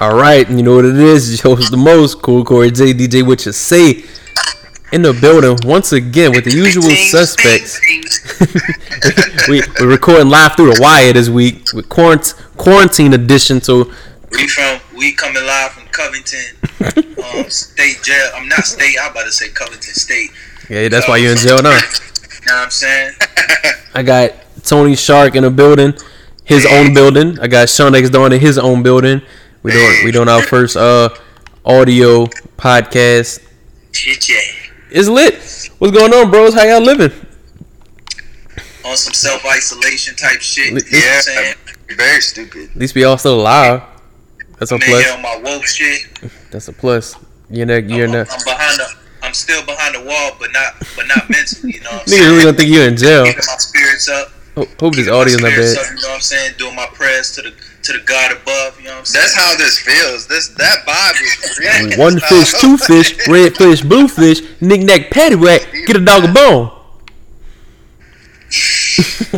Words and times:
All 0.00 0.14
right, 0.14 0.48
and 0.48 0.58
you 0.58 0.64
know 0.64 0.76
what 0.76 0.84
it 0.84 0.96
is. 0.96 1.40
Host 1.40 1.70
the 1.70 1.76
most 1.76 2.22
cool 2.22 2.44
Corey 2.44 2.70
J 2.70 2.94
DJ. 2.94 3.26
What 3.26 3.44
you 3.46 3.52
say? 3.52 4.04
In 4.90 5.02
the 5.02 5.12
building 5.12 5.58
once 5.68 5.92
again 5.92 6.30
with 6.32 6.44
the 6.44 6.52
usual 6.52 6.88
suspects. 7.10 7.78
we 9.48 9.60
we're 9.80 9.86
recording 9.88 10.28
live 10.30 10.56
through 10.56 10.72
the 10.72 10.80
wire 10.80 11.12
this 11.12 11.28
week 11.28 11.72
with 11.74 11.88
quarantine 11.88 12.34
quarantine 12.56 13.12
edition. 13.12 13.60
So 13.60 13.92
We 14.30 14.46
from 14.46 14.80
we 14.96 15.12
coming 15.12 15.44
live 15.44 15.72
from 15.72 15.88
Covington 15.88 16.56
um, 17.24 17.50
State 17.50 18.02
Jail. 18.02 18.30
I'm 18.34 18.48
not 18.48 18.64
state. 18.64 18.96
I'm 19.02 19.10
about 19.10 19.24
to 19.24 19.32
say 19.32 19.48
Covington 19.50 19.94
State. 19.94 20.30
yeah, 20.70 20.88
that's 20.88 21.06
why 21.08 21.16
you're 21.18 21.32
in 21.32 21.38
jail 21.38 21.62
now. 21.62 21.78
Know 22.46 22.54
what 22.54 22.64
I'm 22.64 22.70
saying? 22.70 23.12
I 23.94 24.02
got 24.02 24.32
Tony 24.62 24.96
Shark 24.96 25.34
in 25.34 25.42
the 25.42 25.50
building, 25.50 25.92
his 26.44 26.64
own 26.64 26.94
building. 26.94 27.38
I 27.40 27.46
got 27.48 27.68
Sean 27.68 27.94
X 27.94 28.08
Dawn 28.08 28.32
in 28.32 28.40
his 28.40 28.56
own 28.56 28.82
building. 28.82 29.20
We 29.62 29.72
doing 29.72 30.04
we 30.04 30.12
doing 30.12 30.28
our 30.28 30.42
first 30.42 30.76
uh 30.76 31.08
audio 31.64 32.26
podcast. 32.56 33.44
Shit, 33.92 34.28
yeah. 34.28 34.36
It's 34.90 35.08
lit. 35.08 35.34
What's 35.78 35.96
going 35.96 36.12
on, 36.14 36.30
bros? 36.30 36.54
How 36.54 36.62
y'all 36.64 36.80
living? 36.80 37.12
On 38.84 38.96
some 38.96 39.12
self 39.12 39.44
isolation 39.44 40.14
type 40.14 40.40
shit. 40.40 40.72
Li- 40.72 40.82
You 40.90 40.92
know 40.92 40.98
what 40.98 41.04
Yeah, 41.04 41.14
I'm 41.16 41.22
saying? 41.22 41.54
very 41.96 42.20
stupid. 42.20 42.70
At 42.70 42.76
least 42.76 42.94
we 42.94 43.04
all 43.04 43.18
still 43.18 43.40
alive. 43.40 43.82
That's 44.58 44.72
a 44.72 44.76
I'm 44.76 44.82
in 44.82 44.88
plus. 44.88 45.10
on 45.12 45.22
my 45.22 45.36
woke 45.44 45.66
shit. 45.66 46.02
That's 46.50 46.68
a 46.68 46.72
plus. 46.72 47.16
You're 47.50 47.66
not. 47.66 47.88
You're 47.88 48.06
I'm, 48.06 48.12
not. 48.12 48.28
I'm 48.30 48.44
behind 48.44 48.78
the. 48.78 48.86
I'm 49.22 49.34
still 49.34 49.64
behind 49.66 49.94
the 49.96 50.04
wall, 50.04 50.30
but 50.38 50.52
not, 50.52 50.74
but 50.96 51.06
not 51.08 51.28
mentally. 51.28 51.72
You 51.74 51.80
know 51.80 51.90
what 51.90 52.02
I'm 52.02 52.06
Niggas 52.06 52.10
saying? 52.10 52.30
really 52.30 52.44
gonna 52.44 52.56
think 52.56 52.70
you're 52.70 52.88
in 52.88 52.96
jail. 52.96 53.24
Keeping 53.24 53.42
my 53.46 53.56
spirits 53.58 54.08
up. 54.08 54.28
Ho- 54.54 54.66
Hope 54.80 54.94
this 54.94 55.08
audio's 55.08 55.40
not 55.40 55.50
spirits 55.50 55.74
bad. 55.76 55.84
up, 55.86 55.90
You 55.90 56.02
know 56.02 56.08
what 56.08 56.14
I'm 56.14 56.20
saying? 56.20 56.54
Doing 56.58 56.76
my 56.76 56.86
prayers 56.94 57.32
to 57.32 57.42
the 57.42 57.54
to 57.82 57.92
the 57.92 58.00
God 58.04 58.32
above. 58.32 58.78
You 58.78 58.84
know 58.86 58.92
what 58.92 58.98
I'm 59.00 59.04
saying? 59.04 59.22
That's 59.22 59.34
how 59.34 59.56
this 59.56 59.78
feels. 59.78 60.26
This 60.26 60.48
that 60.56 60.84
vibe 60.86 61.20
is 61.22 61.58
real. 61.96 61.98
One 61.98 62.20
fish, 62.20 62.52
two 62.60 62.76
fish, 62.76 63.28
red 63.28 63.56
fish, 63.56 63.82
blue 63.82 64.08
fish, 64.08 64.42
knick 64.60 64.82
knack, 64.82 65.10
paddywhack. 65.10 65.86
Get 65.86 65.96
a 65.96 66.04
dog 66.04 66.24
a 66.24 66.32
bone. 66.32 66.70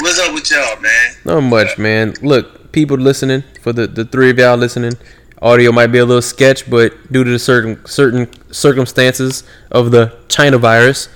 What's 0.00 0.18
up 0.18 0.34
with 0.34 0.50
y'all, 0.50 0.80
man? 0.80 1.14
Not 1.24 1.40
much, 1.42 1.78
man. 1.78 2.14
Look, 2.20 2.72
people 2.72 2.96
listening 2.96 3.44
for 3.60 3.72
the 3.72 3.86
the 3.86 4.04
three 4.04 4.30
of 4.30 4.38
y'all 4.38 4.56
listening. 4.56 4.94
Audio 5.40 5.72
might 5.72 5.88
be 5.88 5.98
a 5.98 6.04
little 6.04 6.22
sketch, 6.22 6.68
but 6.70 7.12
due 7.12 7.22
to 7.22 7.30
the 7.30 7.38
certain 7.38 7.84
certain 7.86 8.28
circumstances 8.52 9.44
of 9.70 9.90
the 9.90 10.16
China 10.28 10.58
virus, 10.58 11.08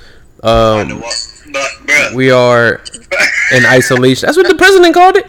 um, 0.42 1.02
we 2.14 2.30
are 2.30 2.80
in 3.52 3.64
isolation. 3.64 4.26
That's 4.26 4.36
what 4.36 4.46
the 4.46 4.54
president 4.54 4.94
called 4.94 5.16
it. 5.16 5.26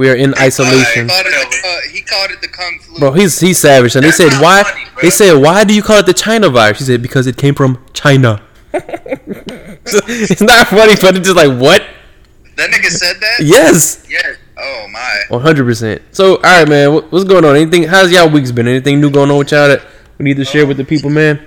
We 0.00 0.08
are 0.08 0.14
in 0.14 0.32
He 0.32 0.40
isolation, 0.40 1.08
called, 1.08 1.26
it, 1.26 1.62
uh, 1.62 1.92
he 1.92 2.00
called 2.00 2.30
it 2.30 2.40
the 2.40 2.48
kung 2.48 2.78
flu. 2.78 2.98
bro. 3.00 3.12
He's 3.12 3.38
he's 3.38 3.58
savage, 3.58 3.96
and 3.96 4.02
they 4.02 4.10
said 4.10 4.32
why? 4.40 4.62
funny. 4.62 4.86
They 5.02 5.10
said 5.10 5.34
why 5.34 5.62
do 5.64 5.74
you 5.74 5.82
call 5.82 5.98
it 5.98 6.06
the 6.06 6.14
China 6.14 6.48
virus? 6.48 6.78
He 6.78 6.86
said 6.86 7.02
because 7.02 7.26
it 7.26 7.36
came 7.36 7.54
from 7.54 7.84
China. 7.92 8.42
it's 8.72 10.40
not 10.40 10.68
funny, 10.68 10.94
but 11.02 11.16
it's 11.18 11.26
just 11.28 11.36
like 11.36 11.60
what? 11.60 11.82
that 12.56 12.70
nigga 12.70 12.88
said 12.88 13.20
that. 13.20 13.40
Yes. 13.40 14.02
Yes. 14.08 14.38
Oh 14.56 14.86
my. 14.90 15.22
One 15.28 15.42
hundred 15.42 15.64
percent. 15.64 16.00
So, 16.12 16.36
all 16.36 16.42
right, 16.44 16.66
man. 16.66 16.94
What's 16.94 17.24
going 17.24 17.44
on? 17.44 17.56
Anything? 17.56 17.82
How's 17.82 18.10
y'all 18.10 18.30
weeks 18.30 18.52
been? 18.52 18.68
Anything 18.68 19.02
new 19.02 19.10
going 19.10 19.30
on 19.30 19.36
with 19.36 19.52
y'all 19.52 19.68
that 19.68 19.82
we 20.16 20.24
need 20.24 20.38
to 20.38 20.46
share 20.46 20.64
with 20.64 20.78
the 20.78 20.84
people, 20.84 21.10
man? 21.10 21.46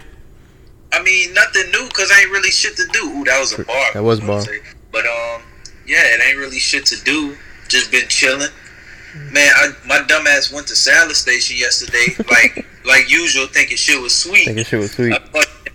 I 0.91 1.01
mean, 1.01 1.33
nothing 1.33 1.71
new 1.71 1.87
because 1.87 2.11
I 2.11 2.21
ain't 2.21 2.29
really 2.29 2.51
shit 2.51 2.75
to 2.77 2.85
do. 2.93 2.99
Ooh, 2.99 3.23
that 3.23 3.39
was 3.39 3.53
a 3.53 3.63
bar. 3.63 3.93
That 3.95 4.03
was 4.03 4.19
bar. 4.19 4.43
But 4.91 5.07
um, 5.07 5.41
yeah, 5.87 6.03
it 6.13 6.21
ain't 6.23 6.37
really 6.37 6.59
shit 6.59 6.85
to 6.85 7.03
do. 7.03 7.35
Just 7.73 7.91
been 7.91 8.07
chilling. 8.07 8.49
Man, 9.31 9.51
I, 9.55 9.69
my 9.87 9.97
dumbass 9.99 10.53
went 10.53 10.67
to 10.67 10.75
salad 10.75 11.15
station 11.15 11.57
yesterday, 11.57 12.05
like 12.29 12.65
like 12.85 13.09
usual, 13.09 13.47
thinking 13.47 13.77
shit 13.77 13.99
was 13.99 14.13
sweet. 14.13 14.45
Thinking 14.45 14.63
shit 14.63 14.79
was 14.79 14.91
sweet. 14.91 15.11
I, 15.13 15.17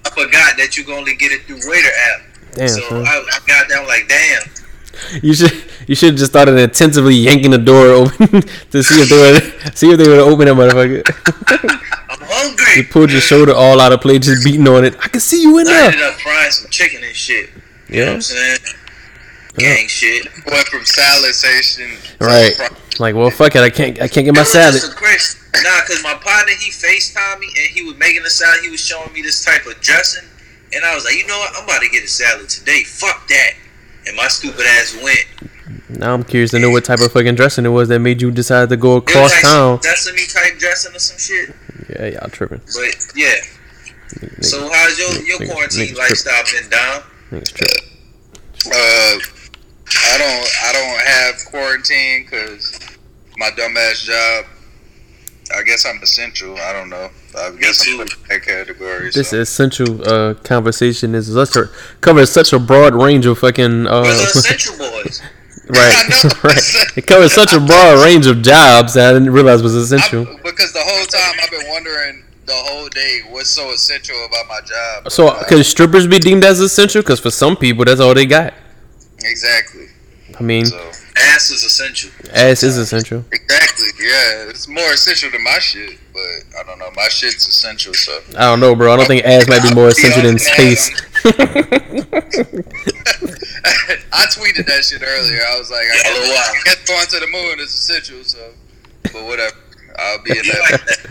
I 0.05 0.11
forgot 0.11 0.57
that 0.59 0.77
you 0.77 0.85
can 0.85 0.95
only 0.95 1.17
get 1.17 1.33
it 1.33 1.43
through 1.43 1.59
Waitr 1.59 1.91
app. 2.15 2.21
Damn, 2.55 2.69
so. 2.69 2.83
I, 3.05 3.25
I 3.33 3.39
got 3.49 3.69
down 3.69 3.87
like, 3.89 4.09
damn. 4.09 4.43
You 5.23 5.35
should 5.35 5.53
you 5.89 5.95
should 5.97 6.11
have 6.11 6.19
just 6.19 6.31
started 6.33 6.57
intensively 6.57 7.15
yanking 7.15 7.51
the 7.53 7.59
door 7.59 7.87
open 7.89 8.43
to 8.71 8.83
see 8.83 9.01
if 9.03 9.09
they 9.09 9.19
would 9.19 9.77
see 9.77 9.91
if 9.91 9.99
they 9.99 10.09
would 10.09 10.19
open 10.21 10.47
that 10.47 10.55
motherfucker. 10.57 11.03
I'm 12.11 12.19
hungry. 12.23 12.83
you 12.83 12.85
pulled 12.89 13.11
your 13.13 13.21
shoulder 13.21 13.55
all 13.55 13.81
out 13.81 13.93
of 13.93 14.01
play, 14.01 14.19
just 14.21 14.45
beating 14.45 14.67
on 14.69 14.85
it. 14.85 14.95
I 15.03 15.09
can 15.09 15.21
see 15.21 15.43
you 15.43 15.59
in 15.59 15.67
I 15.67 15.73
there. 15.73 15.85
ended 15.87 16.03
up 16.03 16.15
frying 16.15 16.51
some 16.51 16.71
chicken 16.71 17.03
and 17.05 17.15
shit. 17.15 17.51
You 17.89 18.05
know 18.05 18.05
what 18.05 18.09
Yeah. 18.09 18.13
I'm 18.15 18.21
saying? 18.23 18.59
Gang 19.59 19.89
shit. 19.89 20.27
Went 20.47 20.67
from 20.69 20.85
salad 20.85 21.35
station. 21.35 21.91
Right. 22.21 22.53
Like, 22.99 23.15
well, 23.15 23.31
fuck 23.31 23.55
it. 23.57 23.63
I 23.63 23.71
can't. 23.71 24.01
I 24.01 24.09
can't 24.09 24.25
get 24.25 24.35
my 24.35 24.43
salad. 24.45 24.83
a 24.83 24.89
crazy- 24.95 25.39
Nah, 25.63 25.81
cause 25.87 26.03
my 26.03 26.15
partner 26.15 26.53
he 26.61 26.71
Facetime 26.71 27.41
me 27.41 27.47
and 27.47 27.67
he 27.69 27.83
was 27.83 27.97
making 27.97 28.23
the 28.23 28.31
salad. 28.31 28.61
He 28.63 28.71
was 28.71 28.85
showing 28.85 29.13
me 29.13 29.23
this 29.23 29.45
type 29.45 29.67
of 29.67 29.81
dressing, 29.81 30.25
and 30.73 30.85
I 30.85 30.95
was 30.95 31.05
like, 31.05 31.17
you 31.17 31.27
know 31.27 31.39
what? 31.39 31.53
I'm 31.57 31.65
about 31.65 31.81
to 31.83 31.89
get 31.89 32.05
a 32.05 32.07
salad 32.09 32.49
today. 32.49 32.83
Fuck 32.85 33.27
that. 33.29 33.51
And 34.07 34.17
my 34.17 34.29
stupid 34.29 34.65
ass 34.67 34.97
went. 35.03 35.27
Now 35.99 36.15
I'm 36.15 36.23
curious 36.23 36.51
to 36.53 36.59
know 36.59 36.71
what 36.71 36.85
type 36.85 37.01
of 37.01 37.11
fucking 37.13 37.35
dressing 37.35 37.65
it 37.67 37.71
was 37.71 37.89
that 37.89 37.99
made 38.01 38.21
you 38.23 38.31
decide 38.31 38.69
to 38.69 38.77
go 38.77 38.97
across 38.97 39.33
like 39.33 39.43
town. 39.43 39.83
sesame 39.83 40.27
type 40.27 40.59
dressing 40.59 40.95
or 40.95 40.99
some 40.99 41.19
shit. 41.19 41.55
Yeah, 41.91 42.07
y'all 42.21 42.29
tripping. 42.31 42.61
But 42.75 42.95
yeah. 43.17 43.35
So 44.43 44.69
how's 44.71 44.99
your 44.99 45.11
your 45.25 45.39
Niggas- 45.39 45.51
quarantine 45.53 45.95
niggas 45.95 45.99
lifestyle 45.99 46.45
been 46.53 46.71
down? 46.71 47.03
Niggas 47.33 47.53
tripping. 47.55 48.73
Uh, 48.73 49.19
I 49.97 50.19
don't. 50.19 50.49
I 50.65 50.73
don't 50.73 51.01
have 51.07 51.45
quarantine 51.47 52.25
because 52.25 52.79
my 53.37 53.51
dumbass 53.51 54.05
job. 54.05 54.47
I 55.57 55.63
guess 55.63 55.87
I'm 55.87 56.03
essential. 56.03 56.57
I 56.59 56.73
don't 56.75 56.91
know. 56.91 57.09
I 57.37 57.51
guess 57.59 57.83
too. 57.85 57.93
I'm 58.01 58.07
put 58.07 58.17
in 58.17 58.29
that 58.29 58.43
category. 58.43 59.11
This 59.11 59.31
so. 59.31 59.41
essential 59.41 60.07
uh, 60.07 60.35
conversation 60.35 61.15
is 61.15 61.33
such 61.33 61.57
a 61.57 61.71
covers 62.01 62.31
such 62.31 62.53
a 62.53 62.59
broad 62.59 62.95
range 62.95 63.25
of 63.25 63.39
fucking 63.39 63.87
uh, 63.87 64.03
Essential 64.03 64.77
Boys? 64.77 65.23
right, 65.69 66.25
right. 66.45 66.97
It 66.97 67.07
covers 67.07 67.33
such 67.33 67.53
a 67.53 67.61
broad 67.61 68.05
range 68.05 68.27
of 68.27 68.43
jobs 68.43 68.95
that 68.95 69.11
I 69.11 69.13
didn't 69.15 69.33
realize 69.33 69.63
was 69.63 69.75
essential. 69.75 70.27
I- 70.29 70.37
because 70.43 70.73
the 70.73 70.83
whole 70.83 71.07
time 71.07 71.41
I've 71.43 71.51
been 71.51 71.69
wondering 71.71 72.25
the 72.47 72.55
whole 72.55 72.89
day 72.89 73.21
what's 73.29 73.51
so 73.51 73.71
essential 73.71 74.17
about 74.27 74.49
my 74.49 74.61
job. 74.61 75.11
So, 75.11 75.35
could 75.45 75.65
strippers 75.65 76.07
be 76.07 76.19
deemed 76.19 76.45
as 76.45 76.61
essential? 76.61 77.03
Because 77.03 77.21
for 77.21 77.31
some 77.31 77.57
people, 77.57 77.85
that's 77.85 78.01
all 78.01 78.15
they 78.15 78.27
got. 78.27 78.55
Exactly. 79.25 79.87
I 80.39 80.43
mean, 80.43 80.67
So 80.67 80.77
Ass 81.17 81.51
is 81.51 81.65
essential. 81.65 82.11
ass 82.35 82.63
is 82.63 82.77
essential. 82.77 83.25
exactly, 83.33 83.87
yeah, 83.99 84.49
it's 84.51 84.69
more 84.69 84.93
essential 84.93 85.31
than 85.31 85.43
my 85.43 85.59
shit, 85.59 85.99
but 86.13 86.21
I 86.61 86.63
don't 86.65 86.79
know. 86.79 86.91
My 86.95 87.09
shit's 87.09 87.49
essential, 87.49 87.95
so 87.95 88.21
I 88.37 88.43
don't 88.45 88.61
know, 88.61 88.75
bro. 88.77 88.93
I 88.93 88.97
don't 88.97 89.07
think 89.07 89.25
ass 89.25 89.49
might 89.49 89.63
be 89.63 89.75
more 89.75 89.89
essential 89.89 90.23
than 90.23 90.39
space. 90.39 90.91
I 94.13 94.27
tweeted 94.35 94.67
that 94.67 94.85
shit 94.85 95.03
earlier. 95.03 95.41
I 95.47 95.59
was 95.59 95.71
like, 95.71 95.81
I 95.87 96.03
Yeah, 96.05 96.11
a 96.11 96.15
little 96.15 96.35
while. 96.35 96.53
guess, 96.53 96.61
I 96.61 96.63
guess 96.65 96.87
going 96.89 97.07
to 97.07 97.21
the 97.21 97.33
moon 97.33 97.61
is 97.61 97.75
essential, 97.75 98.23
so 98.25 98.53
but 99.13 99.25
whatever. 99.25 99.57
I'll 99.99 100.23
be 100.23 100.31
in 100.33 100.37
that 100.47 100.81
that? 100.87 101.11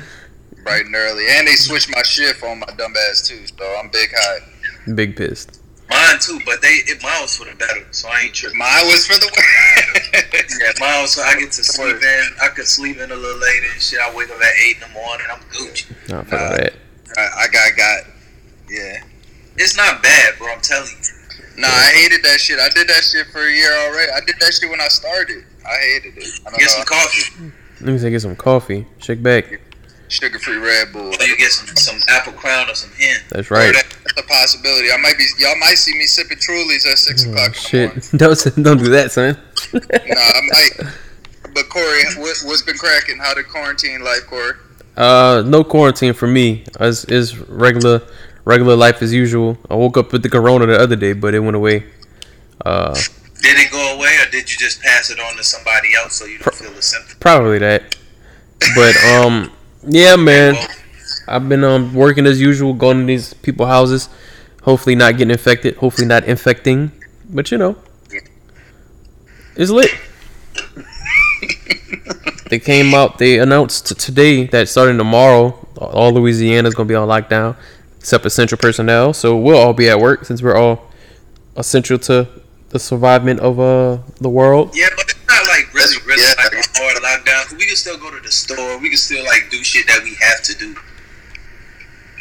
bright 0.64 0.86
and 0.86 0.96
early, 0.96 1.26
and 1.30 1.48
they 1.48 1.56
switched 1.56 1.90
my 1.94 2.04
shift 2.04 2.44
on 2.44 2.60
my 2.60 2.68
dumb 2.78 2.94
ass 3.10 3.28
too, 3.28 3.46
so 3.48 3.76
I'm 3.80 3.90
big 3.90 4.10
hot. 4.16 4.42
Big 4.96 5.16
pissed. 5.16 5.57
Mine 5.90 6.20
too, 6.20 6.40
but 6.46 6.62
they 6.62 6.84
it, 6.92 7.02
mine 7.02 7.22
was 7.22 7.38
for 7.38 7.46
the 7.46 7.56
better, 7.56 7.86
so 7.92 8.10
I 8.10 8.22
ain't 8.28 8.34
tripping. 8.34 8.58
Mine 8.60 8.86
was 8.88 9.08
for 9.08 9.16
the 9.16 9.28
Yeah, 10.60 10.72
mine 10.80 11.02
was 11.02 11.14
so 11.14 11.22
I 11.22 11.36
get 11.40 11.52
to 11.54 11.64
sleep 11.64 11.96
in. 11.96 12.24
I 12.44 12.50
could 12.50 12.68
sleep 12.68 12.98
in 12.98 13.12
a 13.12 13.16
little 13.16 13.40
later 13.40 13.68
and 13.72 13.82
shit. 13.82 14.00
I 14.00 14.14
wake 14.14 14.30
up 14.30 14.42
at 14.42 14.52
eight 14.66 14.76
in 14.76 14.82
the 14.82 14.90
morning. 15.00 15.28
I'm 15.32 15.40
Gucci. 15.50 15.88
Nah, 16.10 16.24
fuck 16.24 16.42
all 16.42 16.58
that. 16.58 16.74
I, 17.18 17.22
I 17.22 17.48
got 17.48 17.78
got 17.78 18.04
yeah. 18.70 19.04
It's 19.56 19.78
not 19.78 20.04
bad, 20.04 20.38
bro. 20.38 20.52
I'm 20.52 20.62
telling 20.62 20.90
you. 20.90 21.62
Nah, 21.62 21.68
I 21.68 21.92
hated 21.96 22.22
that 22.24 22.40
shit. 22.40 22.60
I 22.60 22.70
did 22.70 22.88
that 22.90 23.04
shit 23.04 23.28
for 23.28 23.42
a 23.42 23.52
year 23.52 23.72
already. 23.88 24.12
I 24.12 24.20
did 24.26 24.36
that 24.40 24.54
shit 24.54 24.70
when 24.70 24.82
I 24.82 24.90
started. 24.90 25.44
I 25.66 25.76
hated 25.78 26.18
it. 26.18 26.40
I 26.46 26.50
don't 26.52 26.60
Get 26.60 26.66
know. 26.66 26.68
some 26.68 26.86
coffee. 26.86 27.52
Let 27.82 27.92
me 27.94 27.98
say 27.98 28.10
get 28.12 28.22
some 28.22 28.36
coffee. 28.36 28.86
Shake 29.00 29.24
back. 29.24 29.60
Sugar 30.10 30.40
free 30.40 30.58
Red 30.58 30.94
Bull. 30.94 31.10
Or 31.20 31.24
you 31.26 31.36
get 31.38 31.52
some 31.52 31.68
some 31.76 32.00
apple 32.08 32.34
crown 32.34 32.70
or 32.70 32.76
some 32.76 32.92
hen. 32.92 33.20
That's 33.30 33.52
Oh, 33.52 33.56
right. 33.56 33.74
that- 33.74 33.86
that's 34.04 34.20
a 34.20 34.24
possibility. 34.24 34.92
I 34.92 34.98
might 34.98 35.18
be. 35.18 35.26
Y'all 35.40 35.56
might 35.58 35.78
see 35.78 35.94
me 35.98 36.06
sipping 36.06 36.38
Trulies 36.38 36.86
at 36.90 36.98
six 36.98 37.26
Oh, 37.26 37.32
o'clock. 37.32 37.56
shit. 37.56 37.92
Don't 38.16 38.64
don't 38.64 38.78
do 38.78 38.90
that, 38.92 39.12
son. 39.12 39.38
Nah, 39.74 39.80
I 39.92 40.42
might. 40.52 40.94
But 41.54 41.70
Corey, 41.70 42.04
what, 42.18 42.38
what's 42.46 42.62
been 42.62 42.78
cracking? 42.78 43.18
How 43.18 43.34
did 43.34 43.48
quarantine 43.50 44.04
life, 44.04 44.26
Corey? 44.28 44.54
Uh, 44.96 45.44
no 45.46 45.64
quarantine 45.64 46.14
for 46.14 46.28
me. 46.28 46.64
Is 46.80 47.06
is 47.06 47.38
regular 47.38 48.02
regular 48.46 48.76
life 48.76 49.02
as 49.02 49.14
usual. 49.14 49.58
I 49.70 49.76
woke 49.76 49.98
up 49.98 50.12
with 50.14 50.24
the 50.24 50.30
corona 50.30 50.66
the 50.68 50.80
other 50.80 50.96
day, 50.96 51.14
but 51.14 51.34
it 51.36 51.40
went 51.40 51.56
away. 51.56 51.84
Uh, 52.66 52.94
Did 53.42 53.58
it 53.60 53.72
go 53.72 53.96
away, 53.96 54.18
or 54.26 54.30
did 54.32 54.50
you 54.52 54.58
just 54.58 54.82
pass 54.82 55.10
it 55.12 55.20
on 55.20 55.36
to 55.38 55.44
somebody 55.44 55.90
else 55.96 56.14
so 56.16 56.26
you 56.26 56.40
don't 56.40 56.56
feel 56.56 56.72
the 56.72 56.82
symptoms? 56.82 57.16
probably 57.20 57.60
that. 57.60 57.96
But 58.76 58.96
um, 59.04 59.52
yeah, 59.88 60.16
man. 60.16 60.56
I've 61.28 61.48
been 61.50 61.64
um 61.64 61.94
working 61.94 62.26
as 62.26 62.40
usual, 62.40 62.74
going 62.74 63.00
to 63.02 63.06
these 63.06 63.34
people's 63.34 63.70
houses. 63.70 64.10
Hopefully 64.64 64.96
not 64.96 65.14
getting 65.18 65.32
infected. 65.32 65.76
Hopefully 65.78 66.08
not 66.08 66.24
infecting. 66.26 66.92
But 67.30 67.52
you 67.52 67.58
know, 67.58 67.76
it's 69.56 69.72
lit. 69.72 69.92
they 72.50 72.60
came 72.60 72.94
out. 72.94 73.18
They 73.18 73.40
announced 73.40 74.00
today 74.00 74.46
that 74.48 74.70
starting 74.70 74.98
tomorrow, 74.98 75.50
all 75.78 76.12
Louisiana 76.14 76.68
is 76.68 76.76
gonna 76.76 76.88
be 76.88 76.96
on 76.96 77.08
lockdown, 77.08 77.56
except 78.00 78.26
essential 78.26 78.58
personnel. 78.58 79.14
So 79.14 79.36
we'll 79.38 79.58
all 79.58 79.74
be 79.74 79.90
at 79.90 80.00
work 80.00 80.26
since 80.26 80.42
we're 80.42 80.56
all 80.56 80.90
essential 81.56 81.98
to 82.00 82.28
the 82.70 82.80
survivement 82.80 83.40
of 83.42 83.60
uh 83.60 83.98
the 84.22 84.30
world. 84.30 84.72
Yeah, 84.76 84.88
but 84.96 85.06
it's 85.10 85.28
not 85.28 85.46
like 85.48 85.74
really, 85.74 85.96
really 86.06 86.22
Yeah. 86.22 86.34
like 86.38 86.47
a 86.47 86.47
hard 86.78 86.98
lockdown. 87.04 87.44
'cause 87.46 87.56
We 87.58 87.66
can 87.66 87.76
still 87.76 87.98
go 87.98 88.10
to 88.12 88.20
the 88.20 88.32
store. 88.32 88.78
We 88.78 88.90
can 88.90 88.98
still 88.98 89.24
like 89.26 89.50
do 89.52 89.64
shit 89.64 89.88
that 89.88 90.04
we 90.04 90.14
have 90.16 90.42
to 90.44 90.54
do. 90.56 90.76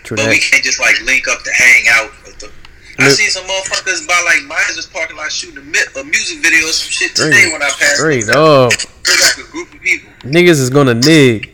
True 0.04 0.16
But 0.16 0.28
we 0.28 0.38
can't 0.38 0.62
just 0.64 0.78
like 0.80 1.00
link 1.02 1.26
up 1.28 1.42
to 1.44 1.52
hang 1.52 1.84
out. 1.88 2.12
With 2.24 2.38
the, 2.38 2.50
I 2.98 3.08
seen 3.10 3.28
some 3.30 3.44
motherfuckers 3.44 4.06
by 4.06 4.20
like 4.24 4.42
Myers 4.44 4.86
parking 4.86 5.16
lot 5.16 5.30
shooting 5.32 5.58
a, 5.58 5.62
mi- 5.62 5.78
a 6.00 6.04
music 6.04 6.38
video 6.42 6.66
or 6.68 6.72
some 6.72 6.90
shit 6.90 7.14
today 7.14 7.30
Straight, 7.32 7.52
when 7.52 7.62
I 7.62 7.68
passed. 7.70 7.96
straight 7.96 8.28
up, 8.30 8.70
There's 9.04 9.20
like 9.22 9.46
a 9.46 9.50
group 9.50 9.74
of 9.74 9.80
people. 9.82 10.10
niggas 10.22 10.60
is 10.60 10.70
gonna 10.70 10.94
nig. 10.94 11.52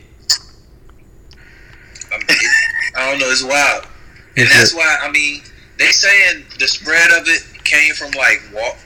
I, 2.12 2.18
mean, 2.18 2.26
I 2.96 3.10
don't 3.10 3.18
know. 3.18 3.30
It's 3.30 3.42
wild, 3.42 3.86
and 4.36 4.46
Is 4.46 4.52
that's 4.52 4.72
it- 4.72 4.76
why 4.76 4.98
I 5.02 5.10
mean 5.10 5.42
they 5.78 5.90
saying 5.90 6.44
the 6.58 6.68
spread 6.68 7.10
of 7.18 7.26
it 7.26 7.42
came 7.64 7.94
from 7.94 8.10
like 8.12 8.40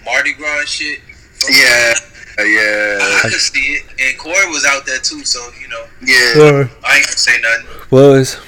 Mardi 0.04 0.32
Gras 0.32 0.64
shit. 0.66 1.00
From- 1.38 1.54
Yeah, 1.54 1.94
I, 1.96 2.00
yeah, 2.44 2.98
I 3.00 3.20
could 3.22 3.32
see 3.40 3.80
it, 3.80 3.82
and 3.98 4.18
Corey 4.18 4.46
was 4.50 4.64
out 4.66 4.84
there 4.86 4.98
too. 4.98 5.24
So 5.24 5.40
you 5.60 5.68
know, 5.68 5.84
yeah. 6.02 6.68
I 6.84 6.96
ain't 6.96 7.06
gonna 7.06 7.16
say 7.16 7.40
nothing. 7.40 7.66
Was 7.90 8.38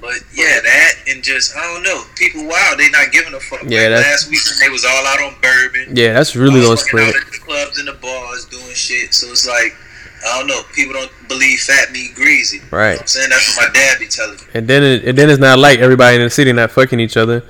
But 0.00 0.22
yeah, 0.34 0.60
that 0.62 0.92
and 1.08 1.22
just 1.22 1.56
I 1.56 1.60
don't 1.74 1.82
know. 1.82 2.04
People 2.16 2.46
wild. 2.46 2.78
They 2.78 2.88
not 2.90 3.12
giving 3.12 3.34
a 3.34 3.40
fuck. 3.40 3.60
Yeah, 3.64 3.80
like 3.80 3.90
that's- 3.90 4.04
last 4.04 4.30
weekend 4.30 4.60
they 4.60 4.68
was 4.70 4.84
all 4.84 5.06
out 5.06 5.20
on 5.22 5.34
bourbon. 5.42 5.96
yeah, 5.96 6.12
that's 6.12 6.34
really 6.36 6.60
all 6.60 6.68
gonna 6.68 6.76
spread. 6.78 7.08
out 7.08 7.16
at 7.16 7.26
the 7.32 7.38
clubs 7.38 7.78
and 7.78 7.88
the 7.88 7.94
bars 7.94 8.44
doing 8.46 8.72
shit. 8.74 9.12
So 9.14 9.26
it's 9.28 9.46
like 9.46 9.74
I 10.26 10.38
don't 10.38 10.46
know. 10.48 10.62
People 10.74 10.94
don't 10.94 11.12
believe 11.28 11.60
fat 11.60 11.92
meat 11.92 12.14
greasy. 12.14 12.56
You 12.56 12.62
know 12.72 12.78
Right. 12.78 12.92
what 12.92 13.00
I'm 13.02 13.06
saying 13.06 13.28
that's 13.30 13.56
what 13.56 13.68
my 13.68 13.74
dad 13.74 13.98
be 13.98 14.06
telling 14.06 14.36
me. 14.36 14.42
And 14.54 14.66
then 14.66 14.82
it, 14.82 15.04
and 15.04 15.18
then 15.18 15.28
it's 15.28 15.38
not 15.40 15.58
like 15.58 15.78
everybody 15.80 16.16
in 16.16 16.22
the 16.22 16.30
city 16.30 16.52
not 16.52 16.70
fucking 16.70 16.98
each 17.00 17.16
other. 17.18 17.42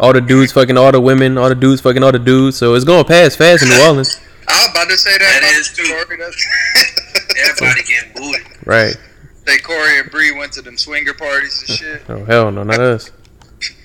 All 0.00 0.12
the 0.12 0.20
dudes 0.20 0.50
fucking 0.50 0.76
all 0.76 0.90
the 0.90 1.00
women, 1.00 1.38
all 1.38 1.48
the 1.48 1.54
dudes 1.54 1.80
fucking 1.80 2.02
all 2.02 2.10
the 2.10 2.18
dudes. 2.18 2.56
So 2.56 2.74
it's 2.74 2.84
going 2.84 3.04
past 3.04 3.38
fast 3.38 3.62
in 3.62 3.68
New 3.68 3.80
Orleans. 3.86 4.18
I 4.52 4.62
was 4.66 4.70
about 4.70 4.88
to 4.90 4.98
say 4.98 5.16
that. 5.16 5.40
That 5.40 5.56
is 5.56 5.72
about 5.72 5.80
is 5.80 5.88
true. 5.88 6.04
Corey, 6.04 6.18
Everybody 7.48 7.82
getting 7.82 8.12
booted. 8.14 8.66
Right. 8.66 8.96
Say 9.46 9.58
Corey 9.58 9.98
and 9.98 10.10
Bree 10.10 10.32
went 10.36 10.52
to 10.52 10.62
them 10.62 10.76
swinger 10.76 11.14
parties 11.14 11.64
and 11.66 11.78
shit. 11.78 12.02
Oh 12.08 12.24
hell 12.24 12.50
no, 12.52 12.62
not 12.62 12.80
us. 12.80 13.10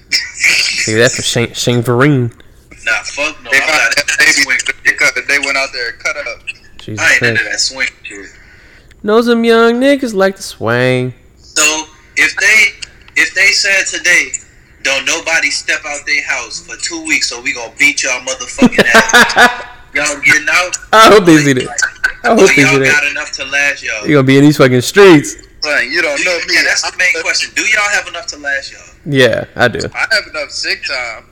See 0.10 0.94
that 0.96 1.12
for 1.12 1.22
Shane 1.22 1.54
Shane 1.54 1.82
Vereen. 1.82 2.32
Nah, 2.86 2.92
fuck 3.04 3.42
no. 3.44 3.52
They 3.52 3.58
I'm 3.58 3.64
found 3.64 3.80
not 3.80 3.96
that 3.96 4.08
that 4.08 4.18
baby. 4.20 4.32
swing. 4.32 4.58
They, 4.86 4.92
cut, 4.94 5.14
they 5.28 5.40
went 5.40 5.58
out 5.58 5.70
there 5.74 5.90
and 5.90 6.00
cut 6.00 6.18
up. 6.18 6.40
Jesus 6.78 7.04
I 7.04 7.14
ain't 7.14 7.22
into 7.24 7.44
that 7.44 7.60
swing 7.60 7.88
shit. 8.04 8.30
Know 9.04 9.22
some 9.22 9.44
young 9.44 9.76
niggas 9.76 10.14
like 10.14 10.36
to 10.36 10.44
swing. 10.44 11.14
So 11.38 11.86
if 12.18 12.36
they 12.36 13.22
if 13.22 13.34
they 13.34 13.48
said 13.48 13.86
today, 13.86 14.32
don't 14.84 15.06
nobody 15.06 15.50
step 15.50 15.80
out 15.86 16.02
their 16.06 16.24
house 16.24 16.66
for 16.66 16.76
two 16.78 17.04
weeks, 17.06 17.30
so 17.30 17.42
we 17.42 17.54
gonna 17.54 17.74
beat 17.80 18.04
y'all 18.04 18.22
motherfucking 18.22 18.86
ass. 18.94 19.77
Y'all 19.98 20.22
getting 20.22 20.48
out? 20.50 20.74
I 20.94 21.10
hope 21.10 21.26
they 21.26 21.38
see 21.38 21.54
that. 21.54 21.68
I 22.24 22.30
Or 22.32 22.36
hope 22.38 22.50
they 22.56 22.62
y'all 22.62 22.74
see 22.74 22.80
that. 22.80 23.02
got 23.02 23.12
enough 23.12 23.32
to 23.34 23.46
last 23.46 23.84
y'all? 23.84 24.06
You're 24.08 24.18
gonna 24.22 24.28
be 24.28 24.38
in 24.38 24.44
these 24.46 24.58
fucking 24.58 24.82
streets. 24.82 25.36
Son, 25.62 25.92
you 25.92 26.02
don't 26.02 26.24
know 26.24 26.38
me. 26.48 26.54
yeah, 26.54 26.64
that's 26.64 26.84
the 26.90 26.96
main 26.98 27.22
question. 27.22 27.52
Do 27.56 27.62
y'all 27.64 27.90
have 27.92 28.08
enough 28.08 28.28
to 28.28 28.38
last 28.38 28.72
y'all? 28.72 28.82
Yeah, 29.06 29.46
I 29.56 29.68
do. 29.68 29.80
I 29.94 30.06
have 30.16 30.28
enough 30.30 30.52
sick 30.52 30.84
time. 30.86 31.26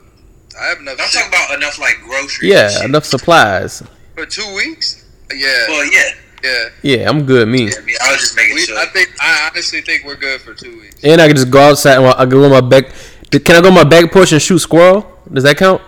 I 0.60 0.64
have 0.66 0.78
enough. 0.80 0.96
I'm 1.00 1.08
talking 1.08 1.28
about 1.28 1.54
enough 1.56 1.78
like 1.78 1.96
groceries. 2.04 2.50
Yeah, 2.50 2.84
enough 2.84 3.04
supplies. 3.04 3.82
for 4.14 4.26
two 4.26 4.54
weeks. 4.54 5.04
Yeah, 5.32 5.66
Well, 5.68 5.84
yeah. 5.92 6.00
yeah. 6.42 6.68
Yeah, 6.82 7.08
I'm 7.10 7.24
good. 7.26 7.46
Me. 7.48 7.64
yeah 7.66 7.72
I, 7.78 7.84
mean, 7.84 7.96
I 8.04 8.12
was 8.12 8.20
just 8.20 8.36
making 8.36 8.54
We, 8.54 8.60
sure. 8.62 8.78
I 8.78 8.86
think. 8.86 9.10
I 9.20 9.48
honestly 9.50 9.80
think 9.82 10.04
we're 10.04 10.16
good 10.16 10.40
for 10.40 10.54
two 10.54 10.80
weeks. 10.80 10.96
And 11.04 11.20
I 11.20 11.26
can 11.26 11.36
just 11.36 11.50
go 11.50 11.60
outside 11.70 11.96
and 11.98 12.06
I 12.06 12.14
can 12.24 12.30
go 12.30 12.44
on 12.44 12.50
my 12.50 12.60
back. 12.60 12.92
Can 13.30 13.56
I 13.56 13.60
go 13.60 13.68
on 13.68 13.74
my 13.74 13.84
back 13.84 14.10
porch 14.12 14.32
and 14.32 14.40
shoot 14.40 14.58
squirrel? 14.60 15.04
Does 15.32 15.42
that 15.44 15.56
count? 15.56 15.82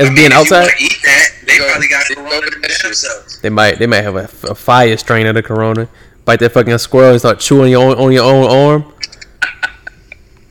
As 0.00 0.06
I 0.06 0.08
mean, 0.10 0.16
being 0.16 0.26
if 0.32 0.36
outside? 0.38 0.60
wanna 0.60 0.72
eat 0.80 0.96
that. 1.04 1.26
They 1.46 1.58
Go- 1.58 1.68
probably 1.70 1.88
got 1.88 2.06
corona 2.06 2.50
to 2.50 2.58
that 2.60 2.70
shit. 2.70 2.82
themselves. 2.82 3.40
They 3.40 3.50
might. 3.50 3.78
They 3.78 3.86
might 3.86 4.02
have 4.02 4.16
a, 4.16 4.28
a 4.48 4.54
fire 4.54 4.96
strain 4.96 5.26
of 5.26 5.34
the 5.34 5.42
corona. 5.42 5.88
Bite 6.24 6.40
that 6.40 6.52
fucking 6.52 6.78
squirrel 6.78 7.10
and 7.12 7.18
start 7.20 7.40
chewing 7.40 7.70
your 7.70 7.82
own, 7.90 7.98
on 7.98 8.12
your 8.12 8.24
own 8.24 8.44
arm. 8.50 8.92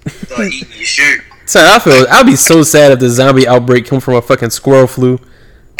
Start 0.07 0.47
eating 0.47 0.69
your 0.77 0.85
shirt. 0.85 1.21
So 1.49 1.59
I 1.65 1.79
feel 1.79 2.05
I'd 2.11 2.27
be 2.27 2.35
so 2.35 2.61
sad 2.61 2.91
if 2.91 2.99
the 2.99 3.09
zombie 3.09 3.47
outbreak 3.47 3.87
come 3.87 3.99
from 3.99 4.13
a 4.13 4.21
fucking 4.21 4.51
squirrel 4.51 4.85
flu. 4.85 5.17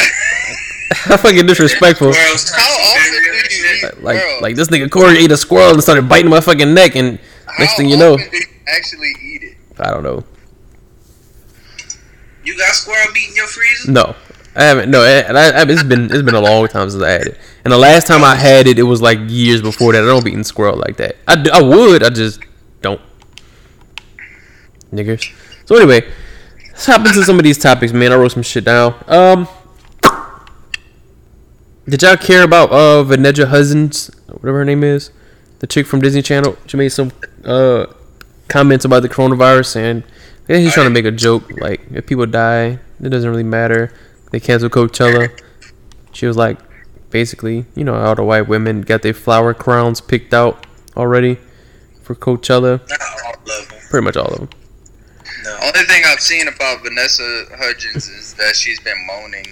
How 0.92 1.16
fucking 1.16 1.46
disrespectful. 1.46 2.12
How 2.12 2.18
often 2.34 3.12
do 3.12 3.16
you 3.18 3.34
shit. 3.48 3.94
eat? 3.94 4.02
Like 4.02 4.18
Squirrel. 4.18 4.38
like 4.42 4.56
this 4.56 4.66
nigga 4.66 4.90
Corey 4.90 5.18
ate 5.18 5.30
a 5.30 5.36
squirrel 5.36 5.70
and 5.74 5.80
started 5.80 6.08
biting 6.08 6.28
my 6.28 6.40
fucking 6.40 6.74
neck 6.74 6.96
and 6.96 7.20
next 7.60 7.70
How 7.72 7.76
thing 7.76 7.88
you 7.88 7.96
know, 7.96 8.14
often 8.14 8.30
do 8.32 8.36
you 8.38 8.46
actually 8.66 9.12
eat 9.22 9.42
it. 9.44 9.56
I 9.78 9.92
don't 9.92 10.02
know. 10.02 10.24
You 12.50 12.58
got 12.58 12.74
squirrel 12.74 13.12
meat 13.12 13.28
in 13.28 13.36
your 13.36 13.46
freezer? 13.46 13.92
No, 13.92 14.16
I 14.56 14.64
haven't. 14.64 14.90
No, 14.90 15.04
and 15.04 15.38
I, 15.38 15.60
I, 15.60 15.62
it's 15.68 15.84
been 15.84 16.06
it's 16.06 16.22
been 16.22 16.34
a 16.34 16.40
long 16.40 16.66
time 16.66 16.90
since 16.90 17.00
I 17.00 17.10
had 17.10 17.28
it. 17.28 17.38
And 17.64 17.70
the 17.70 17.78
last 17.78 18.08
time 18.08 18.24
I 18.24 18.34
had 18.34 18.66
it, 18.66 18.76
it 18.76 18.82
was 18.82 19.00
like 19.00 19.20
years 19.28 19.62
before 19.62 19.92
that. 19.92 20.02
I 20.02 20.06
don't 20.06 20.24
be 20.24 20.32
eating 20.32 20.42
squirrel 20.42 20.76
like 20.76 20.96
that. 20.96 21.14
I, 21.28 21.46
I 21.52 21.62
would. 21.62 22.02
I 22.02 22.10
just 22.10 22.40
don't. 22.82 23.00
Niggers. 24.92 25.32
So 25.64 25.76
anyway, 25.76 26.12
let's 26.66 26.86
hop 26.86 27.06
into 27.06 27.22
some 27.22 27.38
of 27.38 27.44
these 27.44 27.56
topics, 27.56 27.92
man. 27.92 28.10
I 28.12 28.16
wrote 28.16 28.32
some 28.32 28.42
shit 28.42 28.64
down. 28.64 28.96
Um, 29.06 29.46
did 31.88 32.02
y'all 32.02 32.16
care 32.16 32.42
about 32.42 32.72
uh 32.72 33.04
Vanessa 33.04 33.46
Hudgens, 33.46 34.10
whatever 34.26 34.58
her 34.58 34.64
name 34.64 34.82
is, 34.82 35.12
the 35.60 35.68
chick 35.68 35.86
from 35.86 36.00
Disney 36.00 36.22
Channel? 36.22 36.56
She 36.66 36.76
made 36.76 36.88
some 36.88 37.12
uh 37.44 37.86
comments 38.48 38.84
about 38.84 39.02
the 39.02 39.08
coronavirus 39.08 39.76
and 39.76 40.02
I 40.50 40.54
think 40.54 40.64
he's 40.64 40.74
trying 40.74 40.86
to 40.86 40.90
make 40.90 41.04
a 41.04 41.12
joke 41.12 41.48
like 41.60 41.80
if 41.92 42.06
people 42.06 42.26
die, 42.26 42.80
it 43.00 43.08
doesn't 43.08 43.30
really 43.30 43.44
matter. 43.44 43.94
They 44.32 44.40
cancel 44.40 44.68
Coachella. 44.68 45.30
She 46.10 46.26
was 46.26 46.36
like, 46.36 46.58
basically, 47.10 47.66
you 47.76 47.84
know, 47.84 47.94
all 47.94 48.16
the 48.16 48.24
white 48.24 48.48
women 48.48 48.80
got 48.80 49.02
their 49.02 49.14
flower 49.14 49.54
crowns 49.54 50.00
picked 50.00 50.34
out 50.34 50.66
already 50.96 51.38
for 52.02 52.16
Coachella. 52.16 52.80
Not 52.88 53.00
all 53.00 53.34
of 53.34 53.68
them. 53.68 53.78
Pretty 53.90 54.04
much 54.04 54.16
all 54.16 54.26
of 54.26 54.38
them. 54.40 54.48
No. 55.44 55.56
Only 55.62 55.84
thing 55.84 56.02
I've 56.04 56.18
seen 56.18 56.48
about 56.48 56.82
Vanessa 56.82 57.44
Hudgens 57.56 58.08
is 58.08 58.34
that 58.34 58.56
she's 58.56 58.80
been 58.80 58.98
moaning 59.06 59.46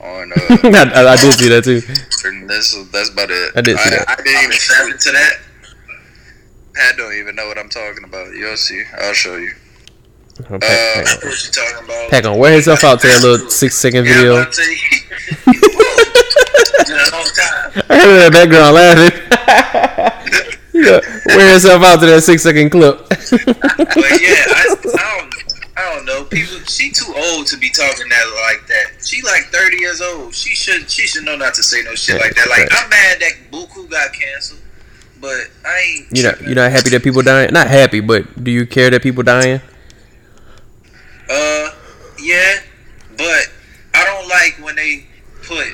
on. 0.00 0.32
Uh, 0.32 0.36
I, 0.64 1.02
I, 1.04 1.12
I 1.12 1.16
did 1.16 1.34
see 1.34 1.48
that 1.50 1.64
too. 1.64 1.82
and 2.26 2.48
this, 2.48 2.74
that's 2.90 3.10
about 3.10 3.30
it. 3.30 3.52
I 3.56 3.60
did 3.60 3.78
see 3.78 3.90
that. 3.90 4.08
I, 4.08 4.16
didn't 4.16 4.36
I'm 4.38 4.44
even. 4.44 4.52
excited 4.52 5.00
to 5.00 5.12
that. 5.12 5.32
Pat 6.72 6.96
don't 6.96 7.12
even 7.12 7.34
know 7.34 7.46
what 7.46 7.58
I'm 7.58 7.68
talking 7.68 8.04
about. 8.04 8.32
You'll 8.32 8.56
see. 8.56 8.82
I'll 8.98 9.12
show 9.12 9.36
you. 9.36 9.52
Oh, 10.48 10.58
Pack, 10.58 10.60
pack, 10.60 11.24
What 11.24 11.44
you 11.44 11.50
talking 11.52 11.84
about? 11.84 12.10
pack 12.10 12.24
on, 12.24 12.38
wear 12.38 12.54
yourself 12.56 12.82
out 12.84 13.00
to 13.00 13.06
that 13.08 13.22
little 13.22 13.50
six 13.50 13.74
second 13.76 14.04
video. 14.04 14.36
I'm 14.36 14.42
about 14.42 14.52
to 14.52 14.62
tell 14.62 14.70
you. 14.70 14.78
It's 15.52 16.90
been 16.90 16.98
a 16.98 17.10
long 17.12 17.28
time. 17.36 17.82
I 17.90 18.00
heard 18.00 18.18
in 18.18 18.24
the 18.24 18.30
background 18.32 18.74
laughing. 18.74 19.12
yeah, 20.72 21.00
wear 21.36 21.52
yourself 21.52 21.82
out 21.82 22.00
to 22.00 22.06
that 22.06 22.22
six 22.22 22.42
second 22.42 22.70
clip. 22.70 22.98
But 23.30 24.20
yeah, 24.20 24.44
I, 24.48 24.66
I 24.70 25.18
don't. 25.18 25.34
I 25.76 25.94
don't 25.96 26.04
know. 26.04 26.24
People, 26.24 26.58
she 26.66 26.90
too 26.90 27.12
old 27.16 27.46
to 27.48 27.56
be 27.56 27.70
talking 27.70 28.08
that 28.08 28.26
like 28.48 28.66
that. 28.68 29.04
She 29.04 29.22
like 29.22 29.44
thirty 29.52 29.78
years 29.78 30.00
old. 30.00 30.34
She 30.34 30.54
should. 30.54 30.88
She 30.90 31.06
should 31.06 31.24
know 31.24 31.36
not 31.36 31.54
to 31.54 31.62
say 31.62 31.82
no 31.82 31.94
shit 31.94 32.20
like 32.20 32.34
that. 32.34 32.48
Like 32.48 32.60
Right. 32.60 32.68
I'm 32.72 32.88
mad 32.90 33.20
that 33.20 33.32
Buku 33.50 33.88
got 33.90 34.12
canceled, 34.12 34.60
but 35.20 35.48
I 35.64 35.78
ain't. 35.80 36.16
you 36.16 36.22
know, 36.24 36.32
you're 36.42 36.54
not 36.54 36.70
happy 36.72 36.90
that 36.90 37.02
people 37.02 37.22
dying. 37.22 37.52
Not 37.52 37.66
happy, 37.68 38.00
but 38.00 38.42
do 38.42 38.50
you 38.50 38.66
care 38.66 38.90
that 38.90 39.02
people 39.02 39.22
dying? 39.22 39.60
Uh, 41.30 41.70
yeah, 42.18 42.56
but 43.16 43.52
I 43.94 44.04
don't 44.04 44.28
like 44.28 44.58
when 44.60 44.74
they 44.74 45.06
put 45.42 45.68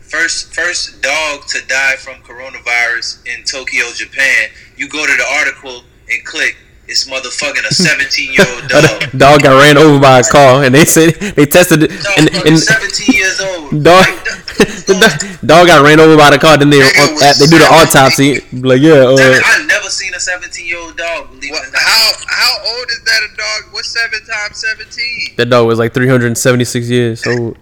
first 0.00 0.52
first 0.52 1.00
dog 1.00 1.46
to 1.46 1.60
die 1.68 1.94
from 1.96 2.16
coronavirus 2.22 3.24
in 3.26 3.44
Tokyo, 3.44 3.84
Japan. 3.94 4.48
You 4.76 4.88
go 4.88 5.06
to 5.06 5.16
the 5.16 5.26
article 5.38 5.84
and 6.10 6.24
click. 6.24 6.56
It's 6.88 7.08
motherfucking 7.08 7.66
a 7.68 7.74
17 7.74 8.32
year 8.32 8.46
old 8.54 8.68
dog. 8.68 9.10
Dog 9.18 9.42
got 9.42 9.58
ran 9.60 9.76
over 9.76 9.98
by 10.00 10.20
a 10.20 10.22
car, 10.22 10.62
and 10.64 10.74
they 10.74 10.84
said 10.84 11.14
they 11.34 11.44
tested 11.46 11.82
it, 11.82 11.90
Dog 11.90 12.14
and, 12.18 12.28
and 12.46 12.58
17 12.58 13.14
years 13.14 13.40
old. 13.40 13.70
dog, 13.82 14.06
Like, 14.06 14.24
the 14.86 14.94
dog, 14.94 15.12
dog 15.46 15.66
got 15.66 15.82
ran 15.82 15.98
over 15.98 16.16
by 16.16 16.30
the 16.30 16.38
car. 16.38 16.56
Then 16.56 16.70
they 16.70 16.80
uh, 16.80 17.34
they 17.38 17.46
do 17.50 17.58
the 17.58 17.66
autopsy. 17.70 18.38
Like 18.54 18.80
yeah, 18.80 19.02
uh, 19.02 19.16
I 19.18 19.66
never 19.66 19.90
seen 19.90 20.14
a 20.14 20.20
17 20.20 20.64
year 20.64 20.78
old 20.78 20.96
dog. 20.96 21.30
Believe 21.30 21.50
What, 21.50 21.64
it 21.64 21.68
or 21.68 21.72
not. 21.72 21.82
how 21.82 22.12
how 22.28 22.52
old 22.78 22.86
is 22.88 23.02
that 23.02 23.20
a 23.22 23.36
dog? 23.36 23.72
What's 23.74 23.88
seven 23.90 24.20
times 24.24 24.56
seventeen? 24.58 25.34
that 25.36 25.50
dog 25.50 25.66
was 25.66 25.78
like 25.80 25.92
376 25.92 26.88
years 26.88 27.26
old. 27.26 27.56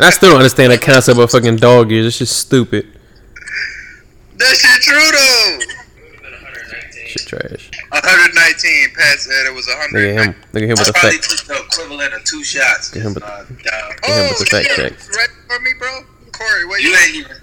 I 0.00 0.08
still 0.10 0.30
don't 0.30 0.38
understand 0.38 0.72
that 0.72 0.80
concept 0.80 1.18
of 1.18 1.24
a 1.24 1.28
fucking 1.28 1.56
dog 1.56 1.90
years. 1.90 2.06
It's 2.06 2.18
just 2.18 2.36
stupid. 2.38 2.86
That 4.38 4.56
shit 4.56 4.80
true 4.80 5.10
though. 5.10 5.79
Shit 7.10 7.26
trash. 7.26 7.70
119. 7.90 8.94
Pat 8.94 9.18
said 9.18 9.46
it 9.46 9.54
was 9.54 9.66
100. 9.66 9.90
Look 9.92 10.02
at 10.02 10.14
100. 10.14 10.22
him. 10.22 10.34
Look 10.52 10.62
at 10.62 10.68
him 10.70 10.78
I 10.78 10.80
with 10.80 10.86
the 10.86 10.92
probably 10.94 11.18
fact. 11.18 11.30
took 11.30 11.42
the 11.46 11.58
equivalent 11.66 12.14
of 12.14 12.24
two 12.24 12.44
shots. 12.44 12.94
Yeah, 12.94 13.02
Just, 13.02 13.14
but- 13.14 13.22
uh, 13.24 13.44
down. 13.66 13.90
him 14.06 14.28
with 14.30 14.38
the 14.38 14.46
fact 14.50 14.68
check. 14.78 14.92
ready 14.94 15.32
for 15.48 15.58
me, 15.60 15.70
bro? 15.78 15.90
Corey, 16.32 16.64
what 16.66 16.80
You 16.80 16.90
you? 16.90 16.96
ain't 16.96 17.14
even. 17.16 17.36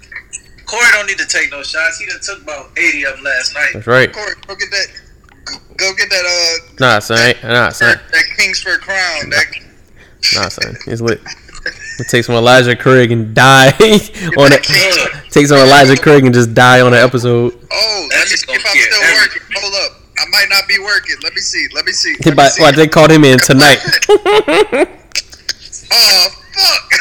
Corey 0.64 0.88
don't 0.92 1.06
need 1.06 1.18
to 1.18 1.26
take 1.26 1.50
no 1.50 1.62
shots. 1.62 1.98
He 1.98 2.06
done 2.06 2.20
took 2.20 2.42
about 2.42 2.70
eighty 2.76 3.04
of 3.04 3.16
them 3.16 3.24
last 3.24 3.54
night. 3.54 3.70
That's 3.74 3.86
right. 3.86 4.12
Corey, 4.12 4.34
go 4.46 4.54
get 4.56 4.70
that. 4.70 4.86
Go 5.76 5.94
get 5.94 6.10
that. 6.10 6.24
Uh, 6.24 6.74
Nah, 6.80 6.98
son. 6.98 7.18
ain't- 7.18 7.42
Nah, 7.44 7.70
son. 7.70 7.88
that, 7.96 8.02
that 8.12 8.24
Kingsford 8.36 8.80
crown. 8.80 9.30
That 9.30 9.46
Nah, 10.34 10.48
son. 10.48 10.76
It's 10.86 11.00
lit. 11.00 11.20
We 11.98 12.04
take 12.06 12.24
some 12.24 12.34
Elijah 12.34 12.76
Craig 12.76 13.10
and 13.12 13.34
die 13.34 13.68
on 14.36 14.52
it. 14.52 14.66
King- 15.28 15.42
Take 15.42 15.46
some 15.46 15.58
Elijah 15.58 15.96
Craig 16.00 16.24
and 16.24 16.34
just 16.34 16.54
die 16.54 16.80
on 16.80 16.92
an 16.94 17.00
episode. 17.00 17.52
Oh, 17.70 18.08
let 18.10 18.20
me 18.30 18.36
see 18.36 18.52
if 18.52 18.64
I'm 18.66 18.76
still 18.76 19.00
working. 19.20 19.42
Hold 19.60 19.74
up. 19.86 19.92
I 20.18 20.24
might 20.30 20.46
not 20.50 20.66
be 20.66 20.78
working. 20.80 21.16
Let 21.22 21.34
me 21.34 21.40
see. 21.40 21.68
Let 21.74 21.84
me 21.84 21.92
see. 21.92 22.16
Let 22.24 22.36
me 22.36 22.48
see. 22.48 22.62
why 22.62 22.72
they 22.72 22.88
called 22.88 23.10
him 23.12 23.24
in 23.24 23.38
tonight? 23.38 23.78
oh 25.92 26.28
fuck! 26.54 26.92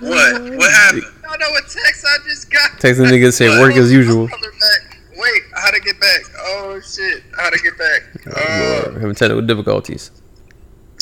What? 0.00 0.32
What 0.56 0.70
happened? 0.72 1.04
I 1.04 1.28
don't 1.28 1.40
know 1.40 1.50
what 1.50 1.64
text 1.64 2.06
I 2.06 2.16
just 2.26 2.50
got. 2.50 2.80
Text 2.80 2.98
Texting 3.00 3.10
niggas 3.10 3.34
say 3.34 3.48
work 3.60 3.74
as 3.76 3.92
usual. 4.00 4.22
Wait, 4.24 5.42
how 5.54 5.70
to 5.70 5.78
get 5.80 6.00
back? 6.00 6.22
Oh 6.38 6.80
shit, 6.80 7.22
how 7.36 7.50
to 7.50 7.58
get 7.58 7.76
back? 7.76 8.02
Uh, 8.26 8.82
Lord, 8.86 8.94
having 9.02 9.14
technical 9.14 9.42
difficulties. 9.42 10.10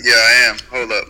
yeah, 0.05 0.13
I 0.15 0.51
am. 0.51 0.57
Hold 0.71 0.91
up. 0.91 1.07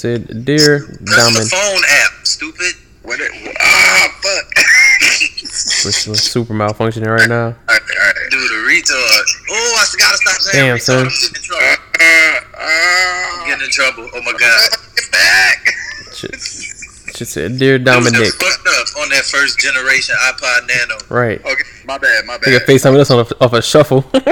Said, 0.00 0.46
dear 0.46 0.78
That's 0.78 0.96
the 0.96 1.04
Diamond, 1.04 1.50
phone 1.50 1.82
app, 1.84 2.24
stupid. 2.24 2.72
What? 3.02 3.20
It, 3.20 3.30
ah, 3.60 4.08
fuck. 4.24 4.46
we're 5.84 6.16
super 6.16 6.54
malfunctioning 6.54 7.04
right 7.04 7.28
now. 7.28 7.44
all 7.44 7.52
right, 7.52 7.58
all 7.68 8.06
right. 8.08 8.30
Dude, 8.30 8.40
a 8.40 8.64
retard. 8.64 9.24
Oh, 9.50 9.76
I 9.76 9.84
gotta 9.98 10.16
stop 10.16 10.40
saying 10.40 10.64
Damn, 10.64 10.76
retard. 10.78 10.80
son. 10.80 11.04
I'm 11.04 11.12
getting 11.12 11.36
in 11.36 11.42
trouble. 11.44 11.68
Uh, 12.00 12.40
I'm 12.56 13.42
uh, 13.42 13.44
getting 13.44 13.64
in 13.66 13.70
trouble. 13.70 14.08
Oh 14.14 14.22
my 14.24 14.32
god. 14.40 14.70
get 14.96 15.12
back. 15.12 15.68
Shit, 16.14 16.40
shit 16.40 17.28
said, 17.28 17.58
dear 17.58 17.78
Dominic. 17.78 18.32
fucked 18.32 18.68
up 18.68 19.02
on 19.02 19.10
that 19.10 19.24
first 19.28 19.58
generation 19.58 20.14
iPod 20.22 20.66
Nano. 20.66 20.96
Right. 21.10 21.44
Okay, 21.44 21.64
my 21.84 21.98
bad, 21.98 22.24
my 22.24 22.38
bad. 22.38 22.62
FaceTime 22.62 22.92
with 22.92 23.02
us 23.02 23.10
on 23.10 23.18
a, 23.18 23.44
off 23.44 23.52
a 23.52 23.60
shuffle. 23.60 24.08
I'm, 24.14 24.22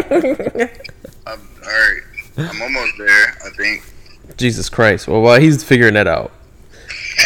all 1.29 1.69
right, 1.69 2.01
I'm 2.39 2.63
almost 2.63 2.97
there. 2.97 3.37
I 3.45 3.51
think. 3.55 3.85
Jesus 4.39 4.69
Christ. 4.69 5.07
Well, 5.09 5.21
while 5.21 5.41
he's 5.41 5.63
figuring 5.65 5.95
that 5.95 6.07
out. 6.07 6.31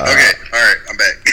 Uh, 0.00 0.04
Okay, 0.04 0.32
all 0.52 0.60
right, 0.60 0.76
I'm 0.90 0.96
back. 0.96 1.14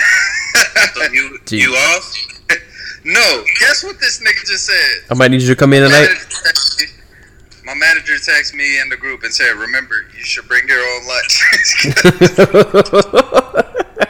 So 0.94 1.04
you 1.14 1.40
Gee. 1.46 1.62
you 1.62 1.72
off? 1.72 2.14
no, 3.06 3.44
guess 3.60 3.84
what 3.84 4.00
this 4.00 4.20
nigga 4.20 4.46
just 4.46 4.66
said? 4.66 5.04
I 5.10 5.14
might 5.14 5.32
need 5.32 5.42
you 5.42 5.48
to 5.48 5.56
come 5.56 5.72
in 5.74 5.84
tonight. 5.84 6.08
Manager 6.08 6.26
text 6.44 6.80
me- 6.82 6.86
My 7.66 7.74
manager 7.74 8.14
texted 8.16 8.54
me 8.56 8.80
in 8.82 8.90
the 8.90 8.98
group 8.98 9.24
and 9.24 9.34
said, 9.34 9.52
"Remember, 9.56 9.96
you 10.18 10.24
should 10.24 10.48
bring 10.48 10.68
your 10.68 10.80
own 10.80 11.08
lunch." 11.08 11.42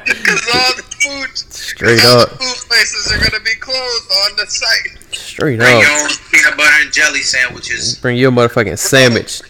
Because 0.05 0.47
all 0.53 0.75
the 0.75 0.83
food, 0.99 1.37
Straight 1.37 2.03
all 2.05 2.19
up. 2.21 2.29
the 2.31 2.35
food 2.37 2.67
places 2.67 3.11
are 3.11 3.17
gonna 3.29 3.43
be 3.43 3.55
closed 3.55 4.11
on 4.25 4.35
the 4.37 4.45
site. 4.47 4.97
Straight 5.13 5.59
up. 5.59 5.65
Bring 5.67 5.79
your 5.81 5.91
own 6.01 6.09
peanut 6.31 6.57
butter 6.57 6.81
and 6.81 6.91
jelly 6.91 7.21
sandwiches. 7.21 7.95
Bring 7.99 8.17
your 8.17 8.31
motherfucking 8.31 8.77
sandwich. 8.79 9.41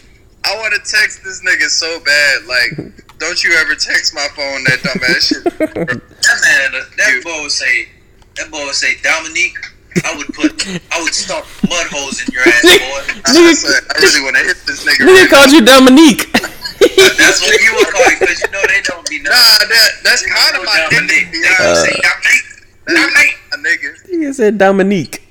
I 0.44 0.56
want 0.56 0.74
to 0.74 0.80
text 0.80 1.22
this 1.22 1.42
nigga 1.44 1.68
so 1.68 2.00
bad. 2.00 2.44
Like, 2.46 2.72
don't 3.18 3.42
you 3.44 3.52
ever 3.60 3.74
text 3.74 4.14
my 4.14 4.26
phone 4.34 4.64
that 4.64 4.80
dumbass 4.82 5.28
shit? 5.28 5.44
That 5.44 6.38
man, 6.42 6.82
that 6.96 7.20
boy 7.24 7.42
would 7.42 7.52
say, 7.52 7.88
that 8.36 8.50
boy 8.50 8.64
would 8.64 8.74
say, 8.74 8.94
Dominique, 9.02 9.56
I 10.04 10.16
would 10.16 10.28
put, 10.32 10.52
I 10.92 11.02
would 11.02 11.12
stomp 11.14 11.44
mud 11.68 11.86
holes 11.90 12.20
in 12.24 12.32
your 12.32 12.42
ass, 12.42 12.62
boy. 12.62 13.20
I, 13.26 13.52
said, 13.54 13.84
I 13.90 13.98
really 14.00 14.22
want 14.24 14.36
to 14.36 14.42
hit 14.44 14.56
this 14.66 14.84
nigga. 14.84 15.04
Nigga 15.04 15.20
Right 15.22 15.30
called 15.30 15.50
you 15.52 15.60
Dominique. 15.64 16.30
That's 16.32 17.40
what 17.44 17.60
you 17.60 17.72
would 17.76 17.88
call 17.92 18.02
it, 18.08 18.18
because 18.20 18.40
you 18.40 18.50
know 18.50 18.62
they 18.66 18.80
don't 18.82 19.06
be 19.08 19.20
nah, 19.20 19.30
that 19.32 19.90
that's 20.02 20.24
kind 20.24 20.56
of 20.56 20.64
my 20.64 20.88
Dominique. 20.90 21.28
nigga. 21.28 21.32
They 21.32 21.38
Yeah, 21.44 21.58
gonna 21.58 21.70
Uh, 21.70 21.84
say 21.84 21.94
Dominique. 22.00 22.48
Dominique. 22.86 23.36
my 23.50 23.56
nigga. 23.60 23.90
Nigga 24.08 24.34
said 24.34 24.58
Dominique. 24.58 25.22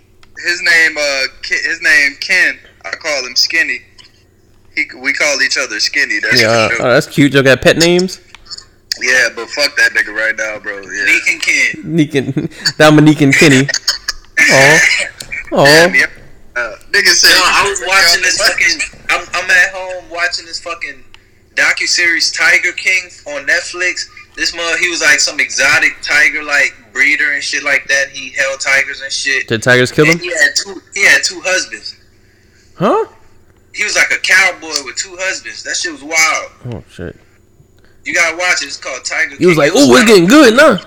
His 0.46 0.62
name, 0.62 0.96
uh, 0.98 1.24
his 1.44 1.82
name 1.82 2.16
Ken. 2.22 2.60
I 2.86 2.92
call 2.92 3.26
him 3.26 3.36
Skinny. 3.36 3.82
He, 4.92 4.98
we 4.98 5.14
call 5.14 5.42
each 5.42 5.58
other 5.58 5.80
Skinny. 5.80 6.20
That's 6.20 6.42
Yeah, 6.42 6.68
what 6.68 6.82
oh, 6.82 6.90
that's 6.94 7.08
cute. 7.08 7.34
Y'all 7.34 7.44
got 7.44 7.62
pet 7.62 7.78
names? 7.78 8.20
yeah, 9.02 9.30
but 9.36 9.50
fuck 9.50 9.76
that 9.78 9.92
nigga 9.94 10.14
right 10.16 10.36
now, 10.36 10.60
bro. 10.60 10.82
Yeah. 10.82 11.06
Nick 11.06 11.28
and 11.30 11.42
Ken. 11.42 11.96
Nick 11.96 12.16
and 12.16 12.50
Dominique 12.78 13.22
and 13.22 13.34
Kenny. 13.34 13.68
Aw. 14.40 14.80
Aw. 15.54 15.66
Damn, 15.66 15.96
yeah. 15.96 16.06
Uh, 16.56 16.76
nigga 16.92 17.08
said. 17.14 17.30
No, 17.30 17.42
I 17.44 17.70
was 17.70 17.82
watching 17.88 18.22
this 18.22 18.38
fucking. 18.38 19.00
I'm, 19.10 19.28
I'm 19.34 19.50
at 19.50 19.70
home 19.74 20.10
watching 20.12 20.46
this 20.46 20.60
fucking 20.60 21.04
docu 21.56 21.88
series 21.88 22.32
Tiger 22.32 22.72
King 22.74 23.06
on 23.28 23.46
Netflix. 23.48 24.08
This 24.36 24.56
mother, 24.56 24.78
he 24.78 24.90
was 24.90 25.02
like 25.02 25.20
some 25.20 25.40
exotic 25.40 25.98
tiger 26.02 26.44
like 26.44 26.74
breeder 26.94 27.34
and 27.34 27.44
shit 27.44 27.64
like 27.64 27.86
that. 27.88 28.10
He 28.10 28.30
held 28.32 28.60
tigers 28.62 29.02
and 29.02 29.12
shit. 29.12 29.48
Did 29.48 29.62
tigers 29.64 29.92
kill 29.92 30.06
And 30.06 30.14
him? 30.16 30.20
he 30.20 30.30
had 30.30 30.50
two. 30.56 30.82
He 30.94 31.06
had 31.06 31.24
two 31.24 31.42
husbands. 31.44 31.96
Huh? 32.76 33.06
He 33.74 33.84
was 33.84 33.96
like 33.96 34.12
a 34.12 34.20
cowboy 34.22 34.84
with 34.86 34.96
two 34.98 35.16
husbands. 35.20 35.64
That 35.64 35.76
shit 35.76 35.92
was 35.92 36.04
wild. 36.04 36.52
Oh 36.74 36.84
shit. 36.90 37.16
You 38.04 38.14
gotta 38.14 38.38
watch 38.38 38.64
it. 38.64 38.68
It's 38.68 38.78
called 38.78 39.06
Tiger. 39.06 39.36
He 39.38 39.46
was 39.46 39.58
like, 39.58 39.70
It 39.70 39.76
"Oh, 39.76 39.96
it's 39.96 40.06
getting 40.06 40.28
good, 40.28 40.56
nah." 40.56 40.78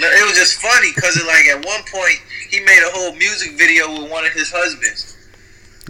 No, 0.00 0.08
It 0.08 0.24
was 0.26 0.38
just 0.38 0.60
funny 0.60 0.88
because 0.94 1.20
like 1.26 1.46
at 1.46 1.64
one 1.64 1.82
point 1.92 2.16
he 2.48 2.60
made 2.60 2.82
a 2.86 2.90
whole 2.92 3.14
music 3.14 3.58
video 3.58 3.90
with 3.92 4.10
one 4.10 4.24
of 4.24 4.32
his 4.32 4.50
husbands. 4.50 5.16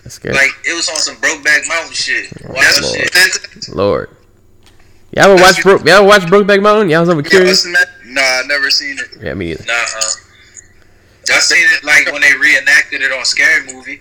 That's 0.03 0.19
good. 0.19 0.35
Like 0.35 0.51
it 0.65 0.75
was 0.75 0.89
on 0.89 0.97
some 0.97 1.17
Brokeback 1.17 1.69
Mountain 1.69 1.93
shit. 1.93 2.33
Oh, 2.45 2.53
Lord. 2.53 3.13
shit. 3.15 3.69
Lord. 3.75 4.11
Y'all 5.15 5.25
ever 5.31 5.43
watch 5.43 5.63
Broke? 5.63 5.85
Y'all 5.85 5.97
ever 5.99 6.07
watch 6.07 6.23
Brokeback 6.23 6.63
Mountain? 6.63 6.89
Y'all 6.89 7.01
was 7.01 7.11
ever 7.11 7.23
curious? 7.23 7.67
wasn't? 7.67 7.77
Nah, 8.07 8.21
I 8.21 8.43
never 8.47 8.71
seen 8.71 8.99
it. 8.99 9.09
Yeah, 9.21 9.35
me 9.35 9.53
either. 9.53 9.65
Nah, 9.67 9.73
uh. 9.75 10.11
I 11.31 11.39
seen 11.39 11.65
it 11.77 11.85
like 11.85 12.11
when 12.11 12.23
they 12.23 12.35
reenacted 12.35 13.03
it 13.03 13.13
on 13.13 13.25
Scary 13.25 13.73
Movie. 13.73 14.01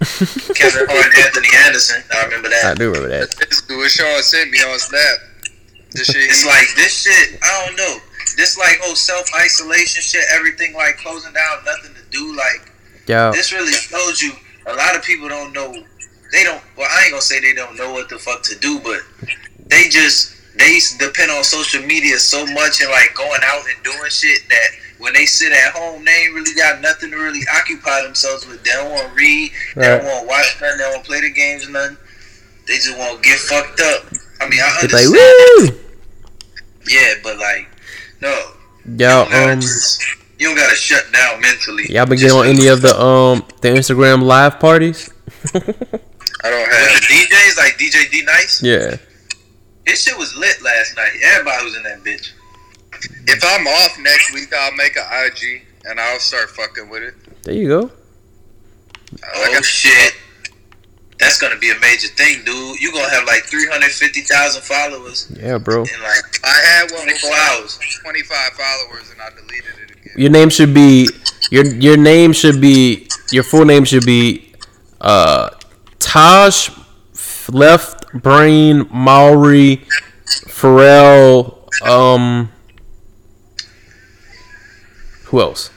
Kevin 0.00 0.86
Hart 0.88 1.06
and 1.12 1.24
Anthony 1.24 1.48
Anderson. 1.66 2.02
I 2.12 2.24
remember 2.24 2.48
that. 2.48 2.64
I 2.64 2.74
do 2.74 2.88
remember 2.88 3.08
that. 3.08 3.30
This 3.36 3.60
is 3.62 3.68
what 3.68 3.90
Sean 3.90 4.22
sent 4.22 4.50
me 4.50 4.58
on 4.60 4.78
Snap. 4.78 5.18
This 5.92 6.06
shit. 6.06 6.16
It's 6.24 6.46
like 6.46 6.68
this 6.76 7.02
shit. 7.02 7.38
I 7.42 7.66
don't 7.66 7.76
know. 7.76 7.96
This 8.36 8.56
like 8.56 8.78
whole 8.80 8.94
self 8.96 9.28
isolation 9.36 10.02
shit. 10.02 10.24
Everything 10.32 10.72
like 10.74 10.96
closing 10.98 11.32
down, 11.32 11.64
nothing 11.66 11.94
to 11.94 12.02
do. 12.10 12.34
Like 12.34 12.72
Yeah. 13.06 13.30
this 13.30 13.52
really 13.52 13.72
shows 13.72 14.22
you. 14.22 14.32
A 14.66 14.74
lot 14.74 14.96
of 14.96 15.02
people 15.02 15.28
don't 15.28 15.52
know. 15.52 15.72
They 16.32 16.44
don't. 16.44 16.62
Well, 16.76 16.88
I 16.90 17.02
ain't 17.04 17.10
gonna 17.10 17.22
say 17.22 17.40
they 17.40 17.54
don't 17.54 17.76
know 17.76 17.92
what 17.92 18.08
the 18.08 18.18
fuck 18.18 18.42
to 18.44 18.56
do, 18.58 18.78
but 18.80 19.00
they 19.66 19.88
just 19.88 20.34
they 20.56 20.78
depend 20.98 21.30
on 21.30 21.44
social 21.44 21.82
media 21.82 22.18
so 22.18 22.44
much 22.46 22.80
and 22.82 22.90
like 22.90 23.14
going 23.14 23.40
out 23.44 23.62
and 23.72 23.82
doing 23.84 24.10
shit 24.10 24.40
that 24.48 24.68
when 24.98 25.12
they 25.14 25.24
sit 25.24 25.52
at 25.52 25.72
home, 25.72 26.04
they 26.04 26.12
ain't 26.12 26.34
really 26.34 26.54
got 26.54 26.80
nothing 26.80 27.10
to 27.10 27.16
really 27.16 27.40
occupy 27.56 28.02
themselves 28.02 28.46
with. 28.46 28.62
They 28.64 28.72
don't 28.72 28.90
want 28.90 29.08
to 29.08 29.14
read. 29.14 29.50
They 29.76 29.82
don't 29.86 30.04
want 30.04 30.22
to 30.22 30.26
watch 30.28 30.56
nothing. 30.60 30.76
They 30.78 30.84
don't 30.84 30.92
want 30.92 31.04
to 31.04 31.08
play 31.10 31.20
the 31.22 31.30
games 31.32 31.66
or 31.66 31.70
nothing. 31.70 31.96
They 32.66 32.74
just 32.74 32.98
want 32.98 33.22
to 33.22 33.28
get 33.28 33.38
fucked 33.38 33.80
up. 33.80 34.04
I 34.42 34.48
mean, 34.48 34.60
I 34.62 34.66
like, 34.66 34.82
understand. 34.84 35.12
woo! 35.12 35.80
yeah, 36.88 37.14
but 37.22 37.38
like, 37.38 37.68
no. 38.20 38.30
Y'all, 38.96 39.28
You 39.30 39.52
um, 39.52 39.60
just- 39.60 40.02
you 40.38 40.46
don't 40.48 40.56
gotta 40.56 40.74
shut 40.74 41.04
down 41.12 41.38
mentally. 41.40 41.84
y'all 41.90 42.06
been 42.06 42.18
getting 42.18 42.36
on 42.36 42.46
any 42.46 42.66
of 42.68 42.80
the 42.80 42.98
um 42.98 43.44
the 43.60 43.68
Instagram 43.68 44.22
live 44.22 44.58
parties? 44.58 45.10
I 45.54 45.58
don't 45.58 46.72
have. 46.72 47.00
the 47.00 47.06
DJs 47.08 47.56
like 47.58 47.74
DJ 47.78 48.10
D 48.10 48.22
Nice? 48.24 48.62
Yeah. 48.62 48.96
His 49.86 50.02
shit 50.02 50.16
was 50.18 50.34
lit 50.36 50.60
last 50.62 50.96
night. 50.96 51.10
Everybody 51.22 51.64
was 51.64 51.76
in 51.76 51.82
that 51.84 52.02
bitch. 52.04 52.32
If 53.26 53.42
I'm 53.44 53.66
off 53.66 53.98
next 54.00 54.32
week, 54.34 54.52
I'll 54.54 54.74
make 54.76 54.96
an 54.96 55.04
IG 55.26 55.62
and 55.86 55.98
I'll 55.98 56.20
start 56.20 56.50
fucking 56.50 56.88
with 56.90 57.02
it. 57.02 57.14
There 57.42 57.54
you 57.54 57.68
go. 57.68 57.80
Like 57.80 57.90
oh 59.34 59.54
I- 59.58 59.60
shit. 59.62 60.14
That's 61.18 61.38
gonna 61.38 61.58
be 61.58 61.70
a 61.70 61.78
major 61.80 62.08
thing, 62.08 62.42
dude. 62.46 62.80
You 62.80 62.92
gonna 62.92 63.10
have 63.10 63.26
like 63.26 63.42
three 63.44 63.66
hundred 63.70 63.90
fifty 63.90 64.22
thousand 64.22 64.62
followers 64.62 65.30
Yeah, 65.38 65.58
bro. 65.58 65.82
in 65.82 66.02
like 66.02 66.24
I 66.44 66.48
had 66.64 66.90
one 66.92 67.00
twenty 67.02 67.12
with 67.12 67.20
four 67.20 67.34
hours. 67.34 67.78
25 68.00 68.52
followers 68.54 69.10
and 69.10 69.20
I 69.20 69.28
deleted 69.30 69.64
it 69.84 69.90
again. 69.90 70.14
Your 70.16 70.30
name 70.30 70.48
should 70.48 70.72
be 70.72 71.08
your 71.50 71.66
your 71.66 71.98
name 71.98 72.32
should 72.32 72.58
be 72.58 73.06
your 73.32 73.42
full 73.42 73.66
name 73.66 73.84
should 73.84 74.06
be 74.06 74.54
uh 75.02 75.50
Taj 75.98 76.70
Left 77.50 77.99
Brain 78.14 78.88
Maori 78.92 79.86
Pharrell 80.26 81.56
um 81.86 82.50
who 85.26 85.40
else? 85.40 85.70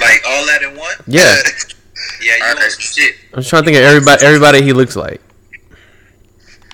Like 0.00 0.22
all 0.26 0.46
that 0.46 0.62
in 0.62 0.76
one? 0.76 0.94
Yeah. 1.06 1.36
Yeah, 2.20 2.34
you 2.36 2.42
Alright. 2.42 2.58
want 2.58 2.72
shit. 2.80 3.14
I'm 3.32 3.42
trying 3.44 3.62
to 3.62 3.66
think 3.66 3.76
of 3.76 3.84
everybody 3.84 4.26
everybody 4.26 4.62
he 4.62 4.72
looks 4.72 4.96
like. 4.96 5.20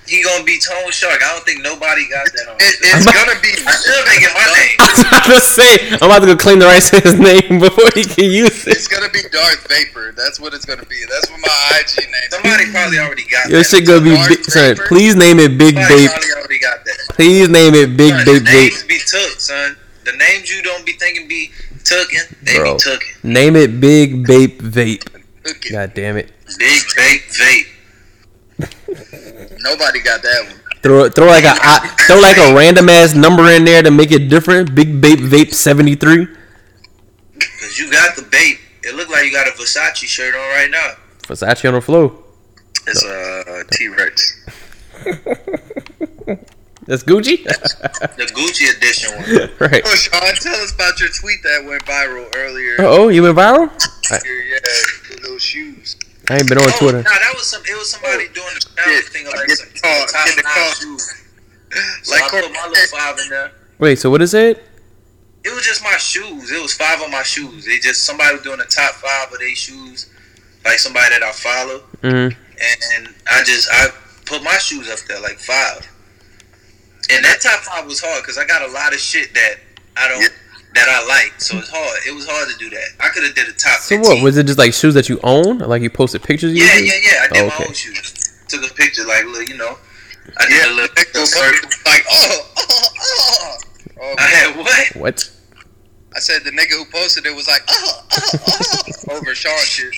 He 0.07 0.21
gonna 0.23 0.43
be 0.43 0.59
Tone 0.61 0.91
Shark. 0.91 1.21
I 1.23 1.33
don't 1.33 1.43
think 1.45 1.63
nobody 1.63 2.07
got 2.09 2.25
that 2.29 2.45
on. 2.47 2.55
It, 2.61 2.77
it's 2.81 3.05
gonna 3.17 3.37
be. 3.41 3.49
I 3.65 3.73
should 3.73 4.05
make 4.05 4.21
it 4.21 4.33
my 4.37 4.45
name. 4.53 4.77
I 4.79 4.85
was 4.93 5.01
about 5.01 5.25
to 5.33 5.39
say 5.41 5.71
I'm 5.97 6.07
about 6.09 6.19
to 6.21 6.27
go 6.27 6.37
claim 6.37 6.59
the 6.59 6.65
rights 6.69 6.89
to 6.91 6.99
his 7.01 7.17
name 7.19 7.59
before 7.65 7.89
he 7.95 8.03
can 8.05 8.29
use 8.29 8.67
it. 8.67 8.77
It's 8.77 8.87
gonna 8.87 9.09
be 9.09 9.21
Darth 9.33 9.65
Vapor. 9.67 10.13
That's 10.13 10.39
what 10.39 10.53
it's 10.53 10.65
gonna 10.65 10.85
be. 10.85 11.01
That's 11.09 11.29
what 11.31 11.39
my 11.41 11.81
IG 11.81 12.05
name. 12.05 12.29
Somebody 12.29 12.69
probably 12.71 12.99
already 12.99 13.25
got 13.25 13.49
Your 13.49 13.59
that. 13.59 13.69
shit 13.69 13.85
gonna 13.87 14.01
be 14.05 14.13
Darth 14.13 14.29
big, 14.29 14.43
son. 14.45 14.75
Vader? 14.77 14.87
Please 14.87 15.15
name 15.15 15.39
it 15.39 15.57
Big 15.57 15.73
Somebody 15.73 16.05
Bape. 16.05 16.11
probably 16.11 16.31
already 16.37 16.59
got 16.59 16.85
that. 16.85 16.97
Please 17.17 17.49
name 17.49 17.73
it 17.73 17.97
Big 17.97 18.13
Son, 18.13 18.25
Bape 18.25 18.43
the 18.45 18.51
names 18.51 18.83
Vape. 18.83 18.87
be 18.87 18.97
took, 19.01 19.39
son. 19.39 19.77
The 20.05 20.13
names 20.13 20.49
you 20.53 20.61
don't 20.61 20.85
be 20.85 20.93
thinking 20.93 21.27
be 21.27 21.49
tookin', 21.83 22.29
they 22.43 22.57
Bro. 22.57 22.75
be 22.75 22.79
tookin'. 22.79 23.09
Name 23.23 23.55
it 23.55 23.79
Big 23.81 24.23
Bape 24.25 24.61
Vape. 24.61 25.01
God 25.71 25.93
damn 25.93 26.17
it. 26.17 26.29
Big 26.57 26.81
vape 26.93 27.25
vape. 27.37 27.67
Nobody 28.59 29.99
got 30.01 30.21
that 30.21 30.45
one. 30.47 30.59
Throw 30.81 31.09
throw 31.09 31.25
like 31.27 31.43
a 31.43 31.53
I- 31.55 31.87
throw 32.07 32.19
like 32.19 32.37
a 32.37 32.53
random 32.55 32.89
ass 32.89 33.15
number 33.15 33.49
in 33.51 33.65
there 33.65 33.81
to 33.81 33.91
make 33.91 34.11
it 34.11 34.29
different. 34.29 34.75
Big 34.75 35.01
Bape 35.01 35.19
Vape 35.19 35.53
seventy 35.53 35.95
three. 35.95 36.27
Cause 37.59 37.77
you 37.77 37.89
got 37.91 38.15
the 38.15 38.21
vape. 38.21 38.59
It 38.83 38.95
looked 38.95 39.11
like 39.11 39.25
you 39.25 39.31
got 39.31 39.47
a 39.47 39.51
Versace 39.51 40.05
shirt 40.05 40.35
on 40.35 40.41
right 40.49 40.69
now. 40.69 40.93
Versace 41.23 41.67
on 41.67 41.73
the 41.73 41.81
flow. 41.81 42.23
It's 42.87 43.03
a 43.03 43.43
uh, 43.49 43.63
T 43.71 43.87
Rex. 43.87 44.45
That's 46.85 47.03
Gucci. 47.03 47.43
The 48.15 48.25
Gucci 48.27 48.69
edition 48.77 49.11
one. 49.15 49.49
right. 49.71 49.81
Oh, 49.83 49.95
Sean, 49.95 50.35
tell 50.35 50.55
us 50.61 50.73
about 50.73 50.99
your 50.99 51.09
tweet 51.09 51.41
that 51.43 51.65
went 51.65 51.83
viral 51.85 52.29
earlier. 52.35 52.75
Oh, 52.79 53.07
you 53.09 53.23
went 53.23 53.35
viral? 53.37 53.71
Yeah, 54.11 54.59
those 55.23 55.41
shoes. 55.41 55.95
I 56.29 56.37
ain't 56.37 56.49
been 56.49 56.57
on 56.57 56.65
Oh, 56.67 56.77
Twitter. 56.79 56.97
nah, 57.03 57.09
that 57.09 57.33
was 57.35 57.45
some. 57.47 57.61
It 57.69 57.77
was 57.77 57.89
somebody 57.91 58.27
doing 58.29 58.47
the 58.55 58.65
challenge 58.75 59.03
Get- 59.03 59.13
thing 59.13 59.27
of 59.27 59.33
like 59.33 59.47
get 59.47 59.57
some 59.57 59.69
the 59.73 59.79
car, 59.79 60.05
top 60.07 60.25
get 60.25 60.35
the 60.37 60.43
five 60.43 60.53
car. 60.53 60.75
shoes. 60.75 61.13
So 62.03 62.11
Like 62.15 62.23
I 62.33 62.41
put 62.41 62.51
my 62.53 62.67
little 62.67 62.87
five 62.97 63.19
in 63.19 63.29
there. 63.29 63.51
Wait, 63.79 63.99
so 63.99 64.09
what 64.09 64.21
is 64.21 64.33
it? 64.33 64.63
It 65.43 65.53
was 65.53 65.63
just 65.65 65.83
my 65.83 65.97
shoes. 65.97 66.49
It 66.51 66.61
was 66.61 66.73
five 66.73 67.01
of 67.01 67.11
my 67.11 67.21
shoes. 67.23 67.65
They 67.65 67.77
just 67.79 68.03
somebody 68.05 68.33
was 68.35 68.43
doing 68.43 68.57
the 68.59 68.63
top 68.65 68.93
five 68.95 69.31
of 69.31 69.37
their 69.39 69.53
shoes, 69.55 70.09
like 70.63 70.79
somebody 70.79 71.09
that 71.09 71.21
I 71.23 71.31
follow, 71.33 71.83
Mm-hmm. 72.01 72.31
and 72.97 73.13
I 73.29 73.43
just 73.43 73.67
I 73.71 73.89
put 74.25 74.41
my 74.43 74.57
shoes 74.57 74.89
up 74.89 74.99
there 75.07 75.19
like 75.21 75.37
five. 75.39 75.85
And 77.11 77.23
that 77.25 77.41
top 77.41 77.59
five 77.61 77.85
was 77.85 77.99
hard 78.01 78.23
because 78.23 78.37
I 78.37 78.45
got 78.45 78.61
a 78.67 78.71
lot 78.71 78.93
of 78.93 78.99
shit 78.99 79.33
that 79.33 79.55
I 79.97 80.07
don't 80.07 80.21
Yeah. 80.21 80.27
That 80.75 80.87
I 80.89 81.05
like, 81.07 81.33
so 81.41 81.57
it's 81.57 81.69
hard. 81.69 81.99
It 82.07 82.13
was 82.13 82.27
hard 82.27 82.49
to 82.49 82.57
do 82.57 82.69
that. 82.69 82.87
I 82.99 83.09
could 83.09 83.23
have 83.23 83.33
did 83.35 83.47
a 83.47 83.53
top. 83.53 83.79
So 83.79 83.97
15. 83.97 84.01
what? 84.17 84.23
Was 84.23 84.37
it 84.37 84.45
just 84.45 84.59
like 84.59 84.73
shoes 84.73 84.93
that 84.93 85.09
you 85.09 85.19
own? 85.23 85.59
Like 85.59 85.81
you 85.81 85.89
posted 85.89 86.21
pictures? 86.23 86.53
Yeah, 86.53 86.63
usually? 86.77 86.87
yeah, 86.87 86.93
yeah. 87.03 87.19
I 87.23 87.27
did 87.33 87.37
Oh, 87.43 87.47
my 87.47 87.55
okay. 87.55 87.65
own 87.67 87.73
shoes. 87.73 88.11
Took 88.47 88.69
a 88.69 88.73
picture, 88.73 89.05
like 89.05 89.25
look, 89.25 89.47
you 89.49 89.57
know. 89.57 89.77
I 90.37 90.45
did 90.45 90.53
Yeah, 90.53 90.67
a 90.67 90.73
little, 90.75 90.95
Like, 90.95 91.13
little 91.13 91.25
circle. 91.27 91.69
like 91.85 92.03
oh, 92.11 92.51
oh, 92.57 92.87
oh. 93.01 93.57
oh 94.01 94.15
I 94.17 94.21
had 94.23 94.55
what? 94.57 94.95
What? 94.95 95.31
I 96.15 96.19
said 96.19 96.43
the 96.43 96.51
nigga 96.51 96.71
who 96.77 96.85
posted 96.85 97.25
it 97.25 97.35
was 97.35 97.47
like, 97.47 97.61
oh, 97.67 98.01
oh, 98.11 98.29
oh, 98.47 98.81
oh 99.09 99.17
over 99.17 99.35
Sean 99.35 99.57
shit. 99.59 99.95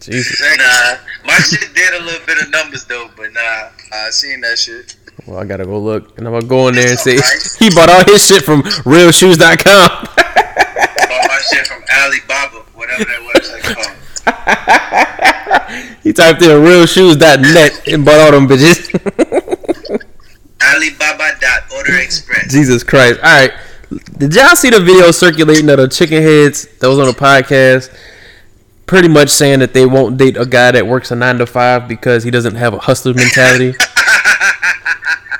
Jesus. 0.00 0.40
Nah, 0.40 0.96
my 1.24 1.34
shit 1.38 1.74
did 1.74 1.94
a 1.94 2.04
little 2.04 2.24
bit 2.26 2.42
of 2.42 2.50
numbers 2.50 2.84
though, 2.84 3.10
but 3.16 3.32
nah. 3.32 3.70
I 3.92 4.10
seen 4.10 4.40
that 4.42 4.58
shit. 4.58 4.96
Well, 5.26 5.38
I 5.38 5.44
gotta 5.44 5.64
go 5.64 5.78
look, 5.78 6.18
and 6.18 6.26
I'm 6.26 6.32
gonna 6.32 6.46
go 6.46 6.68
in 6.68 6.74
there 6.74 6.90
and 6.90 6.98
say 6.98 7.16
alright. 7.16 7.56
he 7.58 7.70
bought 7.70 7.88
all 7.90 8.04
his 8.04 8.26
shit 8.26 8.44
from 8.44 8.62
RealShoes.com. 8.62 9.88
Bought 9.88 11.26
my 11.28 11.40
shit 11.50 11.66
from 11.66 11.82
Alibaba, 11.92 12.64
whatever 12.74 13.04
that 13.04 13.20
website 13.34 13.62
called. 13.74 13.96
he 16.02 16.12
typed 16.12 16.42
in 16.42 16.48
RealShoes.net 16.48 17.88
and 17.88 18.04
bought 18.04 18.20
all 18.20 18.32
them 18.32 18.46
bitches. 18.46 18.88
Alibaba.orderexpress. 20.62 22.50
Jesus 22.50 22.82
Christ! 22.82 23.20
All 23.22 23.40
right, 23.40 23.52
did 24.18 24.34
y'all 24.34 24.54
see 24.54 24.70
the 24.70 24.80
video 24.80 25.10
circulating 25.12 25.70
of 25.70 25.78
the 25.78 25.88
chicken 25.88 26.22
heads 26.22 26.68
that 26.78 26.88
was 26.88 26.98
on 26.98 27.06
the 27.06 27.12
podcast? 27.12 27.90
Pretty 28.88 29.06
much 29.08 29.28
saying 29.28 29.60
that 29.60 29.74
they 29.74 29.86
won't 29.86 30.16
date 30.16 30.36
a 30.36 30.46
guy 30.46 30.72
that 30.72 30.86
works 30.86 31.10
a 31.12 31.16
nine 31.16 31.38
to 31.38 31.46
five 31.46 31.86
because 31.86 32.24
he 32.24 32.30
doesn't 32.30 32.56
have 32.56 32.74
a 32.74 32.78
hustler 32.78 33.14
mentality. 33.14 33.74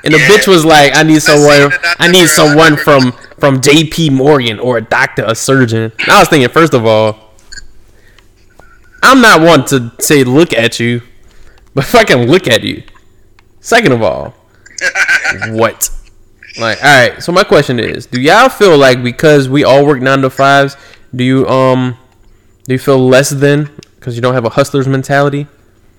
And 0.01 0.13
the 0.13 0.17
Yeah. 0.19 0.27
bitch 0.29 0.47
was 0.47 0.63
like, 0.63 0.95
"I 0.95 1.03
need 1.03 1.21
someone. 1.21 1.73
I 1.73 1.95
I 1.99 2.07
need 2.07 2.29
someone 2.29 2.77
from 2.77 3.11
from 3.37 3.59
J.P. 3.59 4.11
Morgan 4.11 4.57
or 4.57 4.77
a 4.77 4.81
doctor, 4.81 5.25
a 5.27 5.35
surgeon." 5.35 5.91
And 5.99 6.09
I 6.09 6.19
was 6.19 6.29
thinking, 6.29 6.47
first 6.49 6.73
of 6.73 6.85
all, 6.85 7.33
I'm 9.03 9.19
not 9.21 9.41
one 9.41 9.65
to 9.65 9.91
say 9.99 10.23
look 10.23 10.53
at 10.53 10.79
you, 10.79 11.01
but 11.75 11.83
can 12.07 12.27
look 12.27 12.47
at 12.47 12.63
you, 12.63 12.83
second 13.59 13.91
of 13.91 14.01
all, 14.01 14.33
what? 15.49 15.89
Like, 16.57 16.81
all 16.81 16.89
right. 17.09 17.21
So 17.21 17.33
my 17.33 17.43
question 17.43 17.77
is, 17.77 18.05
do 18.05 18.21
y'all 18.21 18.47
feel 18.47 18.77
like 18.77 19.03
because 19.03 19.49
we 19.49 19.65
all 19.65 19.85
work 19.85 20.01
nine 20.01 20.21
to 20.21 20.29
fives, 20.29 20.77
do 21.13 21.25
you 21.25 21.45
um, 21.47 21.97
do 22.69 22.75
you 22.75 22.79
feel 22.79 22.99
less 22.99 23.31
than 23.31 23.67
because 23.95 24.15
you 24.15 24.21
don't 24.21 24.35
have 24.35 24.45
a 24.45 24.49
hustler's 24.49 24.87
mentality? 24.87 25.47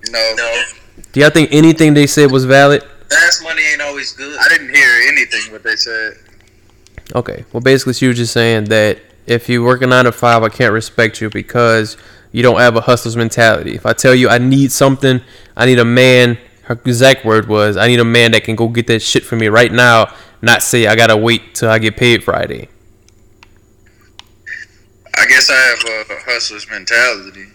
No, 0.09 0.33
No, 0.37 0.63
Do 1.11 1.19
y'all 1.19 1.29
think 1.29 1.49
anything 1.51 1.93
they 1.93 2.07
said 2.07 2.31
was 2.31 2.45
valid? 2.45 2.81
fast 3.09 3.43
money 3.43 3.61
ain't 3.73 3.81
always 3.81 4.13
good. 4.13 4.39
I 4.39 4.47
didn't 4.47 4.73
hear 4.73 4.89
anything 5.09 5.51
what 5.51 5.63
they 5.63 5.75
said. 5.75 6.13
Okay. 7.13 7.43
Well, 7.51 7.59
basically, 7.59 7.91
she 7.91 8.07
was 8.07 8.15
just 8.15 8.31
saying 8.31 8.65
that 8.65 8.99
if 9.27 9.49
you 9.49 9.65
work 9.65 9.81
a 9.81 9.87
nine 9.87 10.05
to 10.05 10.13
five, 10.13 10.43
I 10.43 10.47
can't 10.47 10.71
respect 10.71 11.19
you 11.19 11.29
because 11.29 11.97
you 12.31 12.41
don't 12.41 12.61
have 12.61 12.77
a 12.77 12.81
hustler's 12.81 13.17
mentality. 13.17 13.75
If 13.75 13.85
I 13.85 13.91
tell 13.91 14.15
you 14.15 14.29
I 14.29 14.37
need 14.37 14.71
something, 14.71 15.19
I 15.57 15.65
need 15.65 15.77
a 15.79 15.83
man. 15.83 16.37
Her 16.63 16.79
exact 16.85 17.25
word 17.25 17.49
was, 17.49 17.75
"I 17.75 17.87
need 17.87 17.99
a 17.99 18.05
man 18.05 18.31
that 18.31 18.45
can 18.45 18.55
go 18.55 18.69
get 18.69 18.87
that 18.87 19.01
shit 19.01 19.25
for 19.25 19.35
me 19.35 19.49
right 19.49 19.73
now." 19.73 20.13
Not 20.41 20.63
say 20.63 20.87
I 20.87 20.95
gotta 20.95 21.17
wait 21.17 21.53
till 21.53 21.69
I 21.69 21.79
get 21.79 21.97
paid 21.97 22.23
Friday. 22.23 22.69
I 25.21 25.25
guess 25.27 25.49
I 25.51 25.53
have 25.55 26.09
a 26.09 26.19
hustler's 26.25 26.67
mentality, 26.69 27.45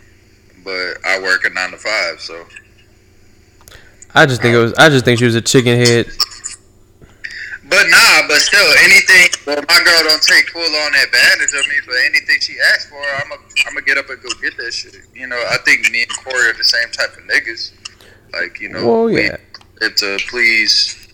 but 0.62 0.98
I 1.04 1.20
work 1.20 1.44
a 1.44 1.50
nine 1.50 1.72
to 1.72 1.76
five, 1.76 2.20
so 2.20 2.46
I 4.14 4.24
just 4.26 4.40
think 4.40 4.54
it 4.54 4.58
was. 4.58 4.72
I 4.74 4.88
just 4.88 5.04
think 5.04 5.18
she 5.18 5.24
was 5.24 5.34
a 5.34 5.40
chicken 5.42 5.76
head. 5.84 6.06
But 7.68 7.86
nah, 7.90 8.28
but 8.28 8.38
still, 8.38 8.64
anything. 8.84 9.26
Well, 9.46 9.64
my 9.68 9.80
girl 9.84 10.02
don't 10.08 10.22
take 10.22 10.48
full 10.50 10.62
on 10.62 10.92
advantage 10.94 11.52
of 11.58 11.66
me, 11.68 11.74
but 11.84 11.96
anything 12.06 12.36
she 12.40 12.54
asks 12.72 12.88
for, 12.88 12.96
I'm 13.00 13.28
gonna 13.30 13.42
I'm 13.66 13.74
gonna 13.74 13.84
get 13.84 13.98
up 13.98 14.08
and 14.10 14.22
go 14.22 14.28
get 14.40 14.56
that 14.58 14.72
shit. 14.72 14.94
You 15.12 15.26
know, 15.26 15.42
I 15.50 15.56
think 15.64 15.90
me 15.90 16.02
and 16.02 16.16
Corey 16.24 16.50
are 16.50 16.52
the 16.56 16.62
same 16.64 16.88
type 16.92 17.16
of 17.16 17.24
niggas. 17.24 17.72
Like, 18.32 18.60
you 18.60 18.68
know, 18.68 18.86
Well, 18.86 19.04
we 19.06 19.24
yeah, 19.24 19.36
to 19.80 20.18
please 20.28 21.08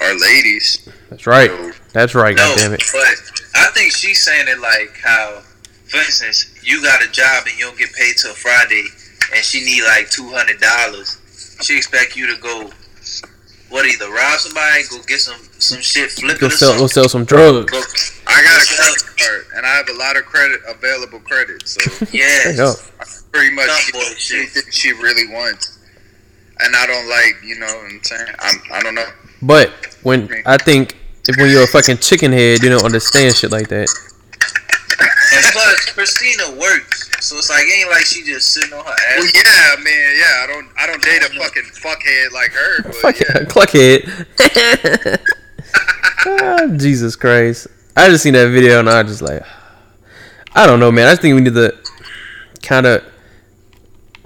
our 0.00 0.18
ladies. 0.18 0.88
that's 1.10 1.26
right. 1.26 1.50
So, 1.50 1.72
That's 1.92 2.14
right. 2.14 2.34
No, 2.34 2.44
God 2.54 2.58
damn 2.58 2.72
it. 2.72 2.82
but 2.92 3.04
I 3.56 3.66
think 3.74 3.92
she's 3.92 4.24
saying 4.24 4.46
it 4.48 4.58
like 4.60 4.96
how, 5.02 5.42
for 5.90 5.98
instance, 5.98 6.54
you 6.62 6.82
got 6.82 7.02
a 7.02 7.10
job 7.10 7.44
and 7.46 7.58
you 7.58 7.66
don't 7.66 7.78
get 7.78 7.92
paid 7.92 8.14
till 8.16 8.34
Friday, 8.34 8.84
and 9.34 9.44
she 9.44 9.64
need 9.64 9.82
like 9.84 10.08
two 10.10 10.28
hundred 10.30 10.60
dollars. 10.60 11.18
She 11.62 11.76
expect 11.76 12.16
you 12.16 12.34
to 12.34 12.40
go, 12.40 12.70
what 13.68 13.86
either 13.86 14.10
rob 14.10 14.38
somebody, 14.38 14.82
go 14.88 14.98
get 15.06 15.20
some 15.20 15.40
some 15.58 15.80
shit, 15.80 16.10
flip 16.10 16.38
Go 16.38 16.46
it 16.46 16.52
or 16.52 16.56
sell. 16.56 16.78
Go 16.78 16.86
sell 16.86 17.08
some 17.08 17.24
drugs. 17.24 17.70
Go, 17.70 17.78
I 18.26 18.42
got 18.42 18.62
a 18.62 18.66
credit 18.66 19.02
card, 19.18 19.44
and 19.56 19.66
I 19.66 19.74
have 19.76 19.88
a 19.88 19.98
lot 19.98 20.16
of 20.16 20.24
credit 20.24 20.60
available 20.68 21.20
credit. 21.20 21.66
So 21.66 22.06
yeah, 22.12 22.26
There 22.44 22.50
you 22.52 22.56
go. 22.56 22.74
I 23.00 23.04
pretty 23.32 23.54
much 23.54 23.66
Dumb 23.66 23.78
get 23.86 23.94
boy 23.94 24.14
shit. 24.16 24.72
she 24.72 24.92
really 24.92 25.32
wants. 25.32 25.78
And 26.62 26.76
I 26.76 26.86
don't 26.86 27.08
like, 27.08 27.36
you 27.42 27.58
know 27.58 27.66
what 27.66 27.90
I'm 27.90 28.02
saying? 28.02 28.26
I'm, 28.38 28.56
I 28.72 28.82
don't 28.82 28.94
know. 28.94 29.06
But 29.40 29.70
when 30.02 30.28
I 30.44 30.58
think 30.58 30.94
if 31.26 31.36
when 31.38 31.50
you're 31.50 31.62
a 31.62 31.66
fucking 31.66 31.98
chicken 31.98 32.32
head, 32.32 32.62
you 32.62 32.68
don't 32.68 32.84
understand 32.84 33.34
shit 33.34 33.50
like 33.50 33.68
that. 33.68 33.88
And 35.00 35.44
plus, 35.52 35.86
Christina 35.92 36.50
works, 36.58 37.08
so 37.26 37.36
it's 37.38 37.48
like 37.50 37.64
ain't 37.64 37.90
like 37.90 38.04
she 38.04 38.22
just 38.24 38.52
sitting 38.52 38.72
on 38.72 38.84
her 38.84 38.90
Well, 39.16 39.24
ass. 39.24 39.34
yeah, 39.34 39.82
man, 39.82 40.16
yeah, 40.16 40.42
I 40.42 40.46
don't, 40.48 40.68
I 40.78 40.86
don't 40.86 41.02
date 41.02 41.22
a 41.22 41.28
fucking 41.28 41.62
fuckhead 41.80 42.32
like 42.32 42.50
her, 42.52 42.82
but 42.82 42.94
Fucking 42.96 43.26
yeah. 43.30 43.44
cluckhead. 43.44 45.20
Ah, 46.26 46.66
Jesus 46.76 47.16
Christ. 47.16 47.66
I 47.96 48.08
just 48.08 48.22
seen 48.22 48.34
that 48.34 48.48
video 48.48 48.78
and 48.80 48.88
I 48.90 49.02
just 49.02 49.22
like 49.22 49.42
I 50.54 50.66
don't 50.66 50.80
know 50.80 50.90
man. 50.92 51.06
I 51.06 51.12
just 51.12 51.22
think 51.22 51.34
we 51.34 51.40
need 51.40 51.54
to 51.54 51.74
kinda 52.60 53.02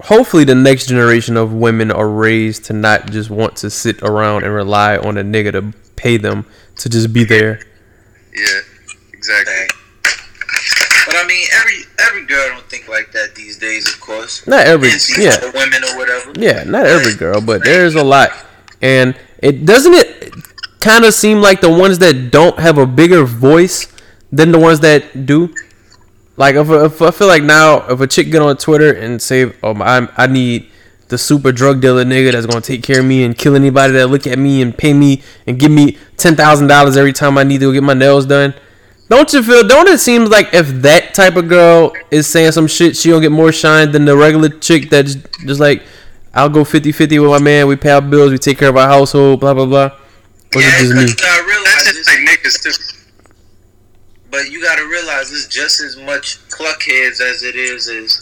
hopefully 0.01 0.43
the 0.43 0.55
next 0.55 0.87
generation 0.87 1.37
of 1.37 1.53
women 1.53 1.91
are 1.91 2.09
raised 2.09 2.65
to 2.65 2.73
not 2.73 3.11
just 3.11 3.29
want 3.29 3.55
to 3.57 3.69
sit 3.69 4.01
around 4.01 4.43
and 4.43 4.53
rely 4.53 4.97
on 4.97 5.17
a 5.17 5.23
nigga 5.23 5.51
to 5.53 5.73
pay 5.95 6.17
them 6.17 6.45
to 6.77 6.89
just 6.89 7.13
be 7.13 7.23
there. 7.23 7.59
Yeah, 8.33 8.59
exactly. 9.13 9.74
But 11.15 11.23
I 11.23 11.27
mean, 11.27 11.47
every 11.53 11.83
every 11.97 12.25
girl 12.25 12.49
don't 12.49 12.69
think 12.69 12.89
like 12.89 13.13
that 13.13 13.35
these 13.35 13.57
days, 13.57 13.87
of 13.87 14.01
course. 14.01 14.45
Not 14.45 14.67
every 14.67 14.89
yeah. 15.17 15.39
women 15.53 15.81
or 15.85 15.97
whatever. 15.97 16.33
Yeah, 16.37 16.65
not 16.65 16.85
every 16.85 17.15
girl, 17.15 17.39
but 17.39 17.63
there's 17.63 17.95
a 17.95 18.03
lot. 18.03 18.31
And 18.81 19.15
it 19.39 19.65
doesn't 19.65 19.93
it 19.93 20.33
kind 20.81 21.05
of 21.05 21.13
seem 21.13 21.39
like 21.39 21.61
the 21.61 21.69
ones 21.69 21.99
that 21.99 22.31
don't 22.31 22.59
have 22.59 22.77
a 22.77 22.85
bigger 22.85 23.23
voice 23.23 23.87
than 24.29 24.51
the 24.51 24.59
ones 24.59 24.81
that 24.81 25.25
do. 25.25 25.55
Like 26.35 26.55
if, 26.55 26.69
if 26.69 27.01
I 27.01 27.11
feel 27.11 27.27
like 27.27 27.43
now 27.43 27.87
if 27.87 28.01
a 28.01 28.07
chick 28.07 28.29
get 28.29 28.41
on 28.41 28.57
Twitter 28.57 28.91
and 28.91 29.21
say, 29.21 29.53
"Oh, 29.63 29.73
I 29.81 30.09
I 30.17 30.27
need 30.27 30.69
the 31.07 31.17
super 31.17 31.53
drug 31.53 31.79
dealer 31.79 32.03
nigga 32.03 32.33
that's 32.33 32.45
gonna 32.45 32.59
take 32.59 32.83
care 32.83 32.99
of 32.99 33.05
me 33.05 33.23
and 33.23 33.37
kill 33.37 33.55
anybody 33.55 33.93
that 33.93 34.07
look 34.07 34.27
at 34.27 34.37
me 34.37 34.61
and 34.61 34.77
pay 34.77 34.91
me 34.91 35.23
and 35.47 35.57
give 35.57 35.71
me 35.71 35.97
ten 36.17 36.35
thousand 36.35 36.67
dollars 36.67 36.97
every 36.97 37.13
time 37.13 37.37
I 37.37 37.45
need 37.45 37.61
to 37.61 37.71
get 37.71 37.83
my 37.83 37.93
nails 37.93 38.25
done." 38.25 38.53
Don't 39.09 39.31
you 39.33 39.43
feel? 39.43 39.67
Don't 39.67 39.87
it 39.87 39.99
seem 39.99 40.25
like 40.25 40.53
if 40.53 40.67
that 40.81 41.13
type 41.13 41.35
of 41.35 41.47
girl 41.47 41.93
is 42.09 42.27
saying 42.27 42.51
some 42.53 42.67
shit, 42.67 42.95
she 42.97 43.09
gonna 43.09 43.21
get 43.21 43.31
more 43.31 43.51
shine 43.51 43.91
than 43.91 44.05
the 44.05 44.17
regular 44.17 44.49
chick 44.49 44.89
that's 44.89 45.15
just 45.45 45.59
like, 45.59 45.83
I'll 46.33 46.49
go 46.49 46.63
50-50 46.63 47.21
with 47.21 47.29
my 47.29 47.39
man. 47.39 47.67
We 47.67 47.75
pay 47.75 47.91
our 47.91 48.01
bills. 48.01 48.31
We 48.31 48.37
take 48.39 48.57
care 48.57 48.69
of 48.69 48.77
our 48.77 48.87
household. 48.87 49.39
Blah 49.41 49.53
blah 49.53 49.65
blah. 49.65 49.85
Or 50.55 50.61
is 50.61 50.63
yeah, 50.63 50.67
it 50.67 50.71
just 50.79 51.17
'cause 51.21 51.29
me? 51.29 51.37
you 51.39 51.47
realize 51.47 51.83
That's 51.85 51.97
just 51.97 52.07
like 52.07 52.19
niggas 52.19 52.63
too. 52.63 53.31
but 54.31 54.49
you 54.51 54.61
gotta 54.61 54.85
realize 54.87 55.31
it's 55.31 55.47
just 55.47 55.81
as 55.81 55.97
much 55.97 56.39
cluckheads 56.49 57.21
as 57.21 57.43
it 57.43 57.55
is 57.55 57.87
as 57.87 58.19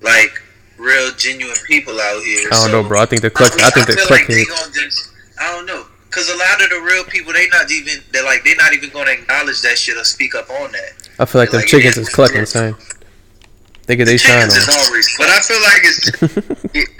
like 0.00 0.40
real 0.78 1.10
genuine 1.16 1.56
people 1.66 2.00
out 2.00 2.22
here. 2.22 2.48
I 2.50 2.54
don't 2.56 2.70
So, 2.70 2.82
know, 2.82 2.88
bro. 2.88 3.00
I 3.02 3.06
think 3.06 3.22
the 3.22 3.30
cluck. 3.30 3.52
I 3.62 3.70
think 3.70 3.86
the 3.88 3.92
feel 3.94 4.06
cluck 4.06 4.20
like 4.20 4.28
they 4.28 4.38
heads. 4.44 4.48
gonna 4.48 4.88
I 5.40 5.52
don't 5.54 5.66
know, 5.66 5.84
cause 6.10 6.28
a 6.28 6.36
lot 6.36 6.62
of 6.62 6.70
the 6.70 6.80
real 6.80 7.04
people 7.04 7.32
they 7.32 7.48
not 7.48 7.70
even 7.70 8.02
they're 8.12 8.24
like 8.24 8.42
they're 8.44 8.56
not 8.56 8.72
even 8.72 8.90
gonna 8.90 9.10
acknowledge 9.10 9.60
that 9.62 9.78
shit 9.78 9.96
or 9.96 10.04
speak 10.04 10.34
up 10.34 10.48
on 10.50 10.72
that. 10.72 11.08
I 11.18 11.24
feel 11.24 11.40
like 11.40 11.50
them 11.50 11.60
like, 11.60 11.68
chickens 11.68 11.96
is 11.96 12.08
clucking, 12.08 12.46
son. 12.46 12.76
They 13.86 13.96
get 13.96 14.04
they 14.04 14.18
shine 14.18 14.48
Chickens 14.48 14.68
on. 14.68 14.74
always 14.86 15.16
But 15.16 15.28
I 15.28 15.40
feel 15.40 15.60
like 15.62 15.80
it's 15.82 16.90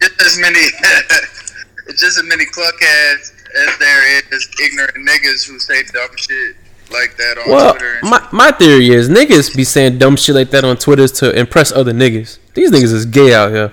just 0.00 0.20
as 0.20 0.38
many, 0.38 0.58
it's 1.88 2.00
just 2.00 2.18
as 2.18 2.24
many 2.24 2.44
cluckheads 2.44 3.32
as 3.56 3.78
there 3.78 4.22
is 4.32 4.48
ignorant 4.62 4.96
niggas 4.96 5.48
who 5.48 5.58
say 5.58 5.82
dumb 5.92 6.14
shit 6.16 6.56
like 6.92 7.16
that 7.16 7.38
on 7.38 7.50
Well, 7.50 7.72
Twitter. 7.72 7.98
My, 8.02 8.28
my 8.32 8.50
theory 8.50 8.90
is 8.90 9.08
niggas 9.08 9.56
be 9.56 9.64
saying 9.64 9.98
dumb 9.98 10.16
shit 10.16 10.34
like 10.34 10.50
that 10.50 10.64
on 10.64 10.76
Twitter 10.76 11.08
to 11.08 11.38
impress 11.38 11.72
other 11.72 11.92
niggas. 11.92 12.38
These 12.54 12.70
niggas 12.70 12.92
is 12.92 13.06
gay 13.06 13.32
out 13.34 13.50
here. 13.50 13.72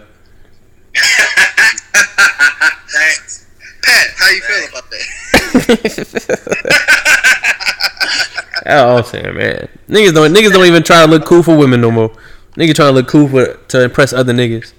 Pat, 3.88 4.08
how 4.18 4.30
you 4.30 4.42
feel 4.42 4.70
about 4.70 4.90
that? 4.92 5.06
That's 8.64 8.82
all 8.82 8.98
I'm 8.98 9.04
saying, 9.06 9.36
man. 9.36 9.70
Niggas 9.88 10.14
don't 10.14 10.34
niggas 10.34 10.52
don't 10.52 10.66
even 10.66 10.84
try 10.84 11.06
to 11.06 11.10
look 11.10 11.26
cool 11.26 11.42
for 11.44 11.56
women 11.58 11.80
no 11.82 11.92
more. 11.92 12.10
Niggas 12.56 12.76
trying 12.76 12.90
to 12.90 12.96
look 12.96 13.08
cool 13.08 13.28
for 13.30 13.54
to 13.56 13.84
impress 13.84 14.14
other 14.14 14.34
niggas. 14.34 14.74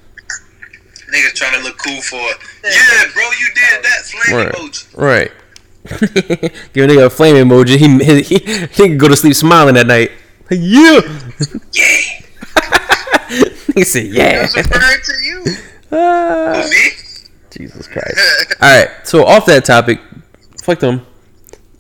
Niggas 1.12 1.34
trying 1.34 1.58
to 1.58 1.64
look 1.64 1.78
cool 1.78 2.00
for 2.02 2.16
yeah, 2.64 3.04
bro. 3.14 3.22
You 3.40 3.48
did 3.54 3.82
that 3.82 4.04
flame 4.04 4.36
Right. 4.36 4.52
emoji. 4.54 4.96
Right. 4.96 5.32
Give 6.74 6.84
a 6.84 6.88
nigga 6.92 7.06
a 7.06 7.10
flame 7.10 7.36
emoji. 7.36 7.76
He 7.78 7.88
he, 8.04 8.22
he, 8.22 8.38
he 8.66 8.88
can 8.88 8.98
go 8.98 9.08
to 9.08 9.16
sleep 9.16 9.34
smiling 9.34 9.76
at 9.76 9.86
night. 9.86 10.10
Yeah. 10.50 11.00
Yeah. 11.72 12.00
he 13.74 13.84
said, 13.84 14.06
yeah. 14.06 14.42
was 14.42 14.56
referring 14.56 15.00
to 15.04 15.12
you. 15.22 15.44
Ah. 15.92 16.62
Who, 16.62 16.70
me? 16.70 17.07
Jesus 17.58 17.88
Christ. 17.88 18.54
All 18.62 18.68
right. 18.68 18.90
So 19.04 19.26
off 19.26 19.44
that 19.46 19.64
topic, 19.64 20.00
fuck 20.62 20.78
them. 20.78 21.04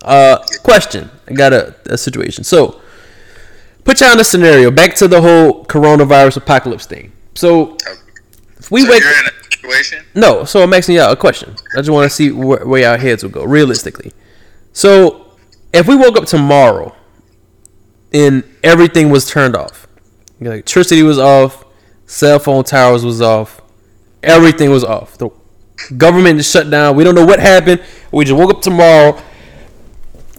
Uh, 0.02 0.38
question. 0.62 1.08
I 1.28 1.32
got 1.34 1.52
a, 1.52 1.74
a 1.86 1.96
situation. 1.96 2.44
So, 2.44 2.80
put 3.84 4.00
y'all 4.00 4.12
in 4.12 4.20
a 4.20 4.24
scenario. 4.24 4.70
Back 4.70 4.94
to 4.96 5.08
the 5.08 5.20
whole 5.20 5.64
coronavirus 5.64 6.38
apocalypse 6.38 6.86
thing. 6.86 7.12
So, 7.34 7.76
if 8.58 8.70
we 8.70 8.82
so 8.82 8.90
wake. 8.90 9.02
you're 9.02 9.12
in 9.12 9.26
a 9.26 9.44
situation. 9.52 10.04
No, 10.14 10.44
so 10.44 10.62
I'm 10.62 10.72
asking 10.74 10.96
y'all 10.96 11.12
a 11.12 11.16
question. 11.16 11.54
I 11.74 11.78
just 11.78 11.90
want 11.90 12.10
to 12.10 12.14
see 12.14 12.30
where, 12.30 12.66
where 12.66 12.82
y'all 12.82 12.98
heads 12.98 13.22
will 13.22 13.30
go 13.30 13.44
realistically. 13.44 14.12
So, 14.72 15.32
if 15.72 15.86
we 15.86 15.96
woke 15.96 16.16
up 16.16 16.26
tomorrow 16.26 16.94
and 18.12 18.42
everything 18.62 19.10
was 19.10 19.28
turned 19.28 19.54
off, 19.54 19.86
electricity 20.40 21.02
was 21.02 21.18
off, 21.18 21.64
cell 22.06 22.38
phone 22.38 22.64
towers 22.64 23.04
was 23.04 23.20
off, 23.20 23.60
everything 24.22 24.70
was 24.70 24.84
off. 24.84 25.18
The 25.18 25.28
government 25.96 26.40
is 26.40 26.50
shut 26.50 26.70
down. 26.70 26.96
We 26.96 27.04
don't 27.04 27.14
know 27.14 27.26
what 27.26 27.40
happened. 27.40 27.82
We 28.12 28.24
just 28.24 28.38
woke 28.38 28.50
up 28.50 28.62
tomorrow 28.62 29.20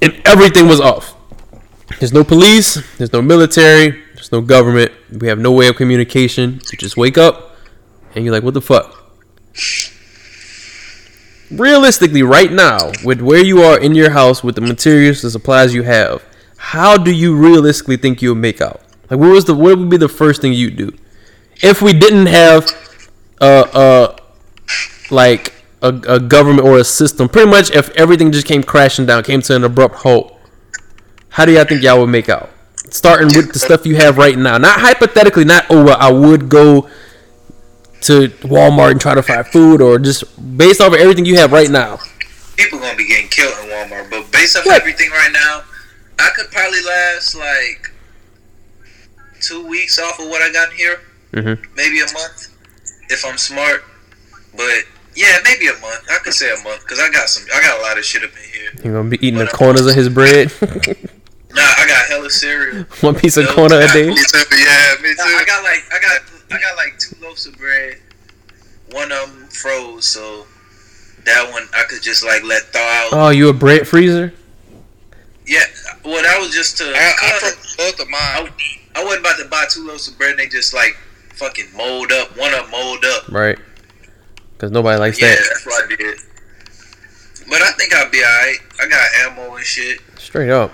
and 0.01 0.21
everything 0.25 0.67
was 0.67 0.79
off. 0.79 1.15
There's 1.99 2.13
no 2.13 2.23
police, 2.23 2.81
there's 2.97 3.11
no 3.11 3.21
military, 3.21 4.03
there's 4.13 4.31
no 4.31 4.41
government. 4.41 4.91
We 5.11 5.27
have 5.27 5.39
no 5.39 5.51
way 5.51 5.67
of 5.67 5.75
communication. 5.75 6.61
You 6.71 6.77
just 6.77 6.97
wake 6.97 7.17
up 7.17 7.55
and 8.15 8.23
you're 8.23 8.33
like, 8.33 8.43
what 8.43 8.53
the 8.53 8.61
fuck? 8.61 8.95
realistically 11.51 12.21
right 12.21 12.51
now 12.51 12.91
with 13.03 13.21
where 13.21 13.43
you 13.43 13.61
are 13.63 13.79
in 13.79 13.95
your 13.95 14.11
house 14.11 14.43
with 14.43 14.55
the 14.55 14.61
materials 14.61 15.21
the 15.21 15.31
supplies 15.31 15.73
you 15.73 15.81
have 15.81 16.23
how 16.57 16.95
do 16.95 17.11
you 17.11 17.35
realistically 17.35 17.97
think 17.97 18.21
you'll 18.21 18.35
make 18.35 18.61
out 18.61 18.81
like 19.09 19.19
what 19.19 19.31
was 19.31 19.45
the 19.45 19.53
what 19.55 19.77
would 19.77 19.89
be 19.89 19.97
the 19.97 20.07
first 20.07 20.41
thing 20.41 20.53
you'd 20.53 20.75
do 20.75 20.91
if 21.63 21.81
we 21.81 21.91
didn't 21.91 22.27
have 22.27 22.69
uh 23.41 23.65
uh 23.73 24.15
like 25.11 25.53
a, 25.81 25.87
a 26.07 26.19
government 26.19 26.67
or 26.67 26.77
a 26.77 26.83
system 26.83 27.29
pretty 27.29 27.49
much 27.49 27.71
if 27.71 27.89
everything 27.91 28.31
just 28.31 28.45
came 28.45 28.61
crashing 28.63 29.05
down 29.05 29.23
came 29.23 29.41
to 29.41 29.55
an 29.55 29.63
abrupt 29.63 29.95
halt 29.95 30.37
how 31.29 31.45
do 31.45 31.51
y'all 31.53 31.63
think 31.65 31.81
y'all 31.81 31.99
would 31.99 32.07
make 32.09 32.27
out 32.29 32.49
starting 32.89 33.27
with 33.35 33.53
the 33.53 33.59
stuff 33.59 33.85
you 33.85 33.95
have 33.95 34.17
right 34.17 34.37
now 34.37 34.57
not 34.57 34.79
hypothetically 34.79 35.45
not 35.45 35.65
oh 35.69 35.83
well, 35.85 35.97
i 35.99 36.11
would 36.11 36.49
go 36.49 36.89
to 38.01 38.29
Walmart 38.47 38.91
and 38.91 39.01
try 39.01 39.13
to 39.13 39.21
find 39.21 39.45
food, 39.45 39.81
or 39.81 39.99
just 39.99 40.23
based 40.57 40.79
off 40.79 40.93
of 40.93 40.99
everything 41.01 41.25
you 41.25 41.35
have 41.35 41.51
right 41.51 41.69
now. 41.69 41.99
People 42.55 42.79
gonna 42.79 42.95
be 42.95 43.05
getting 43.05 43.27
killed 43.27 43.53
in 43.61 43.69
Walmart, 43.69 44.09
but 44.09 44.31
based 44.31 44.55
off 44.55 44.65
What? 44.65 44.79
everything 44.79 45.09
right 45.11 45.29
now, 45.33 45.63
I 46.17 46.29
could 46.33 46.49
probably 46.49 46.81
last 46.81 47.35
like 47.35 47.91
two 49.41 49.67
weeks 49.67 49.99
off 49.99 50.17
of 50.17 50.27
what 50.29 50.41
I 50.41 50.49
got 50.49 50.71
here, 50.71 51.01
Mhm. 51.33 51.59
maybe 51.75 51.99
a 51.99 52.05
month 52.13 52.47
if 53.09 53.25
I'm 53.25 53.37
smart. 53.37 53.83
But 54.55 54.85
yeah, 55.19 55.37
maybe 55.43 55.67
a 55.67 55.73
month. 55.81 56.07
I 56.09 56.17
could 56.23 56.33
say 56.33 56.49
a 56.49 56.63
month 56.63 56.81
because 56.81 56.99
I 56.99 57.09
got 57.11 57.27
some. 57.27 57.45
I 57.53 57.61
got 57.61 57.77
a 57.79 57.81
lot 57.81 57.97
of 57.97 58.05
shit 58.05 58.23
up 58.23 58.31
in 58.31 58.49
here. 58.53 58.71
You're 58.83 58.93
gonna 58.93 59.09
be 59.09 59.17
eating 59.25 59.39
the 59.39 59.47
corners 59.47 59.85
of 59.85 59.93
his 59.95 60.07
bread, 60.07 60.49
Nah, 60.61 61.61
I 61.61 61.85
got 61.87 62.07
hella 62.07 62.29
cereal. 62.29 62.83
one 63.01 63.15
piece 63.15 63.35
of 63.35 63.45
No, 63.45 63.53
corner 63.53 63.75
a 63.77 63.85
nah, 63.87 63.93
day. 63.93 64.07
Me 64.09 64.15
too. 64.15 64.37
Yeah, 64.55 64.95
me 65.01 65.13
Nah, 65.17 65.23
I 65.25 65.43
got 65.45 65.63
like 65.63 65.83
I 65.91 65.99
got 65.99 66.21
I 66.51 66.59
got 66.61 66.77
like 66.77 66.97
two 66.99 67.15
loaves 67.21 67.45
of 67.47 67.57
bread. 67.57 67.97
One 68.91 69.11
of 69.11 69.29
them 69.33 69.47
froze, 69.49 70.05
so 70.05 70.45
that 71.25 71.49
one 71.51 71.67
I 71.75 71.83
could 71.89 72.01
just 72.01 72.23
like 72.23 72.43
let 72.43 72.63
thaw 72.71 72.79
out. 72.79 73.09
Oh, 73.11 73.29
you 73.29 73.49
a 73.49 73.53
bread 73.53 73.87
freezer? 73.87 74.33
Yeah, 75.45 75.63
well 76.05 76.23
that 76.23 76.37
was 76.39 76.53
just 76.53 76.77
to. 76.77 76.85
I, 76.85 77.13
I 77.21 77.39
froze 77.39 77.75
both 77.75 77.99
of 77.99 78.09
mine. 78.09 78.53
I 78.95 79.03
wasn't 79.03 79.21
about 79.25 79.37
to 79.39 79.45
buy 79.49 79.65
two 79.69 79.85
loaves 79.87 80.07
of 80.07 80.17
bread 80.17 80.31
and 80.31 80.39
they 80.39 80.47
just 80.47 80.73
like 80.73 80.95
fucking 81.33 81.65
mold 81.75 82.11
up. 82.11 82.37
One 82.37 82.53
of 82.53 82.61
them 82.61 82.71
mold 82.71 83.03
up. 83.05 83.27
Right. 83.29 83.57
Because 84.59 84.71
nobody 84.71 84.99
likes 84.99 85.21
Yeah, 85.21 85.29
that. 85.29 85.37
that's 85.47 85.65
what 85.65 85.85
I 85.85 85.95
did. 85.95 86.19
But 87.49 87.61
I 87.61 87.71
think 87.71 87.93
I'll 87.95 88.11
be 88.11 88.17
alright. 88.21 88.57
I 88.81 88.87
got 88.89 89.07
ammo 89.41 89.55
and 89.55 89.65
shit. 89.65 90.01
Straight 90.17 90.49
up. 90.49 90.73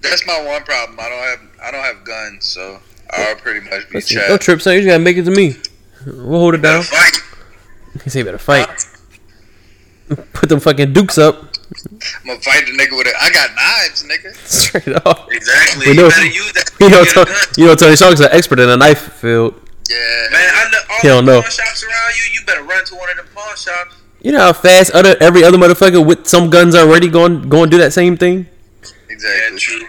That's 0.00 0.26
my 0.26 0.42
one 0.46 0.62
problem. 0.64 0.98
I 0.98 1.08
don't 1.10 1.18
have 1.22 1.40
I 1.62 1.70
don't 1.70 1.84
have 1.84 2.02
guns, 2.04 2.46
so 2.46 2.80
I'll 3.10 3.36
pretty 3.36 3.60
much 3.68 3.88
be 3.90 3.98
no 3.98 4.00
trapped. 4.00 4.42
trip, 4.42 4.62
son. 4.62 4.72
You 4.74 4.80
just 4.80 4.88
gotta 4.88 5.02
make 5.04 5.18
it 5.18 5.24
to 5.24 5.30
me. 5.30 5.56
We'll 6.06 6.38
hold 6.40 6.54
it 6.54 6.62
down. 6.62 6.82
fight. 6.82 7.16
He 8.04 8.08
say 8.08 8.22
better 8.22 8.38
fight. 8.38 8.68
Put 10.32 10.48
them 10.48 10.60
fucking 10.60 10.92
dukes 10.94 11.18
up. 11.18 11.36
I'm 11.42 12.26
gonna 12.26 12.40
fight 12.40 12.64
the 12.66 12.72
nigga 12.72 12.96
with 12.96 13.06
it. 13.06 13.14
I 13.20 13.30
got 13.30 13.50
knives, 13.54 14.04
nigga. 14.04 14.34
Straight 14.46 14.88
up. 15.06 15.28
Exactly. 15.30 15.86
We 15.86 15.92
You 15.92 16.02
know- 16.02 16.08
better 16.08 16.26
use 16.26 16.52
that. 16.54 16.70
You 16.80 16.88
know, 16.88 17.04
get 17.04 17.10
a 17.16 17.24
Tony, 17.26 17.36
you 17.58 17.66
know, 17.66 17.74
Tony 17.74 17.96
Stark's 17.96 18.20
an 18.20 18.28
expert 18.32 18.58
in 18.60 18.68
the 18.68 18.76
knife 18.76 19.12
field. 19.14 19.54
Yeah. 19.90 20.28
Man, 20.30 20.50
I 20.54 20.68
know 20.70 20.78
all 20.88 20.98
He 21.02 21.08
don't 21.08 21.24
the 21.26 21.32
know. 21.32 21.42
pawn 21.42 21.50
shops 21.50 21.82
around 21.84 22.14
you. 22.16 22.32
You 22.38 22.46
better 22.46 22.62
run 22.62 22.84
to 22.86 22.94
one 22.94 23.10
of 23.10 23.16
them 23.16 23.26
pawn 23.34 23.56
shops. 23.56 23.96
You 24.22 24.32
know 24.32 24.38
how 24.40 24.52
fast 24.52 24.92
other 24.92 25.16
every 25.20 25.42
other 25.42 25.58
motherfucker 25.58 26.04
with 26.06 26.26
some 26.28 26.48
guns 26.50 26.74
already 26.74 27.08
going 27.08 27.48
going 27.48 27.70
to 27.70 27.76
do 27.76 27.78
that 27.82 27.92
same 27.92 28.16
thing. 28.16 28.46
Yeah, 28.82 28.90
Exactly. 29.10 29.58
true. 29.58 29.86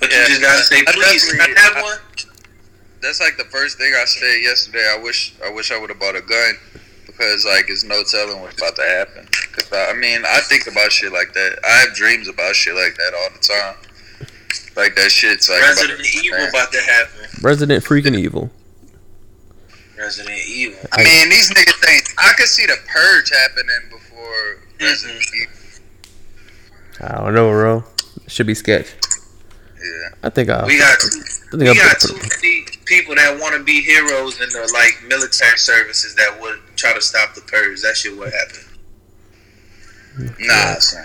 But 0.00 0.10
Yeah, 0.12 0.22
you 0.22 0.28
just 0.28 0.42
gotta 0.42 0.62
say, 0.62 0.82
I 0.86 0.92
please, 0.92 1.34
I 1.40 1.60
have 1.60 1.82
one? 1.82 1.98
That's 3.00 3.20
like 3.20 3.36
the 3.38 3.44
first 3.44 3.78
thing 3.78 3.92
I 3.94 4.04
said 4.04 4.42
yesterday. 4.42 4.86
I 4.94 5.00
wish 5.02 5.34
I 5.44 5.50
wish 5.50 5.70
I 5.72 5.78
would 5.78 5.88
have 5.90 5.98
bought 6.00 6.16
a 6.16 6.20
gun 6.20 6.54
because 7.06 7.44
like 7.46 7.70
it's 7.70 7.84
no 7.84 8.02
telling 8.04 8.40
what's 8.42 8.56
about 8.60 8.76
to 8.76 8.82
happen. 8.82 9.26
Cause 9.52 9.72
I, 9.72 9.90
I 9.90 9.94
mean 9.94 10.22
I 10.26 10.40
think 10.40 10.66
about 10.66 10.90
shit 10.92 11.12
like 11.12 11.32
that. 11.32 11.58
I 11.64 11.70
have 11.86 11.94
dreams 11.94 12.28
about 12.28 12.54
shit 12.56 12.74
like 12.74 12.94
that 12.96 13.14
all 13.14 13.28
the 13.30 13.38
time. 13.38 13.76
Like 14.76 14.94
that 14.96 15.10
shit's 15.10 15.48
like 15.48 15.60
about 15.60 15.76
Resident 15.76 16.00
to 16.04 16.18
Evil 16.18 16.38
happen. 16.38 16.48
about 16.50 16.72
to 16.72 16.80
happen. 16.82 17.42
Resident 17.42 17.84
freaking 17.84 18.18
evil. 18.18 18.50
Resident 19.98 20.40
Evil. 20.48 20.78
I 20.92 21.04
mean 21.04 21.28
these 21.30 21.50
niggas 21.50 21.92
ain't. 21.92 22.08
I 22.18 22.32
could 22.36 22.46
see 22.46 22.66
the 22.66 22.76
purge 22.86 23.30
happening 23.30 23.90
before 23.90 24.60
Resident 24.80 25.20
mm-hmm. 25.20 25.42
Evil. 25.42 25.56
I 27.00 27.24
don't 27.24 27.34
know, 27.34 27.50
bro. 27.50 27.84
Should 28.26 28.46
be 28.46 28.54
sketch. 28.54 28.94
Yeah. 29.76 30.08
I 30.22 30.30
think 30.30 30.48
I. 30.48 30.64
We 30.66 30.78
got 30.78 30.98
I 31.02 31.56
we 31.56 31.58
think 31.58 31.70
I 31.70 31.74
got 31.74 32.00
too 32.00 32.14
many 32.14 32.64
people 32.86 33.14
that 33.14 33.38
want 33.40 33.54
to 33.56 33.62
be 33.62 33.82
heroes 33.82 34.40
in 34.40 34.48
the 34.48 34.70
like 34.72 35.08
military 35.08 35.58
services 35.58 36.14
that 36.16 36.40
would 36.40 36.60
try 36.76 36.94
to 36.94 37.00
stop 37.00 37.34
the 37.34 37.42
purge. 37.42 37.82
That 37.82 37.96
shit 37.96 38.16
would 38.16 38.32
happen. 38.32 38.66
Nah, 40.40 40.78
son. 40.78 41.04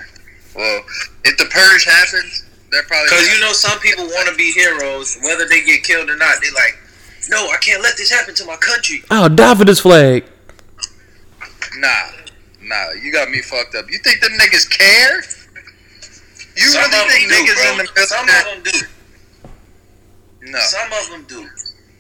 Well, 0.56 0.84
if 1.23 1.38
the 1.38 1.45
purge 1.45 1.86
happens, 1.86 2.45
they're 2.71 2.84
probably 2.84 3.10
Because 3.10 3.27
you 3.34 3.39
know 3.41 3.54
some 3.54 3.80
people 3.80 4.06
want 4.06 4.30
to 4.30 4.36
be 4.36 4.51
heroes, 4.51 5.17
whether 5.21 5.45
they 5.47 5.63
get 5.63 5.84
killed 5.84 6.10
or 6.10 6.17
not. 6.17 6.36
They 6.41 6.51
like, 6.51 6.80
no, 7.29 7.47
I 7.49 7.57
can't 7.62 7.81
let 7.84 7.97
this 7.97 8.12
happen 8.12 8.34
to 8.36 8.45
my 8.45 8.55
country. 8.57 9.03
I'll 9.10 9.29
die 9.29 9.55
for 9.55 9.65
this 9.65 9.79
flag. 9.79 10.25
Nah, 11.77 11.88
nah, 12.63 12.91
you 12.91 13.12
got 13.12 13.29
me 13.29 13.41
fucked 13.41 13.75
up. 13.75 13.89
You 13.89 13.97
think 13.99 14.21
them 14.21 14.31
niggas 14.34 14.69
care? 14.69 15.17
You 16.57 16.63
some 16.67 16.81
really 16.91 17.10
think 17.10 17.29
them 17.29 17.45
do, 17.45 17.51
niggas 17.53 17.71
in 17.71 17.77
bro. 17.77 17.86
the 17.95 18.07
Some 18.07 18.25
military? 18.25 18.57
of 18.57 18.63
them 18.63 18.73
do. 18.73 20.51
No, 20.51 20.60
Some 20.60 20.91
of 20.91 21.10
them 21.12 21.25
do. 21.27 21.49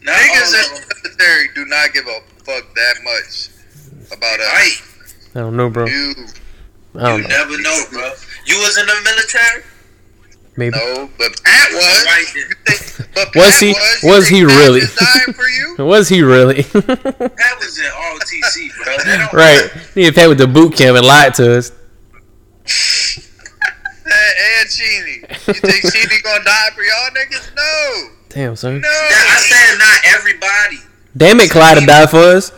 Not 0.03 0.15
niggas 0.15 0.53
all 0.53 0.65
in 0.65 0.73
of 0.73 0.81
the 0.81 0.87
them. 0.87 1.01
military 1.03 1.47
do 1.55 1.65
not 1.65 1.93
give 1.93 2.05
a 2.07 2.19
fuck 2.43 2.75
that 2.75 2.95
much 3.03 3.49
about 4.11 4.39
us. 4.39 4.47
Right. 4.53 4.81
I 5.35 5.39
don't 5.39 5.55
know, 5.55 5.69
bro. 5.69 5.85
You, 5.85 6.13
I 6.95 6.99
don't 7.09 7.21
You 7.21 7.27
know. 7.27 7.37
never 7.37 7.61
know, 7.61 7.83
bro. 7.91 8.11
You 8.45 8.57
was 8.59 8.77
in 8.77 8.85
the 8.87 9.01
military? 9.05 9.63
Maybe. 10.61 10.77
No, 10.77 11.09
but 11.17 11.31
Pat 11.43 11.71
was. 11.73 12.05
Right 12.05 12.25
think- 12.27 13.09
but 13.15 13.35
Was 13.35 13.45
Pat 13.55 13.61
he- 13.61 13.73
Was, 13.73 14.03
was 14.03 14.27
he 14.27 14.45
Pat 14.45 14.57
really? 14.57 14.81
for 14.81 15.47
you? 15.49 15.75
Was 15.85 16.07
he 16.07 16.21
really? 16.21 16.61
That 16.71 17.55
was 17.59 17.79
in 17.79 17.85
ROTC, 17.85 18.69
bro. 18.83 19.39
Right. 19.39 19.71
He 19.95 20.03
had 20.03 20.13
paid 20.13 20.27
with 20.27 20.37
the 20.37 20.45
boot 20.47 20.75
camp 20.77 20.95
and 20.97 21.05
lied 21.05 21.33
to 21.35 21.57
us. 21.57 21.71
Hey, 24.05 24.59
and 24.59 24.69
Sheeny. 24.69 25.21
You 25.47 25.53
think 25.53 25.83
Sheeny 25.85 26.21
gonna 26.23 26.43
die 26.43 26.69
for 26.75 26.83
y'all 26.83 27.09
niggas? 27.15 27.55
No. 27.55 28.09
Damn, 28.29 28.55
son. 28.55 28.81
No. 28.81 28.87
I 28.87 29.39
said 29.39 29.77
not 29.79 30.15
everybody. 30.19 30.77
Damn 31.17 31.39
it, 31.39 31.49
Clyde 31.49 31.79
to 31.79 31.85
die 31.85 32.05
for 32.07 32.17
us. 32.17 32.51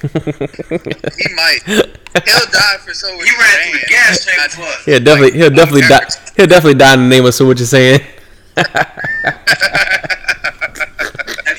He 0.00 1.34
might. 1.34 1.58
He'll 1.66 2.46
die 2.50 2.78
for 2.84 2.94
so 2.94 3.08
You 3.08 3.18
ran 3.18 3.70
through 3.70 3.80
the 3.80 3.86
gas 3.88 4.24
tank 4.24 4.52
for. 4.52 4.90
He'll 4.90 5.00
definitely, 5.00 5.38
he'll 5.38 5.50
definitely 5.50 5.88
die. 5.88 6.06
He'll 6.36 6.46
definitely 6.46 6.78
die 6.78 6.94
in 6.94 7.00
the 7.00 7.08
name 7.08 7.26
of 7.26 7.34
so 7.34 7.46
what 7.46 7.58
you're 7.58 7.66
saying. 7.66 8.00
Have 8.56 8.66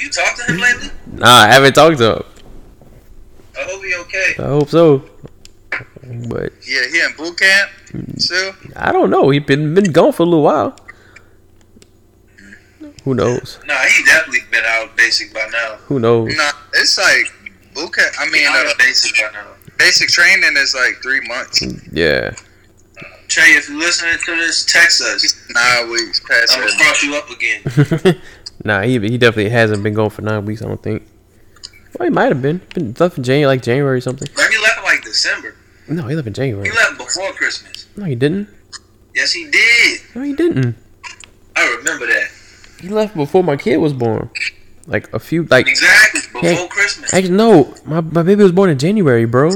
you 0.01 0.09
talked 0.09 0.37
to 0.37 0.53
him 0.53 0.59
lately? 0.59 0.89
Nah, 1.07 1.27
I 1.27 1.47
haven't 1.47 1.73
talked 1.73 1.97
to 1.97 2.15
him. 2.17 2.23
I 3.57 3.63
hope 3.63 3.83
he 3.83 3.95
okay. 3.95 4.35
I 4.39 4.47
hope 4.47 4.69
so. 4.69 5.03
But 6.29 6.53
Yeah, 6.65 6.87
he 6.91 7.01
in 7.01 7.13
boot 7.17 7.37
camp 7.37 7.69
still. 8.17 8.53
I 8.75 8.91
don't 8.91 9.09
know. 9.09 9.29
He 9.29 9.39
been 9.39 9.73
been 9.73 9.91
gone 9.91 10.13
for 10.13 10.23
a 10.23 10.25
little 10.25 10.43
while. 10.43 10.71
Mm-hmm. 12.37 12.89
Who 13.03 13.15
knows? 13.15 13.59
Nah, 13.65 13.77
he 13.83 14.03
definitely 14.05 14.41
been 14.49 14.63
out 14.65 14.95
basic 14.97 15.33
by 15.33 15.47
now. 15.51 15.75
Who 15.87 15.99
knows? 15.99 16.35
Nah, 16.35 16.51
it's 16.73 16.97
like 16.97 17.31
boot 17.79 17.93
camp. 17.93 18.13
I 18.19 18.29
mean, 18.29 18.45
uh, 18.47 18.73
basic 18.77 19.15
basic 19.77 20.09
training 20.09 20.55
is 20.57 20.75
like 20.75 21.01
three 21.01 21.21
months, 21.27 21.61
Yeah. 21.91 22.35
Trey, 23.27 23.43
if 23.51 23.69
you're 23.69 23.77
listening 23.77 24.17
to 24.25 24.35
this, 24.37 24.65
text 24.65 25.01
us. 25.01 25.35
nine 25.53 25.91
weeks 25.91 26.19
past 26.27 26.51
I'm 26.51 26.61
gonna 26.61 26.75
cross 26.77 27.03
you 27.03 27.15
up 27.15 27.29
again. 27.29 28.21
nah, 28.65 28.81
he 28.81 28.93
he 28.99 29.17
definitely 29.19 29.49
hasn't 29.51 29.83
been 29.83 29.93
going 29.93 30.09
for 30.09 30.23
nine 30.23 30.45
weeks. 30.45 30.63
I 30.63 30.65
don't 30.65 30.81
think. 30.81 31.03
Well, 31.97 32.07
he 32.07 32.13
might 32.13 32.29
have 32.29 32.41
been. 32.41 32.59
Been 32.73 32.95
left 32.99 33.17
in 33.17 33.23
January, 33.23 33.45
like 33.55 33.61
January 33.61 33.97
or 33.97 34.01
something. 34.01 34.27
Like, 34.35 34.49
he 34.49 34.57
left 34.57 34.83
like 34.83 35.03
December. 35.03 35.55
No, 35.87 36.07
he 36.07 36.15
left 36.15 36.27
in 36.27 36.33
January. 36.33 36.69
He 36.69 36.75
left 36.75 36.97
before 36.97 37.31
Christmas. 37.33 37.87
No, 37.95 38.05
he 38.05 38.15
didn't. 38.15 38.47
Yes, 39.13 39.31
he 39.31 39.49
did. 39.49 40.01
No, 40.15 40.21
he 40.23 40.33
didn't. 40.33 40.75
I 41.55 41.75
remember 41.77 42.07
that. 42.07 42.29
He 42.81 42.89
left 42.89 43.15
before 43.15 43.43
my 43.43 43.57
kid 43.57 43.77
was 43.77 43.93
born. 43.93 44.29
Like 44.89 45.13
a 45.13 45.19
few, 45.19 45.43
like 45.49 45.67
Exactly. 45.67 46.21
Before 46.33 46.41
Yeah. 46.49 46.67
Christmas. 46.67 47.13
actually 47.13 47.35
no, 47.35 47.73
my 47.85 48.01
my 48.01 48.23
baby 48.23 48.41
was 48.43 48.51
born 48.51 48.69
in 48.71 48.77
January, 48.79 49.25
bro. 49.25 49.49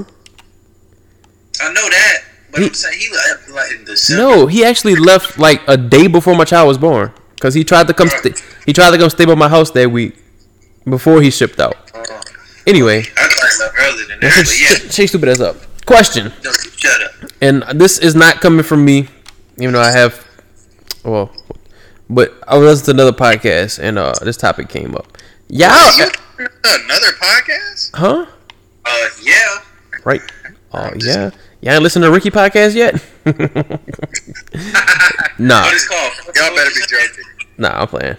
I 1.62 1.74
know 1.74 1.90
that. 1.90 2.18
But 2.52 2.62
He- 2.62 2.68
I'm 2.68 2.74
saying 2.74 3.00
he 3.00 3.10
left 3.12 3.50
like 3.50 3.72
in 3.72 3.86
December. 3.86 4.22
No, 4.22 4.48
he 4.48 4.64
actually 4.64 4.96
left 4.96 5.38
like 5.40 5.62
a 5.68 5.76
day 5.76 6.08
before 6.08 6.36
my 6.36 6.44
child 6.46 6.68
was 6.68 6.78
born. 6.78 7.12
Cause 7.40 7.54
he 7.56 7.64
tried 7.66 7.88
to 7.88 7.94
come, 7.94 8.10
he 8.66 8.72
tried 8.72 8.92
to 8.92 8.98
come 8.98 9.10
stay 9.10 9.26
by 9.26 9.36
my 9.36 9.50
house 9.50 9.72
that 9.72 9.92
week 9.92 10.16
before 10.86 11.22
he 11.22 11.30
shipped 11.30 11.60
out. 11.60 11.76
Oh, 11.94 12.04
Anyway, 12.66 13.04
I 13.18 13.22
left 13.24 13.76
earlier 13.78 14.06
than 14.08 14.20
that. 14.22 14.46
But 14.46 14.62
yeah. 14.86 14.90
shake 14.92 15.10
stupid 15.10 15.28
ass 15.30 15.42
up. 15.42 15.58
Question, 15.86 16.32
No, 16.44 16.52
shut 16.78 17.02
up. 17.02 17.12
and 17.42 17.64
this 17.74 17.98
is 17.98 18.16
not 18.16 18.40
coming 18.40 18.64
from 18.64 18.86
me, 18.86 19.10
even 19.58 19.74
though 19.74 19.82
I 19.82 19.92
have, 19.92 20.26
well, 21.04 21.30
but 22.10 22.34
I 22.48 22.58
was 22.58 22.80
listening 22.80 22.98
to 22.98 23.04
another 23.04 23.18
podcast 23.18 23.80
and 23.80 24.00
uh 24.00 24.14
this 24.22 24.38
topic 24.38 24.70
came 24.70 24.96
up. 24.96 25.18
Y'all, 25.56 25.70
another 26.40 27.12
podcast? 27.22 27.92
huh? 27.94 28.26
Uh, 28.84 29.10
yeah. 29.22 29.62
Right? 30.04 30.22
Oh 30.76 30.90
yeah, 31.06 31.30
y'all 31.62 31.74
ain't 31.76 31.84
listened 31.84 32.02
to 32.02 32.10
Ricky 32.10 32.32
podcast 32.32 32.74
yet? 32.74 32.96
nah, 35.38 35.62
What 35.62 35.74
is 35.76 35.88
called? 35.88 36.14
Y'all 36.36 36.56
better 36.56 36.72
be 36.72 36.82
joking. 36.88 37.24
nah, 37.60 37.82
I'm 37.82 37.88
playing. 37.88 38.18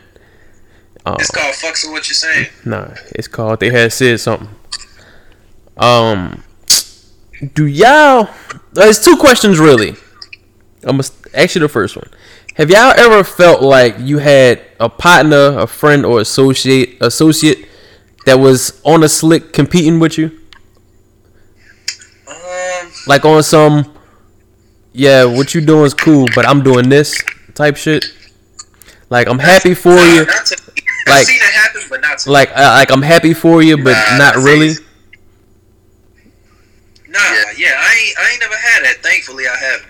Oh. 1.05 1.15
It's 1.15 1.33
called 1.33 1.53
fuck 1.57 1.77
so 1.77 1.91
what 1.91 2.07
you're 2.07 2.15
saying. 2.15 2.47
Nah, 2.65 2.95
it's 3.17 3.27
called 3.27 3.59
They 3.59 3.71
Had 3.71 3.93
Said 3.93 4.21
Something. 4.21 4.51
Um, 5.77 6.45
do 7.55 7.67
y'all? 7.67 8.29
There's 8.73 9.05
two 9.05 9.17
questions 9.17 9.59
really. 9.59 9.97
I'm 10.85 11.01
you 11.57 11.61
the 11.61 11.69
first 11.69 11.97
one. 11.97 12.09
Have 12.55 12.71
y'all 12.71 12.93
ever 12.97 13.25
felt 13.25 13.63
like 13.63 13.97
you 13.99 14.19
had 14.19 14.63
a 14.79 14.89
partner, 14.89 15.59
a 15.59 15.67
friend, 15.67 16.07
or 16.07 16.21
associate 16.21 16.97
associate 17.01 17.67
that 18.27 18.39
was 18.39 18.81
on 18.85 19.03
a 19.03 19.09
slick 19.09 19.53
competing 19.53 19.99
with 19.99 20.17
you? 20.19 20.31
Um, 22.29 22.93
Like 23.07 23.25
on 23.25 23.43
some, 23.43 23.93
yeah, 24.93 25.25
what 25.25 25.55
you 25.55 25.61
doing 25.61 25.87
is 25.87 25.95
cool, 25.95 26.27
but 26.35 26.47
I'm 26.47 26.63
doing 26.63 26.89
this 26.89 27.21
type 27.55 27.77
shit. 27.77 28.05
Like 29.11 29.29
I'm 29.29 29.41
happy 29.41 29.75
for 29.75 29.89
nah, 29.95 30.05
you. 30.15 30.25
Not 30.27 30.47
to, 30.47 30.57
Like- 31.07 31.19
I've 31.19 31.25
seen 31.27 31.37
it 31.37 31.43
happen, 31.55 31.83
but 31.91 32.01
not 32.03 32.19
to. 32.19 32.31
Like 32.31 32.51
uh, 32.51 32.61
like 32.79 32.91
I'm 32.93 33.03
happy 33.03 33.35
for 33.35 33.63
you, 33.63 33.77
but 33.83 33.93
Nah, 34.11 34.17
not 34.19 34.37
really. 34.37 34.69
easy. 34.69 34.85
Nah, 37.09 37.19
yeah. 37.59 37.75
I 37.79 37.95
ain't. 38.01 38.19
I 38.19 38.31
ain't 38.31 38.41
never 38.41 38.57
had 38.57 38.85
that. 38.85 38.97
Thankfully, 39.03 39.45
I 39.49 39.57
haven't. 39.57 39.89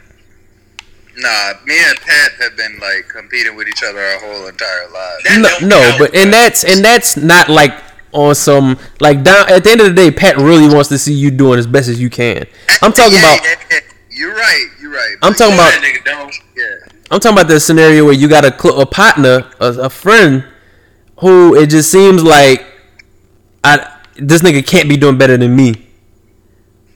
Nah, 1.17 1.53
me 1.65 1.79
and 1.87 1.99
Pat 2.01 2.33
have 2.41 2.57
been 2.57 2.79
like 2.81 3.09
competing 3.09 3.55
with 3.57 3.69
each 3.69 3.83
other 3.83 4.01
our 4.01 4.19
whole 4.21 4.47
entire 4.49 4.89
lives. 4.91 5.23
That 5.25 5.59
no, 5.63 5.69
no, 5.69 5.97
but 5.99 6.15
and 6.15 6.33
that's 6.33 6.65
and 6.65 6.85
that's 6.85 7.17
not 7.17 7.49
like 7.49 7.73
on 8.13 8.35
some 8.35 8.79
like 9.01 9.23
down 9.23 9.49
at 9.51 9.63
the 9.65 9.71
end 9.71 9.81
of 9.81 9.87
the 9.89 9.95
day, 9.95 10.11
Pat 10.11 10.37
really 10.39 10.73
wants 10.73 10.89
to 10.89 10.99
see 10.99 11.13
you 11.15 11.31
doing 11.31 11.59
as 11.59 11.67
best 11.67 11.89
as 11.89 12.01
you 12.01 12.11
can. 12.11 12.47
I'm 12.83 12.93
talking 12.93 13.13
Yeah, 13.15 13.35
about 13.35 13.45
yeah, 13.45 13.55
yeah. 13.71 13.81
You're 14.11 14.35
right. 14.35 14.67
You're 14.81 14.93
right. 14.93 15.17
I'm 15.23 15.35
talking 15.35 15.55
about 15.55 15.73
nigga 15.75 16.05
don't. 16.05 16.35
Yeah. 16.57 16.77
I'm 17.11 17.21
talking 17.21 17.39
about 17.39 17.49
the 17.49 17.61
scenario 17.61 18.05
where 18.05 18.15
you 18.15 18.29
got 18.29 18.45
a 18.45 18.57
cl- 18.57 18.81
a 18.81 18.87
partner, 18.87 19.51
a, 19.61 19.67
a 19.83 19.91
friend 19.91 20.45
who 21.21 21.55
it 21.55 21.69
just 21.71 21.91
seems 21.91 22.23
like 22.25 22.65
I 23.63 24.01
this 24.17 24.43
nigga 24.43 24.67
can't 24.67 24.89
be 24.89 24.97
doing 24.97 25.19
better 25.19 25.37
than 25.37 25.55
me. 25.55 25.75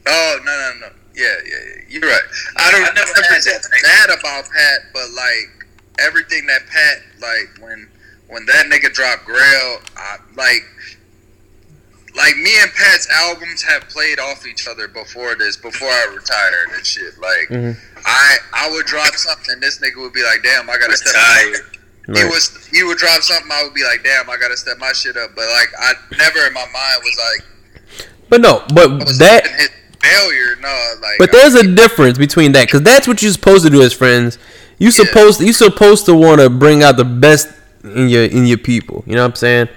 Oh 0.06 0.38
no 0.44 0.52
no 0.52 0.86
no. 0.88 0.92
Yeah 1.14 1.24
yeah 1.46 1.56
yeah. 1.66 1.67
You're 2.02 2.10
right. 2.10 2.22
I 2.56 2.70
don't 2.70 2.82
I 2.82 2.92
never 2.94 3.12
never 3.14 3.22
had 3.34 3.42
that. 3.42 3.62
that 3.82 4.16
about 4.20 4.44
Pat, 4.50 4.80
but 4.92 5.10
like 5.10 5.66
everything 5.98 6.46
that 6.46 6.66
Pat 6.66 7.02
like 7.20 7.58
when 7.60 7.88
when 8.28 8.46
that 8.46 8.66
nigga 8.66 8.92
dropped 8.92 9.24
Grail, 9.24 9.80
I, 9.96 10.18
like 10.36 10.62
like 12.16 12.36
me 12.36 12.50
and 12.60 12.70
Pat's 12.72 13.08
albums 13.10 13.62
have 13.62 13.82
played 13.88 14.18
off 14.18 14.46
each 14.46 14.66
other 14.66 14.88
before 14.88 15.34
this, 15.36 15.56
before 15.56 15.88
I 15.88 16.06
retired 16.14 16.70
and 16.74 16.84
shit. 16.86 17.18
Like 17.18 17.48
Mhm. 17.50 17.76
I 18.04 18.36
I 18.52 18.70
would 18.70 18.86
drop 18.86 19.14
something, 19.14 19.52
and 19.54 19.62
this 19.62 19.78
nigga 19.78 19.96
would 19.96 20.12
be 20.12 20.22
like, 20.22 20.42
"Damn, 20.42 20.68
I 20.70 20.78
gotta 20.78 20.96
step." 20.96 21.14
Retired. 21.14 21.76
He 22.06 22.22
Right. 22.22 22.32
was 22.32 22.50
he 22.70 22.82
would 22.82 22.98
drop 22.98 23.22
something, 23.22 23.50
I 23.52 23.62
would 23.62 23.74
be 23.74 23.84
like, 23.84 24.02
"Damn, 24.02 24.30
I 24.30 24.36
gotta 24.38 24.56
step 24.56 24.78
my 24.78 24.92
shit 24.92 25.16
up." 25.16 25.34
But 25.34 25.48
like 25.50 25.68
I 25.78 25.94
never 26.16 26.46
in 26.46 26.52
my 26.54 26.66
mind 26.66 27.02
was 27.04 27.16
like, 27.30 28.08
But 28.30 28.40
no, 28.40 28.64
but 28.74 29.04
was 29.04 29.18
that 29.18 29.46
his 29.46 29.68
failure. 30.02 30.56
No, 30.60 30.94
like 31.00 31.18
But 31.18 31.32
there's 31.32 31.54
a 31.54 31.74
difference 31.74 32.18
between 32.18 32.52
that 32.52 32.66
because 32.66 32.82
that's 32.82 33.06
what 33.08 33.22
you're 33.22 33.32
supposed 33.32 33.64
to 33.64 33.70
do 33.70 33.82
as 33.82 33.92
friends. 33.92 34.38
You 34.78 34.90
supposed 34.90 35.40
you 35.40 35.52
supposed 35.52 36.06
to 36.06 36.14
want 36.14 36.40
to 36.40 36.50
bring 36.50 36.82
out 36.82 36.96
the 36.96 37.04
best 37.04 37.48
in 37.84 38.08
your 38.08 38.24
in 38.24 38.46
your 38.46 38.58
people. 38.58 39.02
You 39.06 39.14
know 39.14 39.22
what 39.22 39.30
I'm 39.30 39.36
saying? 39.36 39.68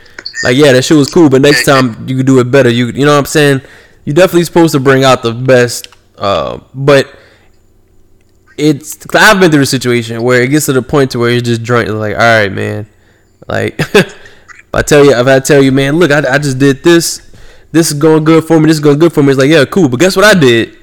Like 0.44 0.58
yeah, 0.58 0.74
that 0.74 0.84
shit 0.84 0.98
was 0.98 1.12
cool, 1.12 1.30
but 1.30 1.42
next 1.42 1.66
time 1.66 2.08
you 2.08 2.18
can 2.18 2.26
do 2.26 2.40
it 2.40 2.52
better. 2.52 2.70
You 2.70 2.88
you 2.88 3.06
know 3.06 3.14
what 3.14 3.20
I'm 3.20 3.26
saying? 3.26 3.62
You're 4.06 4.16
definitely 4.16 4.44
supposed 4.44 4.74
to 4.74 4.80
bring 4.80 5.04
out 5.04 5.24
the 5.24 5.34
best. 5.34 5.88
Uh, 6.18 6.60
but 6.74 7.16
it's 8.58 9.06
I've 9.16 9.40
been 9.40 9.52
through 9.52 9.62
a 9.62 9.66
situation 9.66 10.22
where 10.22 10.42
it 10.44 10.50
gets 10.50 10.68
to 10.68 10.74
the 10.74 10.82
point 10.82 11.12
to 11.12 11.20
where 11.20 11.32
you're 11.32 11.42
just 11.42 11.64
drunk. 11.64 11.90
Like 11.90 12.14
all 12.14 12.20
right, 12.20 12.52
man. 12.52 12.88
Like 13.48 13.80
if 13.80 14.16
I 14.74 14.82
tell 14.82 15.04
you 15.04 15.16
if 15.16 15.28
I 15.28 15.40
tell 15.40 15.62
you, 15.64 15.72
man, 15.72 15.98
look, 15.98 16.12
I, 16.12 16.36
I 16.36 16.38
just 16.38 16.60
did 16.60 16.84
this. 16.84 17.31
This 17.72 17.92
is 17.92 17.94
going 17.94 18.24
good 18.24 18.44
for 18.44 18.60
me. 18.60 18.68
This 18.68 18.78
is 18.78 18.84
going 18.84 19.00
good 19.00 19.14
for 19.14 19.24
me. 19.24 19.30
It's 19.30 19.40
like 19.40 19.50
yeah, 19.50 19.66
cool. 19.66 19.88
But 19.88 20.00
guess 20.00 20.16
what 20.16 20.26
I 20.26 20.38
did? 20.38 20.78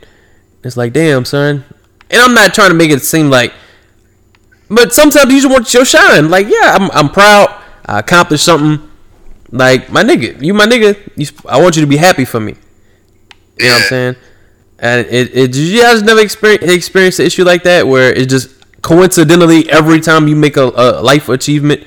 It's 0.65 0.77
like, 0.77 0.93
damn, 0.93 1.25
son. 1.25 1.65
And 2.11 2.23
I'm 2.23 2.35
not 2.35 2.55
trying 2.55 2.71
to 2.71 2.75
make 2.75 2.91
it 2.91 3.03
seem 3.03 3.31
like, 3.31 3.53
but 4.71 4.93
sometimes 4.93 5.33
you 5.33 5.41
just 5.41 5.53
want 5.53 5.73
your 5.73 5.85
shine. 5.85 6.31
Like, 6.31 6.47
yeah, 6.49 6.77
I'm, 6.79 6.91
I'm 6.93 7.11
proud. 7.11 7.63
I 7.85 8.01
accomplished 8.01 8.45
something. 8.45 8.87
Like 9.51 9.91
my 9.91 10.03
nigga, 10.03 10.43
you 10.43 10.53
my 10.53 10.67
nigga. 10.67 10.97
You, 11.17 11.27
I 11.49 11.61
want 11.61 11.77
you 11.77 11.83
to 11.83 11.87
be 11.87 11.97
happy 11.97 12.25
for 12.27 12.39
me. 12.39 12.55
You 13.59 13.67
know 13.67 13.73
what 13.73 13.83
I'm 13.83 13.89
saying? 13.89 14.17
And 14.79 15.07
it, 15.07 15.37
it 15.37 15.57
you 15.57 15.81
guys 15.81 16.03
never 16.03 16.21
experience 16.21 16.71
experience 16.71 17.19
an 17.19 17.27
issue 17.27 17.45
like 17.45 17.63
that 17.63 17.87
where 17.87 18.13
it 18.13 18.29
just 18.29 18.51
coincidentally 18.83 19.69
every 19.71 20.01
time 20.01 20.29
you 20.29 20.37
make 20.37 20.57
a, 20.57 20.65
a 20.65 21.03
life 21.03 21.29
achievement, 21.31 21.85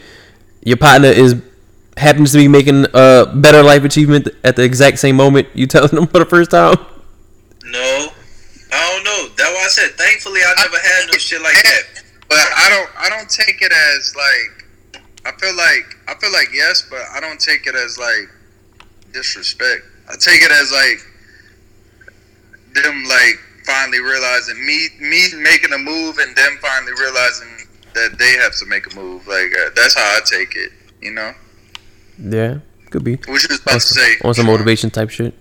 your 0.63 0.77
partner 0.77 1.09
is 1.09 1.35
happens 1.97 2.31
to 2.31 2.37
be 2.37 2.47
making 2.47 2.85
a 2.93 3.25
better 3.35 3.63
life 3.63 3.83
achievement 3.83 4.27
at 4.43 4.55
the 4.55 4.63
exact 4.63 4.99
same 4.99 5.15
moment 5.15 5.47
you 5.53 5.67
telling 5.67 5.91
them 5.91 6.07
for 6.07 6.19
the 6.19 6.25
first 6.25 6.51
time. 6.51 6.77
No, 7.65 8.09
I 8.71 8.91
don't 8.93 9.03
know. 9.03 9.29
That's 9.35 9.49
why 9.49 9.63
I 9.65 9.69
said. 9.69 9.91
Thankfully, 9.91 10.41
I 10.41 10.53
never 10.57 10.77
had 10.77 11.07
no 11.11 11.17
shit 11.17 11.41
like 11.41 11.61
that. 11.63 11.83
But 12.27 12.39
I 12.39 12.69
don't 12.69 12.89
I 12.97 13.09
don't 13.09 13.29
take 13.29 13.61
it 13.61 13.71
as 13.71 14.15
like 14.15 14.61
I 15.25 15.37
feel 15.37 15.55
like 15.55 15.97
I 16.07 16.15
feel 16.19 16.31
like 16.31 16.47
yes, 16.53 16.87
but 16.89 17.01
I 17.13 17.19
don't 17.19 17.39
take 17.39 17.67
it 17.67 17.75
as 17.75 17.97
like 17.97 18.29
disrespect. 19.13 19.83
I 20.09 20.15
take 20.15 20.41
it 20.41 20.51
as 20.51 20.71
like 20.71 20.99
them 22.73 23.03
like 23.03 23.35
finally 23.65 23.99
realizing 23.99 24.65
me 24.65 24.89
me 24.99 25.27
making 25.43 25.73
a 25.73 25.77
move 25.77 26.17
and 26.17 26.35
them 26.35 26.57
finally 26.61 26.93
realizing 26.93 27.67
that 27.93 28.17
they 28.17 28.31
have 28.37 28.55
to 28.59 28.65
make 28.65 28.91
a 28.91 28.95
move. 28.95 29.27
Like 29.27 29.51
uh, 29.53 29.69
that's 29.75 29.95
how 29.95 30.17
I 30.17 30.21
take 30.25 30.55
it. 30.55 30.71
You 31.01 31.11
know. 31.11 31.33
Yeah, 32.19 32.59
could 32.89 33.03
be. 33.03 33.15
What 33.15 33.41
you 33.43 33.55
about 33.55 33.73
On 33.75 33.79
to 33.79 33.79
some, 33.79 34.03
say? 34.03 34.15
on 34.23 34.33
some 34.33 34.45
motivation 34.47 34.89
type 34.89 35.09
shit. 35.09 35.33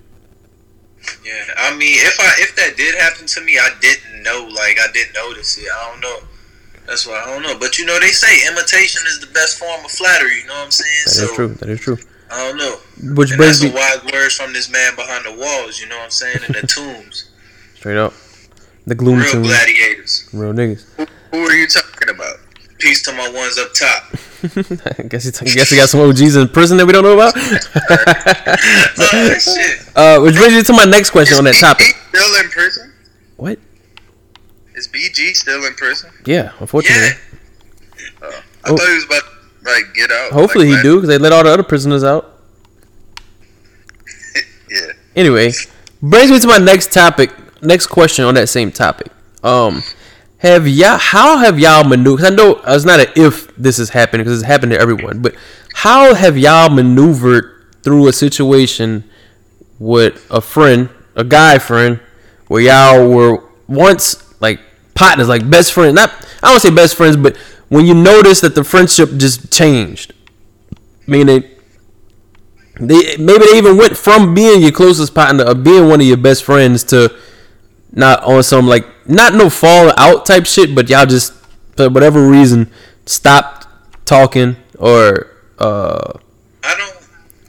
Yeah, 1.25 1.33
I 1.59 1.75
mean, 1.77 1.97
if 1.97 2.19
I 2.21 2.35
if 2.39 2.55
that 2.57 2.77
did 2.77 2.95
happen 2.95 3.27
to 3.27 3.41
me, 3.41 3.59
I 3.59 3.71
didn't 3.81 4.23
know. 4.23 4.49
Like, 4.55 4.79
I 4.79 4.87
didn't 4.93 5.15
notice 5.15 5.57
it. 5.59 5.65
I 5.73 5.91
don't 5.91 6.01
know. 6.01 6.19
That's 6.87 7.07
why 7.07 7.23
I 7.23 7.27
don't 7.27 7.43
know. 7.43 7.59
But 7.59 7.79
you 7.79 7.87
know, 7.87 7.99
they 8.01 8.09
say 8.11 8.47
imitation 8.49 9.03
is 9.07 9.21
the 9.21 9.29
best 9.33 9.59
form 9.59 9.85
of 9.85 9.91
flattery. 9.91 10.41
You 10.43 10.47
know 10.49 10.55
what 10.55 10.65
I'm 10.67 10.71
saying? 10.71 10.91
That 11.07 11.11
is 11.13 11.29
so 11.29 11.35
true. 11.35 11.49
That 11.55 11.69
is 11.71 11.81
true. 11.81 11.99
I 12.31 12.49
don't 12.49 12.59
know. 12.59 12.77
Which 13.15 13.31
And 13.31 13.39
brings 13.39 13.61
that's 13.61 13.73
me 13.73 13.79
wise 13.79 14.13
words 14.13 14.35
from 14.37 14.53
this 14.53 14.71
man 14.71 14.95
behind 14.95 15.25
the 15.25 15.33
walls. 15.41 15.81
You 15.81 15.89
know 15.89 15.97
what 15.97 16.05
I'm 16.05 16.11
saying? 16.11 16.39
In 16.47 16.53
the 16.53 16.67
tombs, 16.67 17.31
straight 17.75 17.97
up. 17.97 18.13
The 18.87 18.95
gloom 18.95 19.19
real 19.19 19.31
tomb, 19.33 19.43
gladiators. 19.43 20.29
real 20.33 20.53
niggas. 20.53 20.85
Who 21.33 21.39
are 21.39 21.55
you 21.55 21.67
talking 21.67 22.09
about? 22.09 22.37
Peace 22.81 23.03
to 23.03 23.13
my 23.13 23.29
ones 23.31 23.59
up 23.59 23.73
top. 23.75 24.05
I 24.99 25.03
guess 25.09 25.25
he, 25.25 25.31
t- 25.31 25.55
guess 25.55 25.69
he 25.71 25.77
got 25.77 25.89
some 25.91 26.01
OGs 26.01 26.35
in 26.37 26.49
prison 26.49 26.79
that 26.79 26.87
we 26.87 26.93
don't 26.93 27.03
know 27.05 27.13
about. 27.15 27.35
Oh 29.13 29.35
shit! 29.39 29.97
uh, 29.97 30.19
which 30.21 30.35
brings 30.37 30.55
me 30.55 30.63
to 30.63 30.73
my 30.73 30.85
next 30.85 31.11
question 31.11 31.37
on 31.39 31.45
that 31.45 31.55
Is 31.55 31.61
topic. 31.61 31.87
Still 32.09 32.41
in 32.43 32.49
prison? 32.51 32.93
What? 33.37 33.59
Is 34.75 34.89
BG 34.89 35.35
still 35.37 35.65
in 35.65 35.75
prison? 35.75 36.11
Yeah, 36.25 36.53
unfortunately. 36.59 37.09
Yeah, 37.99 38.29
Uh, 38.29 38.31
I 38.65 38.71
Oh. 38.71 38.77
thought 38.77 38.89
he 38.89 38.95
was 38.95 39.05
about 39.05 39.23
to 39.23 39.71
like 39.71 39.95
get 39.95 40.11
out. 40.11 40.33
Hopefully 40.33 40.69
like, 40.69 40.79
he 40.79 40.83
do 40.83 40.97
because 40.97 41.09
they 41.09 41.19
let 41.19 41.33
all 41.33 41.45
the 41.45 41.51
other 41.51 41.63
prisoners 41.63 42.03
out. 42.05 42.37
Yeah. 44.71 44.93
Anyway, 45.17 45.53
brings 46.01 46.31
me 46.31 46.39
to 46.39 46.47
my 46.47 46.59
next 46.59 46.93
topic. 46.93 47.31
Next 47.63 47.89
question 47.89 48.25
on 48.25 48.35
that 48.35 48.49
same 48.49 48.71
topic. 48.71 49.09
Um, 49.43 49.83
have 50.41 50.67
y'all? 50.67 50.97
How 50.97 51.37
have 51.39 51.59
y'all 51.59 51.85
maneuvered? 51.85 52.25
I 52.25 52.31
know 52.31 52.55
uh, 52.55 52.75
it's 52.75 52.87
not 52.87 52.99
an 52.99 53.07
if 53.15 53.55
this 53.57 53.79
is 53.79 53.91
happening 53.91 54.25
because 54.25 54.41
it's 54.41 54.47
happened 54.47 54.73
to 54.73 54.81
everyone. 54.81 55.21
But 55.21 55.35
how 55.75 56.15
have 56.15 56.39
y'all 56.39 56.71
maneuvered 56.71 57.67
through 57.83 58.09
a 58.09 58.13
situation 58.13 59.05
with 59.79 60.27
a 60.31 60.41
friend, 60.41 60.89
a 61.15 61.25
guy 61.25 61.59
friend, 61.59 62.01
where 62.49 62.63
y'all 62.63 63.11
were 63.11 63.45
once 63.69 64.41
like 64.41 64.61
partners, 64.95 65.29
like 65.29 65.49
best 65.49 65.75
friends? 65.75 65.95
Not 65.95 66.11
I 66.43 66.51
don't 66.51 66.61
say 66.61 66.71
best 66.71 66.97
friends, 66.97 67.19
but 67.19 67.37
when 67.69 67.85
you 67.85 67.95
notice 67.95 68.41
that 68.41 68.55
the 68.55 68.65
friendship 68.65 69.11
just 69.19 69.53
changed, 69.53 70.15
meaning 71.07 71.45
they 72.81 73.17
maybe 73.19 73.45
they 73.45 73.59
even 73.59 73.77
went 73.77 73.95
from 73.95 74.35
being 74.35 74.63
your 74.63 74.73
closest 74.73 75.15
partner 75.15 75.45
or 75.45 75.55
being 75.55 75.87
one 75.87 76.01
of 76.01 76.07
your 76.07 76.17
best 76.17 76.45
friends 76.45 76.83
to 76.85 77.15
not 77.93 78.23
on 78.25 78.43
some 78.43 78.67
like 78.67 78.87
not 79.09 79.35
no 79.35 79.51
fall 79.51 79.93
out 79.97 80.27
type 80.27 80.47
shit, 80.47 80.75
but 80.75 80.89
y'all 80.89 81.07
just 81.07 81.33
for 81.77 81.89
whatever 81.89 82.27
reason 82.29 82.71
stopped 83.07 83.67
talking 84.07 84.57
or 84.79 85.27
uh 85.59 86.13
I 86.63 86.75
don't. 86.77 86.97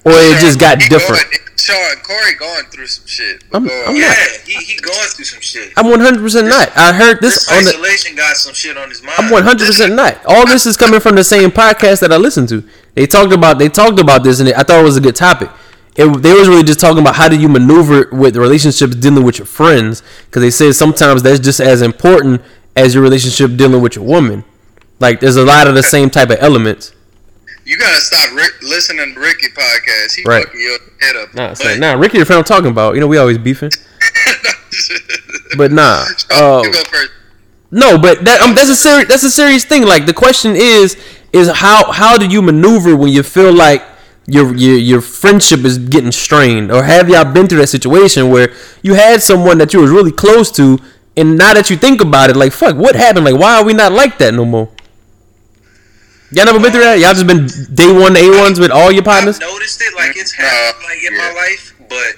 or 0.06 0.12
it 0.14 0.40
just 0.42 0.60
got 0.60 0.80
different. 0.80 1.22
Going, 1.32 1.38
Sean 1.58 1.96
Corey 2.04 2.34
going 2.40 2.64
through 2.72 2.88
some 2.88 3.06
shit. 3.06 3.44
I'm- 3.54 3.70
I'm. 3.88 3.96
Yeah, 3.96 4.08
not- 4.08 4.18
he 4.46 4.54
he 4.54 4.78
going 4.80 4.98
through 5.10 5.26
some 5.26 5.42
shit. 5.42 5.72
I'm 5.78 5.86
100% 5.86 6.48
not. 6.50 6.76
I 6.76 6.92
heard 6.94 7.22
This 7.22 7.46
this 7.46 7.52
on 7.52 7.64
the 7.64 7.70
isolation 7.70 8.16
got 8.16 8.36
some 8.36 8.54
shit 8.54 8.78
on 8.78 8.90
his 8.90 9.04
mind. 9.04 9.16
I'm 9.20 9.30
100% 9.32 9.94
not. 9.96 10.26
All 10.26 10.46
this 10.48 10.66
is 10.66 10.76
coming 10.76 11.00
from 11.00 11.16
the 11.16 11.24
same 11.24 11.52
podcast 11.52 12.00
that 12.00 12.12
I 12.12 12.18
listened 12.18 12.50
to. 12.50 12.64
They 12.96 13.06
talked 13.06 13.32
about 13.32 13.60
they 13.60 13.70
talked 13.70 14.00
about 14.00 14.24
this 14.24 14.40
and 14.40 14.50
I 14.50 14.64
thought 14.64 14.80
it 14.80 14.84
was 14.84 14.98
a 14.98 15.02
good 15.02 15.16
topic. 15.16 15.50
It, 15.98 16.06
they 16.22 16.34
was 16.34 16.48
really 16.48 16.64
just 16.64 16.80
talking 16.80 17.00
about 17.00 17.16
how 17.16 17.28
do 17.28 17.38
you 17.38 17.50
maneuver 17.50 18.08
with 18.14 18.38
relationships 18.38 18.96
dealing 18.96 19.24
with 19.26 19.38
your 19.40 19.46
friends 19.46 20.02
because 20.26 20.42
they 20.42 20.50
said 20.52 20.74
sometimes 20.76 21.22
that's 21.22 21.40
just 21.40 21.60
as 21.60 21.82
important 21.82 22.42
as 22.78 22.94
your 22.94 23.04
relationship 23.04 23.58
dealing 23.58 23.82
with 23.82 23.96
your 23.98 24.06
woman. 24.06 24.46
Like 25.00 25.20
there's 25.20 25.36
a 25.36 25.44
lot 25.44 25.68
of 25.68 25.76
the 25.76 25.84
same 25.84 26.10
type 26.10 26.30
of 26.30 26.38
elements. 26.40 26.94
You 27.66 27.78
gotta 27.78 28.00
stop 28.02 28.34
Rick, 28.36 28.54
listening 28.64 29.14
to 29.14 29.20
Ricky 29.20 29.48
podcast. 29.50 30.16
He 30.16 30.24
Right. 30.26 30.46
fucking 30.46 30.62
your 30.62 30.78
head 31.02 31.16
up. 31.18 31.34
Nah, 31.36 31.54
But- 31.62 31.78
nah, 31.80 31.94
Ricky, 31.94 32.20
the 32.20 32.26
friend 32.26 32.38
I'm 32.40 32.46
talking 32.46 32.72
about. 32.72 32.96
You 32.96 33.02
know, 33.02 33.08
we 33.08 33.18
always 33.18 33.38
beefing, 33.38 33.72
but 35.58 35.72
nah. 35.72 36.06
Uh, 36.34 36.62
you 36.64 36.72
go 36.72 36.84
first. 36.86 37.12
No, 37.72 37.98
but 37.98 38.26
that 38.26 38.42
um, 38.42 38.56
that's 38.56 38.70
a 38.70 38.76
serious 38.76 39.08
that's 39.08 39.24
a 39.24 39.32
serious 39.32 39.64
thing. 39.64 39.84
Like 39.84 40.06
the 40.06 40.14
question 40.14 40.56
is 40.56 40.98
is 41.34 41.50
how 41.50 41.92
how 41.92 42.18
do 42.18 42.26
you 42.28 42.42
maneuver 42.42 42.96
when 42.96 43.10
you 43.12 43.24
feel 43.24 43.54
like 43.54 43.82
your 44.28 44.56
your 44.56 44.78
your 44.78 45.02
friendship 45.02 45.62
is 45.66 45.78
getting 45.78 46.12
strained, 46.12 46.72
or 46.72 46.84
have 46.84 47.10
y'all 47.10 47.32
been 47.32 47.48
through 47.48 47.60
that 47.60 47.68
situation 47.68 48.30
where 48.30 48.54
you 48.82 48.94
had 48.94 49.22
someone 49.22 49.58
that 49.58 49.74
you 49.74 49.82
was 49.82 49.90
really 49.92 50.12
close 50.12 50.52
to, 50.52 50.80
and 51.18 51.38
now 51.38 51.54
that 51.54 51.70
you 51.70 51.78
think 51.78 52.02
about 52.02 52.30
it, 52.30 52.36
like 52.36 52.52
fuck, 52.54 52.76
what 52.76 52.96
happened? 52.96 53.26
Like 53.26 53.40
why 53.40 53.58
are 53.58 53.66
we 53.66 53.74
not 53.74 53.92
like 53.92 54.18
that 54.20 54.34
no 54.34 54.46
more? 54.46 54.70
Y'all 56.34 56.46
never 56.46 56.60
been 56.60 56.72
through 56.72 56.82
that? 56.82 57.00
Y'all 57.00 57.14
just 57.14 57.28
been 57.28 57.48
day 57.76 57.92
one 57.92 58.16
A 58.16 58.30
ones 58.42 58.60
with 58.60 58.72
all 58.72 58.92
your 58.92 59.04
partners? 59.04 59.36
I've 59.36 59.42
noticed 59.42 59.82
it, 59.82 59.94
like 59.96 60.16
it's 60.16 60.38
Nah, 60.38 60.46
happened, 60.46 60.86
like 60.86 61.04
in 61.04 61.14
yeah. 61.14 61.20
my 61.20 61.34
life, 61.34 61.76
but 61.90 62.16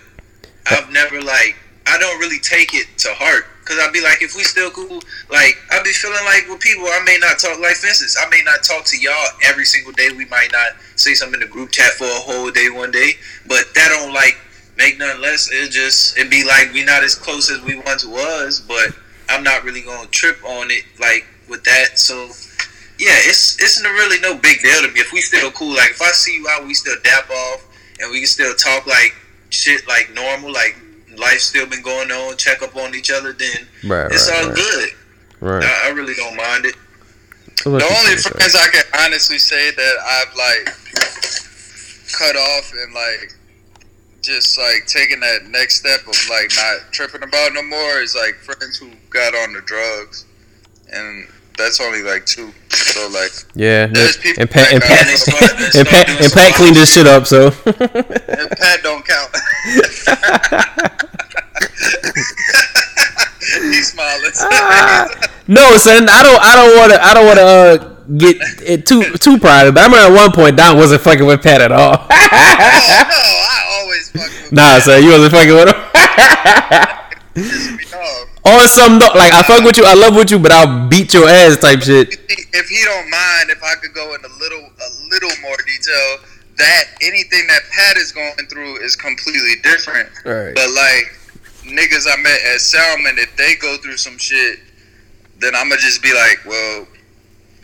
I've 0.67 0.91
never 0.91 1.21
like 1.21 1.57
I 1.87 1.97
don't 1.97 2.19
really 2.19 2.39
take 2.39 2.73
it 2.73 2.87
to 2.99 3.13
heart 3.13 3.45
because 3.73 3.88
I'd 3.88 3.93
be 3.93 4.01
like, 4.01 4.21
if 4.21 4.36
we 4.36 4.43
still 4.43 4.69
cool, 4.71 5.01
like 5.29 5.57
I'd 5.71 5.83
be 5.83 5.91
feeling 5.91 6.23
like 6.25 6.47
with 6.47 6.59
people, 6.59 6.86
I 6.86 7.01
may 7.05 7.17
not 7.19 7.39
talk. 7.39 7.59
Like 7.59 7.75
for 7.75 7.88
instance, 7.88 8.17
I 8.19 8.29
may 8.29 8.41
not 8.43 8.63
talk 8.63 8.86
to 8.86 8.97
y'all 8.97 9.27
every 9.45 9.65
single 9.65 9.91
day. 9.93 10.09
We 10.15 10.25
might 10.25 10.51
not 10.51 10.73
say 10.95 11.13
something 11.13 11.41
in 11.41 11.47
the 11.47 11.51
group 11.51 11.71
chat 11.71 11.91
for 11.93 12.05
a 12.05 12.21
whole 12.21 12.51
day 12.51 12.69
one 12.69 12.91
day, 12.91 13.13
but 13.47 13.65
that 13.73 13.89
don't 13.89 14.13
like 14.13 14.38
make 14.77 14.99
nothing 14.99 15.21
less. 15.21 15.49
It 15.51 15.71
just 15.71 16.17
it'd 16.17 16.29
be 16.29 16.43
like 16.43 16.71
we 16.73 16.83
not 16.83 17.03
as 17.03 17.15
close 17.15 17.51
as 17.51 17.62
we 17.62 17.79
once 17.79 18.05
was, 18.05 18.63
but 18.67 18.89
I'm 19.29 19.43
not 19.43 19.63
really 19.63 19.81
gonna 19.81 20.07
trip 20.09 20.43
on 20.43 20.69
it 20.69 20.83
like 20.99 21.25
with 21.49 21.63
that. 21.63 21.97
So 21.97 22.29
yeah, 22.99 23.17
it's 23.25 23.62
it's 23.62 23.81
really 23.81 24.19
no 24.19 24.36
big 24.36 24.62
deal 24.62 24.81
to 24.81 24.91
me 24.91 24.99
if 24.99 25.12
we 25.12 25.21
still 25.21 25.51
cool. 25.51 25.75
Like 25.75 25.91
if 25.91 26.01
I 26.01 26.12
see 26.12 26.36
you 26.36 26.47
out, 26.49 26.65
we 26.65 26.73
still 26.73 26.97
dap 27.03 27.29
off 27.29 27.65
and 27.99 28.12
we 28.12 28.19
can 28.19 28.27
still 28.27 28.53
talk 28.55 28.86
like 28.86 29.15
shit 29.49 29.88
like 29.88 30.12
normal, 30.13 30.51
like 30.51 30.75
life 31.17 31.39
still 31.39 31.65
been 31.67 31.82
going 31.82 32.12
on, 32.12 32.38
check 32.38 32.62
up 32.62 32.76
on 32.76 32.93
each 32.95 33.12
other. 33.12 33.34
Then 33.34 33.67
Right, 33.86 34.12
it's 34.12 34.30
right, 34.30 34.41
all 34.41 34.47
right. 34.49 34.56
good. 34.56 34.89
Right. 35.39 35.63
I, 35.63 35.88
I 35.88 35.89
really 35.91 36.13
don't 36.15 36.36
mind 36.36 36.65
it. 36.65 36.76
The 37.63 37.69
only 37.69 38.17
friends 38.17 38.56
I 38.56 38.67
can 38.71 38.84
honestly 39.06 39.38
say 39.38 39.71
that 39.71 39.95
I've 40.06 40.36
like 40.36 40.76
cut 42.17 42.36
off 42.36 42.73
and 42.73 42.93
like 42.93 43.34
just 44.21 44.58
like 44.58 44.86
taking 44.88 45.19
that 45.19 45.45
next 45.49 45.76
step 45.80 46.02
of 46.02 46.15
like 46.30 46.52
not 46.56 46.91
tripping 46.91 47.23
about 47.23 47.54
no 47.54 47.62
more 47.63 47.99
is 48.02 48.15
like 48.15 48.36
friends 48.36 48.78
who 48.78 48.89
got 49.10 49.34
on 49.36 49.54
the 49.54 49.62
drugs, 49.62 50.26
and 50.91 51.28
that's 51.58 51.80
only 51.82 52.02
like 52.02 52.26
two. 52.26 52.52
So 52.69 53.08
like, 53.10 53.32
Yeah, 53.56 53.88
There's 53.88 54.17
people 54.17 54.41
and 54.41 54.49
Pat 54.52 54.73
and 54.73 54.82
Pat 54.82 55.08
start- 55.17 55.58
they 55.73 55.80
and 55.80 55.88
Pat 55.88 56.10
and 56.10 56.32
Pat 56.34 56.54
cleaned 56.56 56.76
this 56.76 56.93
shit 56.93 57.08
up. 57.08 57.28
So 57.28 57.47
and 57.65 58.49
Pat 58.52 58.82
don't 58.84 59.06
count. 59.06 59.30
He's 63.62 63.91
smiling. 63.91 64.32
Ah. 64.41 65.08
no, 65.47 65.78
son, 65.78 66.08
I 66.10 66.23
don't, 66.23 66.41
I 66.41 66.56
don't 66.56 66.78
want 66.78 66.91
to, 66.93 67.04
I 67.04 67.13
don't 67.13 67.26
want 67.26 67.39
to 67.39 67.45
uh, 67.45 67.93
get 68.17 68.38
it 68.62 68.86
too 68.86 69.04
too 69.17 69.38
private. 69.38 69.73
But 69.73 69.82
I 69.82 69.86
remember 69.86 70.08
at 70.08 70.23
one 70.23 70.32
point 70.32 70.58
Dom 70.58 70.78
wasn't 70.78 71.02
fucking 71.02 71.26
with 71.26 71.41
Pat 71.41 71.62
at 71.62 71.71
all. 71.71 71.93
oh 71.93 72.08
no, 72.10 72.10
I 72.10 73.80
always 73.80 74.10
fuck 74.10 74.23
with 74.23 74.52
nah, 74.52 74.80
Pat. 74.80 74.84
son, 74.84 75.04
you 75.04 75.12
wasn't 75.12 75.32
fucking 75.34 75.54
with 75.54 75.69
him. 75.69 75.76
Piss 77.34 77.71
me 77.78 77.86
off. 77.97 78.28
On 78.45 78.67
some 78.67 78.99
like 78.99 79.34
I 79.34 79.41
fuck 79.43 79.63
with 79.63 79.78
you, 79.78 79.86
I 79.86 79.93
love 79.93 80.15
with 80.15 80.32
you, 80.32 80.39
but 80.39 80.52
I'll 80.52 80.88
beat 80.89 81.13
your 81.13 81.28
ass 81.30 81.58
type 81.58 81.82
shit. 81.82 82.12
If 82.13 82.19
he, 82.28 82.43
if 82.52 82.67
he 82.69 82.84
don't 82.84 83.10
mind, 83.10 83.49
if 83.49 83.63
I 83.63 83.76
could 83.76 83.93
go 83.93 84.13
into 84.15 84.28
little 84.39 84.67
a 84.67 84.89
little 85.10 85.32
more 85.41 85.56
detail, 85.65 86.17
that 86.57 86.83
anything 87.01 87.47
that 87.47 87.61
Pat 87.71 87.97
is 87.97 88.11
going 88.11 88.35
through 88.49 88.77
is 88.83 88.95
completely 88.95 89.55
different. 89.63 90.09
Right. 90.25 90.53
But 90.55 90.69
like 90.71 91.05
niggas 91.65 92.05
I 92.11 92.21
met 92.21 92.39
at 92.53 92.59
Salmon, 92.59 93.17
if 93.17 93.36
they 93.38 93.55
go 93.55 93.78
through 93.78 93.97
some 93.97 94.17
shit, 94.17 94.59
then 95.39 95.55
I'ma 95.55 95.75
just 95.78 96.01
be 96.03 96.13
like, 96.13 96.39
well, 96.45 96.88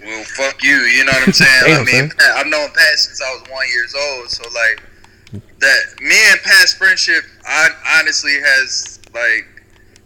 well, 0.04 0.24
fuck 0.24 0.64
you. 0.64 0.76
You 0.76 1.06
know 1.06 1.12
what 1.12 1.28
I'm 1.28 1.34
saying? 1.34 1.62
Damn, 1.66 1.82
I 1.82 1.86
mean, 1.86 2.10
Pat, 2.10 2.38
I've 2.38 2.48
known 2.48 2.70
Pat 2.70 2.98
since 2.98 3.22
I 3.22 3.32
was 3.34 3.50
one 3.50 3.68
years 3.74 3.94
old, 3.96 4.30
so 4.30 4.44
like 4.50 4.82
that. 5.60 5.80
Me 6.02 6.16
and 6.32 6.42
Pat's 6.42 6.74
friendship, 6.74 7.24
I 7.46 7.70
honestly 8.00 8.36
has 8.42 9.00
like 9.14 9.46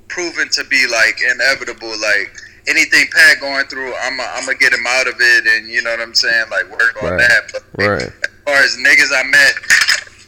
proven 0.08 0.50
to 0.50 0.64
be 0.66 0.86
like 0.88 1.20
inevitable. 1.22 1.90
Like 1.90 2.36
anything 2.68 3.06
Pat 3.14 3.40
going 3.40 3.66
through, 3.68 3.94
I'm 3.96 4.20
i 4.20 4.28
I'm 4.36 4.46
gonna 4.46 4.58
get 4.58 4.74
him 4.74 4.86
out 4.88 5.08
of 5.08 5.16
it, 5.20 5.46
and 5.48 5.68
you 5.70 5.82
know 5.84 5.92
what 5.92 6.02
I'm 6.02 6.16
saying? 6.16 6.46
Like 6.50 6.70
work 6.72 7.02
on 7.04 7.12
Right. 7.12 7.20
that. 7.20 7.52
But 7.76 7.88
Right. 7.88 8.12
As 8.46 8.54
far 8.54 8.64
as 8.64 8.78
niggas 8.78 9.12
I 9.16 9.24
met, 9.24 9.54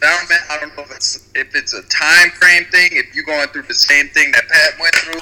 I 0.03 0.57
don't 0.59 0.75
know 0.77 0.83
if 0.83 0.91
it's 0.91 1.27
if 1.35 1.55
it's 1.55 1.73
a 1.73 1.81
time 1.83 2.29
frame 2.31 2.65
thing. 2.71 2.89
If 2.93 3.15
you're 3.15 3.25
going 3.25 3.47
through 3.49 3.63
the 3.63 3.73
same 3.73 4.07
thing 4.09 4.31
that 4.31 4.47
Pat 4.47 4.79
went 4.79 4.95
through, 4.95 5.21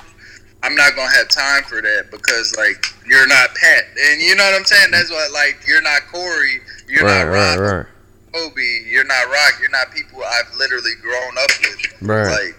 I'm 0.61 0.75
not 0.75 0.95
gonna 0.95 1.11
have 1.11 1.29
time 1.29 1.63
for 1.63 1.81
that 1.81 2.07
because 2.11 2.55
like 2.57 2.85
you're 3.05 3.27
not 3.27 3.49
Pat, 3.55 3.85
and 4.11 4.21
you 4.21 4.35
know 4.35 4.43
what 4.43 4.55
I'm 4.55 4.65
saying. 4.65 4.91
That's 4.91 5.09
what 5.09 5.31
like 5.31 5.59
you're 5.67 5.81
not 5.81 6.01
Corey, 6.11 6.59
you're 6.87 7.05
Right, 7.05 7.25
not 7.25 7.31
right, 7.31 7.57
Rob, 7.57 7.59
right. 7.59 7.85
Kobe, 8.33 8.83
you're 8.89 9.05
not 9.05 9.25
Rock, 9.27 9.53
you're 9.59 9.71
not 9.71 9.91
people 9.91 10.21
I've 10.23 10.53
literally 10.57 10.93
grown 11.01 11.37
up 11.37 11.49
with. 11.61 12.01
Right. 12.01 12.29
Like 12.31 12.55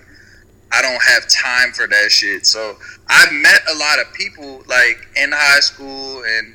I 0.73 0.83
don't 0.83 1.03
have 1.03 1.29
time 1.29 1.73
for 1.73 1.87
that 1.87 2.11
shit. 2.11 2.47
So 2.47 2.77
I've 3.09 3.33
met 3.33 3.61
a 3.71 3.75
lot 3.77 4.01
of 4.01 4.13
people 4.15 4.65
like 4.67 5.07
in 5.17 5.31
high 5.33 5.61
school 5.61 6.25
and 6.25 6.55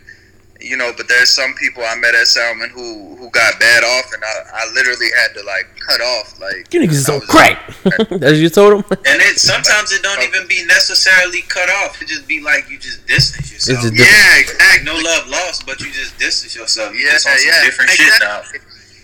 you 0.60 0.76
know, 0.76 0.92
but 0.98 1.08
there's 1.08 1.30
some 1.30 1.54
people 1.54 1.84
I 1.86 1.96
met 1.96 2.16
at 2.16 2.28
Salmon 2.28 2.70
who 2.70 3.16
who 3.16 3.30
got 3.32 3.60
bad 3.60 3.84
off, 3.84 4.12
and 4.14 4.24
I, 4.24 4.66
I 4.66 4.72
literally 4.74 5.08
had 5.16 5.34
to 5.40 5.44
like 5.46 5.68
cut 5.80 6.02
off. 6.02 6.40
Like 6.40 6.74
You 6.74 6.82
niggas 6.82 6.92
is 6.92 7.10
I 7.10 7.14
on 7.14 7.20
was- 7.22 7.30
crack. 7.30 7.74
That's 7.84 8.10
what 8.12 8.36
you 8.36 8.50
told 8.50 8.74
them. 8.74 8.98
And 9.06 9.22
it 9.22 9.40
sometimes 9.40 9.92
it 9.92 10.02
don't 10.04 10.22
even 10.24 10.48
be 10.48 10.66
necessarily 10.66 11.42
cut 11.44 11.70
off. 11.70 12.02
It 12.02 12.08
just 12.10 12.28
be 12.28 12.42
like 12.42 12.70
you 12.70 12.78
just 12.78 13.06
distance 13.08 13.52
yourself. 13.54 13.82
just 13.82 13.96
Yeah, 13.96 14.40
exactly. 14.40 14.86
no 14.86 14.96
love 15.00 15.28
lost, 15.30 15.66
but 15.66 15.80
you 15.80 15.92
just 15.92 16.18
distance 16.20 16.56
yourself. 16.56 16.94
You 16.94 17.06
Yeah, 17.06 17.12
just 17.14 17.28
on 17.28 17.38
some 17.38 17.48
yeah. 17.48 17.64
different 17.66 17.92
shit 17.92 18.12
now. 18.20 18.42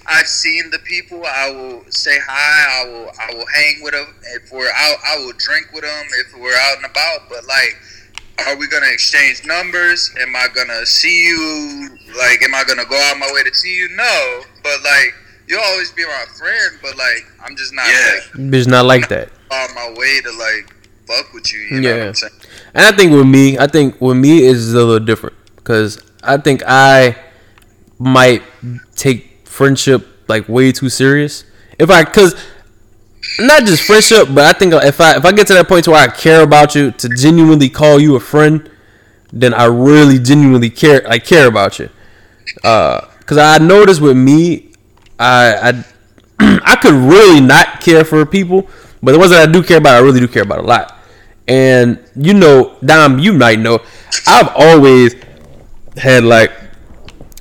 I've 0.08 0.28
seen 0.28 0.70
the 0.70 0.78
people. 0.80 1.24
I 1.26 1.50
will 1.50 1.84
say 1.90 2.20
hi. 2.28 2.84
I 2.84 2.90
will. 2.90 3.12
I 3.20 3.34
will 3.34 3.46
hang 3.56 3.82
with 3.82 3.94
them. 3.94 4.14
If 4.36 4.52
we're 4.52 4.70
out, 4.70 4.98
I 5.04 5.18
will 5.18 5.34
drink 5.38 5.72
with 5.74 5.82
them. 5.84 6.06
If 6.20 6.38
we're 6.38 6.54
out 6.54 6.78
and 6.78 6.86
about. 6.86 7.28
But 7.28 7.46
like, 7.48 7.76
are 8.40 8.56
we 8.58 8.68
gonna 8.68 8.88
exchange 8.92 9.46
numbers? 9.46 10.12
Am 10.20 10.36
I 10.36 10.48
gonna 10.54 10.86
see 10.86 11.28
you? 11.28 11.90
Like, 12.18 12.42
am 12.44 12.54
I 12.56 12.64
gonna 12.68 12.86
go 12.86 12.96
out 13.10 13.18
my 13.18 13.32
way 13.34 13.44
to 13.44 13.54
see 13.54 13.76
you? 13.76 13.90
No. 13.96 14.42
But 14.64 14.84
like, 14.84 15.14
you'll 15.48 15.62
always 15.62 15.92
be 15.92 16.06
my 16.06 16.26
friend. 16.38 16.78
But 16.82 16.98
like, 16.98 17.26
I'm 17.44 17.56
just 17.56 17.74
not 17.74 17.86
Yeah. 17.88 18.20
like 18.36 18.52
Bitch, 18.52 18.68
not 18.68 18.86
like 18.86 19.08
that. 19.10 19.30
on 19.52 19.74
my 19.76 19.94
way 19.98 20.22
to 20.22 20.32
like 20.32 20.74
fuck 21.08 21.34
with 21.34 21.52
you. 21.54 21.60
You 21.60 21.82
know 21.82 21.92
what 21.92 21.98
Yeah. 21.98 22.08
I'm 22.08 22.14
saying? 22.16 22.34
And 22.74 22.86
I 22.86 22.92
think 22.98 23.12
with 23.14 23.28
me, 23.28 23.58
I 23.58 23.68
think 23.68 24.00
with 24.02 24.18
me 24.18 24.44
is 24.44 24.74
a 24.74 24.78
little 24.78 25.00
different 25.06 25.36
because 25.56 26.02
I 26.24 26.38
think 26.38 26.62
I 26.68 27.16
might 28.00 28.44
take 28.96 29.48
friendship 29.48 30.06
like 30.28 30.50
way 30.50 30.72
too 30.72 30.90
serious. 30.90 31.46
If 31.80 31.90
I, 31.90 32.04
cause 32.04 32.36
not 33.40 33.66
just 33.66 33.84
friendship, 33.84 34.28
but 34.34 34.46
I 34.46 34.58
think 34.58 34.74
if 34.74 35.00
I 35.02 35.18
if 35.18 35.26
I 35.26 35.32
get 35.32 35.48
to 35.48 35.54
that 35.54 35.68
point 35.68 35.86
to 35.86 35.92
where 35.92 36.08
I 36.08 36.08
care 36.08 36.42
about 36.44 36.76
you 36.76 36.92
to 36.92 37.10
genuinely 37.10 37.70
call 37.70 38.00
you 38.00 38.16
a 38.16 38.20
friend, 38.20 38.70
then 39.32 39.54
I 39.54 39.66
really 39.66 40.20
genuinely 40.20 40.70
care. 40.70 41.08
I 41.08 41.20
care 41.20 41.48
about 41.48 41.80
you. 41.80 41.90
Uh, 42.64 43.02
cause 43.26 43.38
I 43.38 43.58
noticed 43.58 44.02
with 44.02 44.18
me, 44.18 44.72
I 45.20 45.84
I 46.40 46.60
I 46.66 46.76
could 46.78 46.94
really 46.94 47.42
not 47.42 47.82
care 47.82 48.06
for 48.06 48.26
people, 48.26 48.68
but 49.02 49.12
the 49.12 49.20
ones 49.20 49.32
that 49.32 49.48
I 49.48 49.52
do 49.52 49.64
care 49.64 49.78
about, 49.78 49.96
I 49.96 50.00
really 50.00 50.20
do 50.20 50.28
care 50.28 50.44
about 50.44 50.60
a 50.60 50.64
lot. 50.64 50.98
And 51.48 52.00
you 52.16 52.34
know, 52.34 52.78
Dom, 52.84 53.20
you 53.20 53.34
might 53.34 53.60
know, 53.60 53.80
I've 54.28 54.50
always 54.56 55.16
had 55.98 56.24
like 56.24 56.52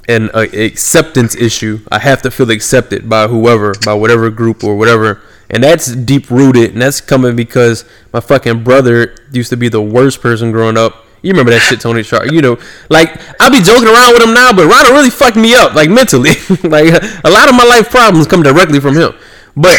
an 0.08 0.30
uh, 0.34 0.46
acceptance 0.52 1.34
issue. 1.34 1.80
I 1.90 1.98
have 1.98 2.22
to 2.22 2.30
feel 2.30 2.50
accepted 2.50 3.08
by 3.08 3.26
whoever, 3.28 3.74
by 3.84 3.94
whatever 3.94 4.30
group 4.30 4.62
or 4.62 4.76
whatever, 4.76 5.22
and 5.54 5.62
that's 5.62 5.94
deep 5.94 6.30
rooted, 6.30 6.72
and 6.72 6.82
that's 6.82 7.00
coming 7.00 7.36
because 7.36 7.84
my 8.12 8.18
fucking 8.18 8.64
brother 8.64 9.14
used 9.30 9.50
to 9.50 9.56
be 9.56 9.68
the 9.68 9.80
worst 9.80 10.20
person 10.20 10.50
growing 10.50 10.76
up. 10.76 11.06
You 11.22 11.30
remember 11.30 11.52
that 11.52 11.60
shit, 11.62 11.80
Tony 11.80 12.02
Sharp? 12.02 12.30
You 12.32 12.42
know, 12.42 12.58
like 12.90 13.08
I 13.40 13.48
be 13.48 13.62
joking 13.62 13.88
around 13.88 14.12
with 14.12 14.22
him 14.22 14.34
now, 14.34 14.52
but 14.52 14.66
Ronald 14.66 14.92
really 14.92 15.10
fucked 15.10 15.36
me 15.36 15.54
up, 15.54 15.72
like 15.74 15.88
mentally. 15.88 16.30
like 16.64 16.90
a 16.92 17.30
lot 17.30 17.48
of 17.48 17.54
my 17.54 17.64
life 17.64 17.88
problems 17.88 18.26
come 18.26 18.42
directly 18.42 18.80
from 18.80 18.96
him. 18.96 19.14
But 19.56 19.78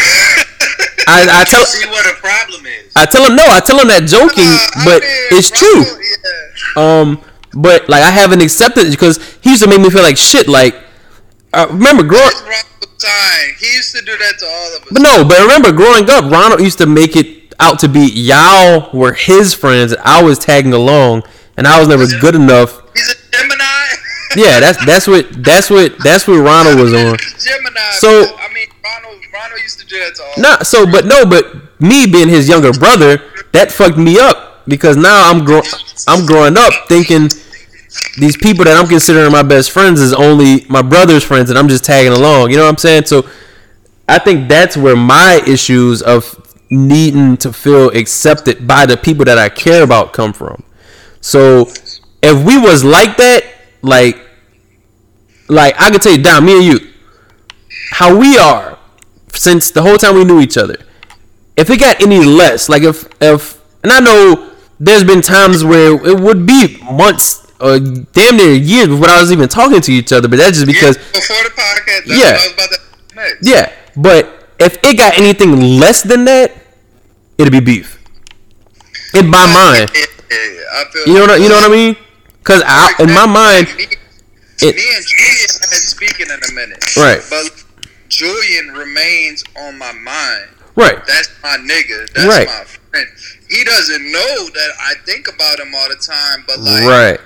I, 1.06 1.28
I 1.30 1.44
tell 1.44 1.64
See 1.66 1.86
what 1.88 2.06
a 2.08 2.16
problem 2.18 2.64
is. 2.66 2.90
I 2.96 3.04
tell 3.04 3.22
him 3.28 3.36
no, 3.36 3.44
I 3.46 3.60
tell 3.60 3.78
him 3.78 3.88
that 3.88 4.08
joking, 4.08 4.48
Uh, 4.48 4.80
I 4.80 4.84
but 4.84 5.02
mean, 5.02 5.38
it's 5.38 5.50
true. 5.52 5.84
Yeah. 5.84 7.00
Um, 7.00 7.22
but 7.52 7.88
like 7.88 8.02
I 8.02 8.10
haven't 8.10 8.40
accepted 8.40 8.86
it 8.88 8.90
because 8.90 9.20
he 9.42 9.50
used 9.50 9.62
to 9.62 9.68
make 9.68 9.80
me 9.80 9.90
feel 9.90 10.02
like 10.02 10.16
shit. 10.16 10.48
Like, 10.48 10.74
uh, 11.52 11.66
remember 11.70 12.02
growing, 12.02 12.32
time. 12.98 13.54
He 13.58 13.74
used 13.74 13.94
to 13.96 14.02
do 14.02 14.16
that 14.16 14.34
to 14.40 14.46
all 14.46 14.76
of 14.76 14.82
us. 14.82 14.88
but 14.92 15.02
no, 15.02 15.24
but 15.24 15.38
remember 15.40 15.72
growing 15.72 16.08
up, 16.10 16.30
Ronald 16.30 16.60
used 16.60 16.78
to 16.78 16.86
make 16.86 17.16
it 17.16 17.54
out 17.58 17.78
to 17.80 17.88
be 17.88 18.00
y'all 18.10 18.90
were 18.92 19.12
his 19.14 19.54
friends, 19.54 19.92
and 19.92 20.00
I 20.02 20.22
was 20.22 20.38
tagging 20.38 20.72
along, 20.72 21.22
and 21.56 21.66
I 21.66 21.78
was 21.78 21.88
never 21.88 22.06
good 22.20 22.34
enough. 22.34 22.82
He's 22.94 23.10
a 23.10 23.36
Gemini. 23.36 23.62
Yeah, 24.36 24.60
that's 24.60 24.84
that's 24.84 25.06
what 25.06 25.26
that's 25.42 25.70
what 25.70 25.96
that's 26.04 26.28
what 26.28 26.34
Ronald 26.34 26.78
was 26.78 26.92
on. 26.92 27.16
Gemini. 27.16 27.80
So- 27.92 28.36
I 28.36 28.52
mean, 28.52 28.66
Ronald, 28.84 29.22
Ronald 29.32 29.60
used 29.62 29.78
to 29.80 29.86
do 29.86 29.98
that 29.98 30.14
to 30.16 30.22
all. 30.22 30.32
Nah, 30.36 30.62
so 30.62 30.84
but 30.84 31.06
no, 31.06 31.24
but 31.24 31.80
me 31.80 32.06
being 32.06 32.28
his 32.28 32.46
younger 32.46 32.72
brother, 32.72 33.22
that 33.52 33.72
fucked 33.72 33.96
me 33.96 34.18
up 34.18 34.68
because 34.68 34.96
now 34.98 35.30
I'm 35.30 35.44
grow 35.44 35.62
I'm 36.06 36.26
growing 36.26 36.58
up 36.58 36.72
thinking 36.86 37.28
these 38.16 38.36
people 38.36 38.64
that 38.64 38.76
I'm 38.76 38.88
considering 38.88 39.30
my 39.30 39.42
best 39.42 39.70
friends 39.70 40.00
is 40.00 40.12
only 40.12 40.64
my 40.68 40.82
brother's 40.82 41.24
friends 41.24 41.50
and 41.50 41.58
I'm 41.58 41.68
just 41.68 41.84
tagging 41.84 42.12
along. 42.12 42.50
You 42.50 42.56
know 42.56 42.64
what 42.64 42.70
I'm 42.70 42.78
saying? 42.78 43.04
So 43.04 43.28
I 44.08 44.18
think 44.18 44.48
that's 44.48 44.76
where 44.76 44.96
my 44.96 45.42
issues 45.46 46.02
of 46.02 46.42
needing 46.70 47.36
to 47.38 47.52
feel 47.52 47.90
accepted 47.90 48.66
by 48.66 48.86
the 48.86 48.96
people 48.96 49.24
that 49.26 49.38
I 49.38 49.48
care 49.48 49.82
about 49.82 50.12
come 50.12 50.32
from. 50.32 50.62
So 51.20 51.70
if 52.22 52.44
we 52.44 52.58
was 52.58 52.84
like 52.84 53.16
that, 53.18 53.44
like 53.82 54.20
like 55.48 55.74
I 55.80 55.90
could 55.90 56.02
tell 56.02 56.12
you 56.12 56.22
down, 56.22 56.44
me 56.44 56.54
and 56.54 56.64
you, 56.64 56.92
how 57.90 58.16
we 58.16 58.36
are 58.38 58.78
since 59.32 59.70
the 59.70 59.82
whole 59.82 59.96
time 59.96 60.14
we 60.14 60.24
knew 60.24 60.40
each 60.40 60.56
other. 60.56 60.76
If 61.56 61.70
it 61.70 61.80
got 61.80 62.02
any 62.02 62.24
less, 62.24 62.68
like 62.68 62.82
if 62.82 63.08
if 63.20 63.60
and 63.82 63.92
I 63.92 64.00
know 64.00 64.52
there's 64.80 65.04
been 65.04 65.22
times 65.22 65.64
where 65.64 65.94
it 65.94 66.20
would 66.20 66.46
be 66.46 66.78
months 66.82 67.45
or 67.60 67.78
damn 67.78 68.36
near 68.36 68.52
years 68.52 68.88
before 68.88 69.08
I 69.08 69.20
was 69.20 69.32
even 69.32 69.48
talking 69.48 69.80
to 69.80 69.92
each 69.92 70.12
other, 70.12 70.28
but 70.28 70.36
that's 70.38 70.58
just 70.58 70.66
because 70.66 70.96
before 70.98 71.42
the 71.44 71.50
podcast. 71.50 72.04
That's 72.06 72.18
Yeah. 72.20 72.32
what 72.32 72.40
I 72.40 72.44
was 72.46 72.52
about 72.52 72.70
to 72.70 73.14
next. 73.16 73.48
yeah. 73.48 73.72
But 73.96 74.48
if 74.58 74.78
it 74.82 74.96
got 74.98 75.18
anything 75.18 75.78
less 75.80 76.02
than 76.02 76.24
that, 76.26 76.52
it'd 77.38 77.52
be 77.52 77.60
beef. 77.60 77.98
In 79.14 79.28
my 79.28 79.46
mind, 79.46 79.90
Yeah, 79.94 80.04
yeah, 80.30 80.36
yeah. 80.36 80.84
You 81.06 81.14
know 81.14 81.20
what 81.20 81.30
I- 81.30 81.36
you 81.36 81.48
know 81.48 81.54
what 81.56 81.64
I 81.70 81.74
mean? 81.74 81.96
Cause 82.44 82.62
I, 82.66 82.92
in 83.00 83.12
my 83.12 83.26
mind, 83.26 83.74
me, 83.76 83.84
it- 84.60 84.76
me 84.76 84.94
and 84.94 85.06
Julian 85.06 85.48
hadn't 85.60 85.88
speaking 85.88 86.26
in 86.30 86.40
a 86.48 86.52
minute. 86.52 86.84
Right. 86.96 87.22
But 87.30 87.50
Julian 88.08 88.72
remains 88.72 89.42
on 89.56 89.78
my 89.78 89.92
mind. 89.92 90.48
right, 90.76 91.04
That's 91.06 91.28
my 91.42 91.56
nigga. 91.56 92.06
That's 92.12 92.26
Right. 92.28 92.46
my 92.46 92.64
friend. 92.92 93.08
He 93.48 93.64
doesn't 93.64 94.12
know 94.12 94.48
that 94.50 94.70
I 94.80 94.94
think 95.06 95.26
about 95.28 95.58
him 95.58 95.74
all 95.74 95.88
the 95.88 95.96
time, 95.96 96.44
but 96.46 96.58
like 96.60 96.84
right, 96.84 97.20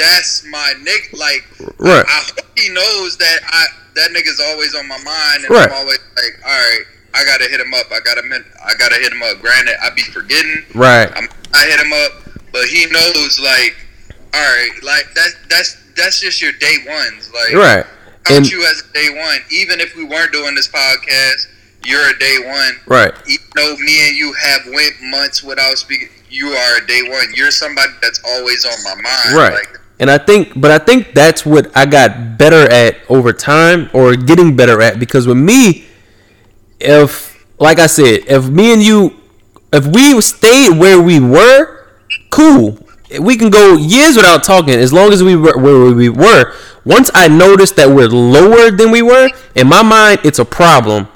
that's 0.00 0.44
my 0.50 0.72
nigga. 0.80 1.18
Like 1.18 1.44
Right. 1.78 2.04
I 2.06 2.20
hope 2.24 2.58
he 2.58 2.68
knows 2.72 3.16
that 3.18 3.38
I 3.46 3.66
that 3.96 4.10
nigga's 4.10 4.40
always 4.40 4.74
on 4.74 4.88
my 4.88 4.98
mind, 5.02 5.44
and 5.44 5.50
Right. 5.50 5.68
I'm 5.68 5.74
always 5.76 5.98
like, 6.16 6.34
all 6.46 6.50
right, 6.52 6.84
I 7.14 7.24
gotta 7.24 7.44
hit 7.44 7.60
him 7.60 7.74
up. 7.74 7.86
I 7.92 8.00
gotta 8.00 8.22
I 8.64 8.74
gotta 8.78 8.96
hit 8.96 9.12
him 9.12 9.22
up. 9.22 9.40
Granted, 9.40 9.76
I 9.82 9.90
be 9.90 10.02
forgetting. 10.02 10.64
right, 10.74 11.10
I'm, 11.14 11.28
I 11.54 11.66
hit 11.66 11.80
him 11.80 11.92
up, 11.92 12.12
but 12.52 12.64
he 12.66 12.86
knows 12.86 13.40
like, 13.40 13.76
all 14.32 14.40
right, 14.40 14.70
like 14.82 15.06
that's 15.14 15.34
that's 15.48 15.76
that's 15.96 16.20
just 16.20 16.40
your 16.40 16.52
day 16.52 16.76
ones. 16.86 17.30
Like, 17.34 17.54
right. 17.54 17.86
count 18.24 18.38
And 18.38 18.50
you 18.50 18.64
as 18.64 18.82
a 18.88 18.92
day 18.92 19.08
one. 19.10 19.38
Even 19.50 19.80
if 19.80 19.94
we 19.96 20.04
weren't 20.04 20.32
doing 20.32 20.54
this 20.54 20.68
podcast, 20.68 21.48
you're 21.84 22.08
a 22.08 22.18
day 22.18 22.36
one. 22.46 22.74
right, 22.86 23.12
Even 23.26 23.46
though 23.56 23.74
me 23.76 24.08
and 24.08 24.16
you 24.16 24.32
have 24.34 24.62
went 24.72 24.94
months 25.02 25.42
without 25.42 25.76
speaking, 25.78 26.08
you 26.30 26.46
are 26.48 26.76
a 26.78 26.86
day 26.86 27.02
one. 27.08 27.26
You're 27.34 27.50
somebody 27.50 27.92
that's 28.00 28.20
always 28.24 28.64
on 28.64 28.84
my 28.84 28.94
mind. 29.02 29.34
Right. 29.36 29.52
Like, 29.54 29.79
And 30.00 30.10
I 30.10 30.16
think, 30.18 30.58
but 30.58 30.70
I 30.70 30.78
think 30.78 31.12
that's 31.12 31.44
what 31.44 31.70
I 31.76 31.84
got 31.84 32.38
better 32.38 32.68
at 32.72 32.96
over 33.10 33.34
time, 33.34 33.90
or 33.92 34.16
getting 34.16 34.56
better 34.56 34.80
at. 34.80 34.98
Because 34.98 35.26
with 35.26 35.36
me, 35.36 35.84
if, 36.80 37.46
like 37.60 37.78
I 37.78 37.86
said, 37.86 38.24
if 38.26 38.48
me 38.48 38.72
and 38.72 38.82
you, 38.82 39.20
if 39.72 39.86
we 39.86 40.18
stayed 40.22 40.78
where 40.78 41.00
we 41.00 41.20
were, 41.20 41.86
cool. 42.30 42.78
We 43.20 43.36
can 43.36 43.50
go 43.50 43.76
years 43.76 44.16
without 44.16 44.42
talking 44.42 44.74
as 44.74 44.92
long 44.92 45.12
as 45.12 45.22
we 45.22 45.36
were 45.36 45.58
where 45.58 45.94
we 45.94 46.08
were. 46.08 46.54
Once 46.84 47.10
I 47.14 47.28
noticed 47.28 47.76
that 47.76 47.90
we're 47.90 48.08
lower 48.08 48.70
than 48.70 48.90
we 48.90 49.02
were, 49.02 49.28
in 49.54 49.68
my 49.68 49.82
mind, 49.82 50.20
it's 50.24 50.38
a 50.38 50.44
problem. 50.44 51.08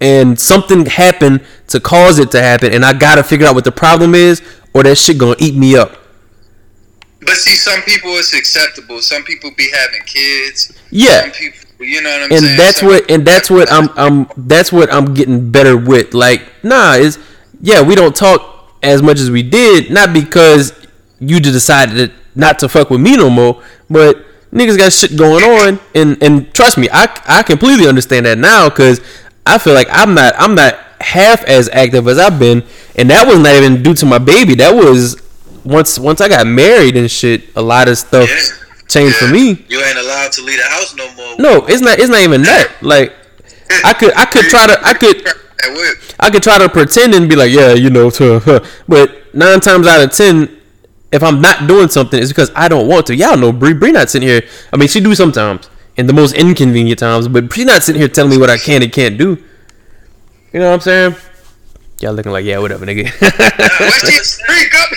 And 0.00 0.40
something 0.40 0.86
happened 0.86 1.44
to 1.68 1.80
cause 1.80 2.18
it 2.18 2.30
to 2.30 2.40
happen, 2.40 2.72
and 2.72 2.84
I 2.84 2.92
gotta 2.92 3.22
figure 3.22 3.46
out 3.46 3.54
what 3.54 3.64
the 3.64 3.72
problem 3.72 4.14
is, 4.14 4.40
or 4.72 4.82
that 4.84 4.96
shit 4.96 5.18
gonna 5.18 5.36
eat 5.38 5.54
me 5.54 5.76
up. 5.76 6.01
But 7.24 7.36
see, 7.36 7.54
some 7.56 7.82
people 7.82 8.10
it's 8.12 8.34
acceptable. 8.34 9.00
Some 9.02 9.22
people 9.24 9.50
be 9.56 9.70
having 9.72 10.02
kids. 10.02 10.72
Yeah. 10.90 11.22
Some 11.22 11.30
people, 11.32 11.86
you 11.86 12.02
know 12.02 12.10
what 12.10 12.22
I'm 12.24 12.32
and 12.32 12.40
saying. 12.40 12.56
that's 12.58 12.78
Some- 12.80 12.88
what 12.88 13.10
and 13.10 13.26
that's 13.26 13.50
what 13.50 13.72
I'm 13.72 13.88
I'm 13.96 14.26
that's 14.36 14.72
what 14.72 14.92
I'm 14.92 15.14
getting 15.14 15.50
better 15.50 15.76
with. 15.76 16.14
Like, 16.14 16.42
nah, 16.62 16.94
is 16.94 17.18
yeah, 17.60 17.82
we 17.82 17.94
don't 17.94 18.14
talk 18.14 18.74
as 18.82 19.02
much 19.02 19.18
as 19.20 19.30
we 19.30 19.42
did, 19.42 19.90
not 19.90 20.12
because 20.12 20.72
you 21.20 21.38
just 21.40 21.52
decided 21.54 22.12
not 22.34 22.58
to 22.60 22.68
fuck 22.68 22.90
with 22.90 23.00
me 23.00 23.16
no 23.16 23.30
more, 23.30 23.62
but 23.88 24.24
niggas 24.52 24.76
got 24.76 24.92
shit 24.92 25.16
going 25.16 25.44
on, 25.44 25.78
and 25.94 26.20
and 26.22 26.52
trust 26.54 26.76
me, 26.78 26.88
I 26.92 27.06
I 27.26 27.42
completely 27.42 27.86
understand 27.86 28.26
that 28.26 28.38
now 28.38 28.68
because 28.68 29.00
I 29.46 29.58
feel 29.58 29.74
like 29.74 29.88
I'm 29.90 30.14
not 30.14 30.34
I'm 30.36 30.54
not 30.54 30.74
half 31.00 31.44
as 31.44 31.68
active 31.72 32.06
as 32.08 32.18
I've 32.18 32.38
been, 32.38 32.64
and 32.96 33.10
that 33.10 33.26
was 33.26 33.38
not 33.38 33.54
even 33.54 33.82
due 33.82 33.94
to 33.94 34.06
my 34.06 34.18
baby. 34.18 34.54
That 34.56 34.74
was 34.74 35.20
once 35.64 35.98
once 35.98 36.20
I 36.20 36.28
got 36.28 36.46
married 36.46 36.96
and 36.96 37.10
shit. 37.10 37.44
A 37.56 37.62
lot 37.62 37.88
of 37.88 37.98
stuff 37.98 38.28
Yeah. 38.28 38.86
changed 38.88 39.16
for 39.16 39.28
me. 39.28 39.64
You 39.68 39.80
ain't 39.82 39.98
allowed 39.98 40.32
to 40.32 40.42
leave 40.42 40.58
the 40.58 40.66
house 40.68 40.94
no 40.94 41.12
more. 41.14 41.36
No, 41.38 41.66
it's 41.66 41.80
not. 41.82 41.98
It's 41.98 42.08
not 42.08 42.20
even 42.20 42.42
that. 42.42 42.70
Like, 42.82 43.12
I 43.84 43.92
could, 43.92 44.12
I 44.14 44.24
could 44.26 44.46
try 44.46 44.66
to, 44.66 44.78
I 44.86 44.94
could. 44.94 45.26
I 46.18 46.30
could 46.30 46.42
try 46.42 46.58
to 46.58 46.68
pretend 46.68 47.14
and 47.14 47.28
be 47.28 47.36
like, 47.36 47.52
yeah, 47.52 47.72
you 47.72 47.88
know, 47.88 48.10
to, 48.10 48.40
huh. 48.40 48.60
but 48.88 49.32
nine 49.32 49.60
times 49.60 49.86
out 49.86 50.02
of 50.02 50.10
ten, 50.12 50.60
if 51.12 51.22
I'm 51.22 51.40
not 51.40 51.68
doing 51.68 51.88
something, 51.88 52.20
it's 52.20 52.32
because 52.32 52.50
I 52.56 52.66
don't 52.68 52.88
want 52.88 53.06
to. 53.06 53.14
Y'all 53.14 53.36
know 53.36 53.52
Bree. 53.52 53.72
Bree 53.74 53.92
not 53.92 54.10
sitting 54.10 54.28
here. 54.28 54.42
I 54.72 54.76
mean, 54.76 54.88
she 54.88 55.00
do 55.00 55.14
sometimes 55.14 55.70
in 55.96 56.06
the 56.06 56.12
most 56.12 56.34
inconvenient 56.34 56.98
times, 56.98 57.28
but 57.28 57.52
she's 57.52 57.64
not 57.64 57.82
sitting 57.84 58.00
here 58.00 58.08
telling 58.08 58.30
me 58.32 58.38
what 58.38 58.50
I 58.50 58.56
can 58.58 58.82
and 58.82 58.92
can't 58.92 59.16
do. 59.16 59.36
You 60.52 60.60
know 60.60 60.68
what 60.70 60.74
I'm 60.74 60.80
saying? 60.80 61.14
Y'all 62.02 62.12
looking 62.12 62.32
like, 62.32 62.44
yeah, 62.44 62.58
whatever, 62.58 62.84
nigga. 62.84 63.04
What's 63.80 64.02
this 64.02 64.40
freak 64.42 64.74
up? 64.74 64.90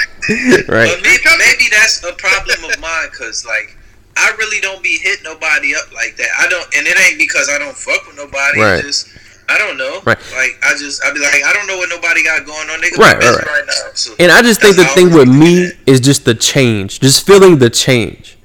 right. 0.67 0.89
But 0.89 1.03
maybe, 1.03 1.21
maybe 1.37 1.69
that's 1.69 2.03
a 2.03 2.13
problem 2.13 2.63
of 2.65 2.79
mine, 2.79 3.09
cause 3.13 3.45
like 3.45 3.77
I 4.17 4.33
really 4.39 4.59
don't 4.59 4.81
be 4.81 4.97
hitting 5.01 5.23
nobody 5.23 5.75
up 5.75 5.91
like 5.93 6.17
that. 6.17 6.29
I 6.39 6.47
don't, 6.49 6.65
and 6.75 6.87
it 6.87 6.97
ain't 6.97 7.19
because 7.19 7.47
I 7.47 7.59
don't 7.59 7.75
fuck 7.77 8.07
with 8.07 8.17
nobody. 8.17 8.59
Right. 8.59 8.81
Just 8.81 9.07
I 9.47 9.59
don't 9.59 9.77
know. 9.77 10.01
Right. 10.03 10.17
Like 10.35 10.57
I 10.63 10.75
just 10.79 11.03
I 11.05 11.13
be 11.13 11.19
like 11.19 11.43
I 11.45 11.53
don't 11.53 11.67
know 11.67 11.77
what 11.77 11.89
nobody 11.89 12.23
got 12.23 12.43
going 12.45 12.69
on. 12.69 12.81
Nigga, 12.81 12.97
Right, 12.97 13.17
right, 13.19 13.45
right, 13.45 13.63
now. 13.67 13.91
So 13.93 14.15
And 14.17 14.31
I 14.31 14.41
just 14.41 14.61
think 14.61 14.75
the 14.75 14.85
thing 14.85 15.13
with 15.13 15.27
me 15.29 15.67
at 15.67 15.71
it. 15.73 15.77
is 15.85 15.99
just 15.99 16.25
the 16.25 16.33
change, 16.33 16.99
just 17.01 17.25
feeling 17.27 17.59
the 17.59 17.69
change. 17.69 18.37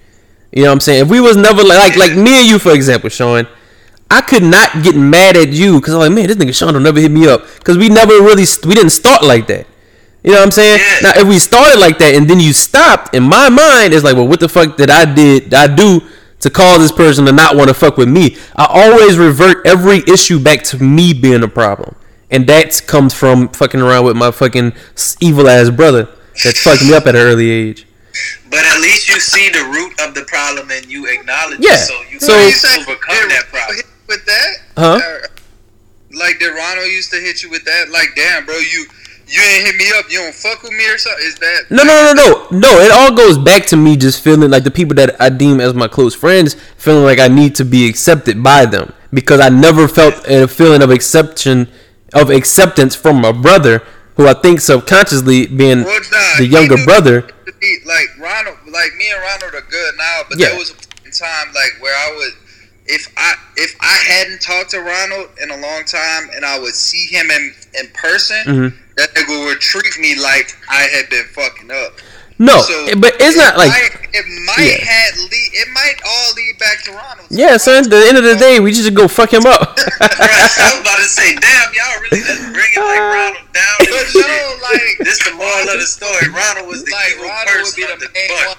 You 0.52 0.64
know 0.64 0.68
what 0.68 0.74
I'm 0.74 0.80
saying? 0.80 1.02
If 1.04 1.08
we 1.08 1.20
was 1.20 1.36
never 1.38 1.62
like 1.62 1.96
like, 1.96 2.10
like 2.10 2.18
me 2.18 2.40
and 2.40 2.46
you, 2.48 2.58
for 2.58 2.72
example, 2.72 3.08
Sean, 3.08 3.46
I 4.10 4.20
could 4.22 4.42
not 4.42 4.82
get 4.82 4.96
mad 4.96 5.36
at 5.36 5.50
you 5.50 5.78
because 5.80 5.94
I'm 5.94 6.00
like, 6.00 6.12
man, 6.12 6.26
this 6.26 6.36
nigga 6.36 6.54
Sean 6.54 6.74
will 6.74 6.80
never 6.80 6.98
hit 7.00 7.10
me 7.12 7.28
up 7.28 7.42
because 7.58 7.78
we 7.78 7.88
never 7.88 8.12
really 8.14 8.44
we 8.64 8.74
didn't 8.74 8.90
start 8.90 9.22
like 9.22 9.46
that. 9.46 9.66
You 10.24 10.32
know 10.32 10.38
what 10.38 10.44
I'm 10.46 10.50
saying? 10.50 10.80
Yeah. 10.80 10.98
Now, 11.14 11.20
if 11.20 11.28
we 11.28 11.38
started 11.38 11.78
like 11.78 11.98
that 11.98 12.14
and 12.14 12.28
then 12.28 12.40
you 12.40 12.52
stopped, 12.52 13.14
in 13.14 13.22
my 13.22 13.48
mind, 13.48 13.94
it's 13.94 14.04
like, 14.04 14.16
well, 14.16 14.28
what 14.28 14.40
the 14.40 14.48
fuck 14.48 14.76
did 14.76 14.90
I 14.90 15.04
did 15.14 15.54
I 15.54 15.66
do 15.74 16.02
to 16.40 16.50
cause 16.50 16.80
this 16.80 16.92
person 16.92 17.24
to 17.26 17.32
not 17.32 17.56
want 17.56 17.68
to 17.68 17.74
fuck 17.74 17.96
with 17.96 18.08
me? 18.08 18.36
I 18.56 18.66
always 18.68 19.16
revert 19.16 19.66
every 19.66 20.02
issue 20.06 20.38
back 20.42 20.62
to 20.64 20.82
me 20.82 21.14
being 21.14 21.42
a 21.42 21.48
problem, 21.48 21.94
and 22.30 22.46
that 22.48 22.82
comes 22.86 23.14
from 23.14 23.48
fucking 23.50 23.80
around 23.80 24.04
with 24.06 24.16
my 24.16 24.30
fucking 24.30 24.72
evil 25.20 25.48
ass 25.48 25.70
brother 25.70 26.08
that 26.44 26.56
fucked 26.56 26.82
me 26.82 26.92
up 26.94 27.06
at 27.06 27.14
an 27.14 27.20
early 27.22 27.48
age. 27.48 27.86
But 28.50 28.64
at 28.64 28.80
least 28.80 29.08
you 29.08 29.20
see 29.20 29.48
the 29.50 29.64
root 29.72 29.92
of 30.06 30.14
the 30.14 30.22
problem 30.24 30.70
and 30.70 30.84
you 30.86 31.06
acknowledge 31.06 31.60
Yeah. 31.60 31.74
it, 31.74 31.78
so 31.78 31.94
you 32.10 32.18
So- 32.20 32.34
can 32.34 32.48
you 32.50 32.82
overcome 32.82 33.28
that 33.28 33.44
problem. 33.50 33.76
With 34.10 34.26
that? 34.26 34.52
Huh? 34.76 35.00
Or, 35.02 35.22
like 36.12 36.38
did 36.40 36.50
Ronald 36.54 36.88
used 36.88 37.10
to 37.12 37.16
hit 37.16 37.42
you 37.42 37.48
with 37.50 37.64
that? 37.64 37.88
Like, 37.90 38.08
damn, 38.16 38.44
bro, 38.44 38.56
you 38.56 38.84
you 39.28 39.40
ain't 39.40 39.64
hit 39.66 39.76
me 39.76 39.86
up. 39.96 40.06
You 40.10 40.18
don't 40.18 40.34
fuck 40.34 40.60
with 40.64 40.72
me 40.72 40.84
or 40.90 40.98
something? 40.98 41.24
Is 41.24 41.36
that 41.36 41.66
No, 41.70 41.84
no, 41.84 42.12
no, 42.12 42.12
no, 42.12 42.58
no. 42.58 42.80
It 42.80 42.90
all 42.90 43.14
goes 43.14 43.38
back 43.38 43.64
to 43.66 43.76
me 43.76 43.96
just 43.96 44.22
feeling 44.22 44.50
like 44.50 44.64
the 44.64 44.72
people 44.72 44.96
that 44.96 45.14
I 45.20 45.28
deem 45.30 45.60
as 45.60 45.72
my 45.72 45.86
close 45.86 46.14
friends, 46.16 46.54
feeling 46.76 47.04
like 47.04 47.20
I 47.20 47.28
need 47.28 47.54
to 47.54 47.64
be 47.64 47.88
accepted 47.88 48.42
by 48.42 48.66
them 48.66 48.92
because 49.14 49.38
I 49.40 49.48
never 49.48 49.86
felt 49.86 50.26
a 50.28 50.46
feeling 50.48 50.82
of 50.82 50.90
acceptance 50.90 51.68
of 52.12 52.28
acceptance 52.28 52.96
from 52.96 53.20
my 53.20 53.30
brother, 53.30 53.84
who 54.16 54.26
I 54.26 54.34
think 54.34 54.60
subconsciously 54.60 55.46
being 55.46 55.84
Well, 55.84 56.00
nah, 56.10 56.38
the 56.38 56.46
younger 56.46 56.76
brother. 56.84 57.22
Like 57.86 58.08
Ronald, 58.18 58.56
like 58.66 58.94
me 58.96 59.10
and 59.12 59.20
Ronald 59.22 59.54
are 59.54 59.68
good 59.70 59.94
now, 59.96 60.22
but 60.28 60.38
Yeah. 60.40 60.48
there 60.48 60.58
was 60.58 60.70
a 60.70 60.74
point 60.74 61.06
in 61.06 61.12
time 61.12 61.48
like 61.54 61.76
where 61.80 61.94
I 61.94 62.16
would, 62.16 62.32
if 62.90 63.06
I 63.16 63.34
if 63.56 63.74
I 63.80 63.96
hadn't 64.12 64.40
talked 64.42 64.70
to 64.70 64.80
Ronald 64.80 65.28
in 65.42 65.50
a 65.50 65.56
long 65.56 65.84
time 65.84 66.30
and 66.34 66.44
I 66.44 66.58
would 66.58 66.74
see 66.74 67.06
him 67.06 67.30
in 67.30 67.54
in 67.78 67.88
person, 67.94 68.42
Mhm. 68.46 68.72
that 68.96 69.14
nigga 69.14 69.44
would 69.46 69.60
treat 69.60 69.96
me 69.98 70.16
like 70.16 70.54
I 70.68 70.82
had 70.82 71.08
been 71.08 71.26
fucking 71.34 71.70
up. 71.70 71.98
No, 72.40 72.62
So, 72.62 72.96
but 72.96 73.20
it's 73.20 73.36
not 73.36 73.58
like 73.58 73.68
might, 73.68 74.08
it 74.14 74.24
might 74.48 74.64
Yeah. 74.64 74.80
had 74.82 75.18
lead, 75.18 75.50
it 75.52 75.68
might 75.76 75.96
all 76.06 76.32
lead 76.32 76.56
back 76.58 76.82
to 76.84 76.92
Ronald. 76.92 77.26
yeah, 77.28 77.58
son. 77.58 77.84
At 77.84 77.90
the 77.90 78.00
end 78.08 78.16
of 78.16 78.24
the 78.24 78.34
day, 78.34 78.60
we 78.60 78.72
just 78.72 78.94
go 78.94 79.08
fuck 79.08 79.30
him 79.32 79.44
up. 79.44 79.76
Right, 80.00 80.08
I 80.18 80.72
was 80.72 80.80
about 80.80 80.96
to 80.98 81.04
say, 81.08 81.34
damn, 81.36 81.68
y'all 81.74 82.00
really 82.00 82.24
just 82.24 82.40
bringing 82.52 82.80
like 82.80 82.98
Ronald 82.98 83.44
down. 83.52 83.76
But 83.92 84.06
no, 84.14 84.56
like 84.62 84.96
This 85.00 85.18
the 85.22 85.32
moral 85.32 85.68
of 85.68 85.80
the 85.80 85.86
story. 85.86 86.28
Ronald 86.32 86.66
was 86.68 86.82
the 86.84 86.90
like 86.92 87.16
Ronald 87.20 87.46
person 87.46 87.64
would 87.64 87.76
be 87.76 87.84
the 87.84 88.06
the 88.08 88.12
main 88.14 88.46
one. 88.46 88.56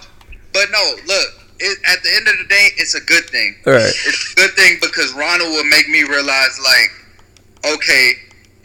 But 0.53 0.69
no, 0.71 0.83
look, 1.07 1.29
it, 1.61 1.77
at 1.85 2.01
the 2.03 2.09
end 2.15 2.27
of 2.27 2.37
the 2.39 2.45
day, 2.49 2.69
it's 2.77 2.95
a 2.95 3.01
good 3.01 3.29
thing. 3.29 3.55
Right. 3.65 3.81
It's 3.81 4.33
a 4.33 4.35
good 4.35 4.51
thing 4.55 4.77
because 4.81 5.13
Ronald 5.13 5.49
will 5.51 5.65
make 5.65 5.87
me 5.87 6.03
realize, 6.03 6.59
like, 6.63 6.89
okay, 7.73 8.13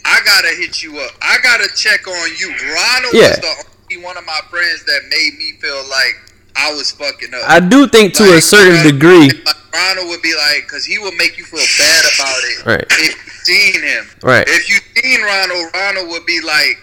I 0.04 0.20
gotta 0.24 0.48
hit 0.56 0.82
you 0.82 0.98
up. 1.00 1.12
I 1.20 1.38
gotta 1.42 1.68
check 1.74 2.06
on 2.08 2.30
you. 2.38 2.48
Ronald 2.50 3.14
Yeah. 3.14 3.28
was 3.30 3.38
the 3.40 3.64
only 3.94 4.04
one 4.04 4.16
of 4.16 4.24
my 4.24 4.40
friends 4.50 4.84
that 4.84 5.02
made 5.10 5.36
me 5.38 5.58
feel 5.60 5.84
like 5.88 6.16
I 6.56 6.72
was 6.72 6.90
fucking 6.92 7.34
up. 7.34 7.42
I 7.48 7.60
do 7.60 7.86
think 7.86 8.14
to 8.14 8.24
a 8.24 8.34
Like, 8.34 8.42
certain 8.42 8.74
Ronald- 8.76 8.94
degree, 8.94 9.30
like, 9.44 9.56
Ronald 9.74 10.08
would 10.08 10.22
be 10.22 10.34
like, 10.34 10.62
because 10.64 10.84
he 10.86 10.98
would 10.98 11.14
make 11.14 11.36
you 11.36 11.44
feel 11.44 11.60
bad 11.78 12.04
about 12.14 12.38
it. 12.44 12.66
Right. 12.66 12.86
If 12.90 13.14
you 13.16 13.32
seen 13.44 13.82
him. 13.82 14.10
right? 14.22 14.44
If 14.48 14.68
you 14.70 14.78
seen 15.02 15.20
Ronald, 15.22 15.70
Ronald 15.74 16.08
would 16.08 16.24
be 16.24 16.40
like, 16.40 16.78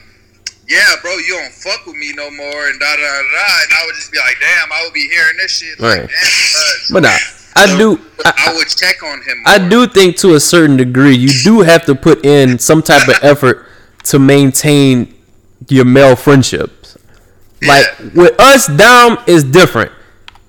"Yeah, 0.68 0.95
bro, 1.01 1.18
you 1.18 1.38
don't 1.39 1.51
fuck 1.53 1.86
with 1.86 1.95
me 1.95 2.14
no 2.16 2.30
more," 2.32 2.68
and 2.70 2.80
da 2.80 2.95
da 2.95 3.01
da 3.01 3.22
da. 3.22 3.47
And 3.64 3.72
I 3.74 3.86
would 3.86 3.95
just 3.95 4.11
be 4.11 4.18
like, 4.20 4.38
"Damn, 4.39 4.72
I 4.72 4.84
would 4.84 4.93
be 4.93 5.07
hearing 5.07 5.38
this 5.38 5.51
shit." 5.51 5.80
Like, 5.80 5.99
Right. 6.01 6.09
Damn. 6.09 6.93
But 6.93 7.03
nah, 7.03 7.18
I 7.55 7.78
do. 7.78 7.99
I, 8.26 8.34
I, 8.49 8.53
would 8.55 8.68
check 8.68 9.03
on 9.03 9.22
him. 9.22 9.43
I 9.45 9.57
do 9.70 9.88
think 9.88 10.18
to 10.18 10.36
a 10.36 10.39
certain 10.39 10.78
degree 10.78 11.16
you 11.16 11.30
do 11.43 11.61
have 11.61 11.86
to 11.86 11.95
put 11.95 12.26
in 12.26 12.57
some 12.59 12.82
type 12.82 13.07
of 13.07 13.16
effort 13.22 13.66
to 14.05 14.20
maintain 14.20 15.14
your 15.70 15.86
male 15.86 16.16
friendships. 16.16 16.97
Like 17.61 17.86
Yeah. 17.99 18.09
with 18.16 18.39
us, 18.39 18.68
Dom 18.68 19.20
is 19.28 19.43
different 19.43 19.91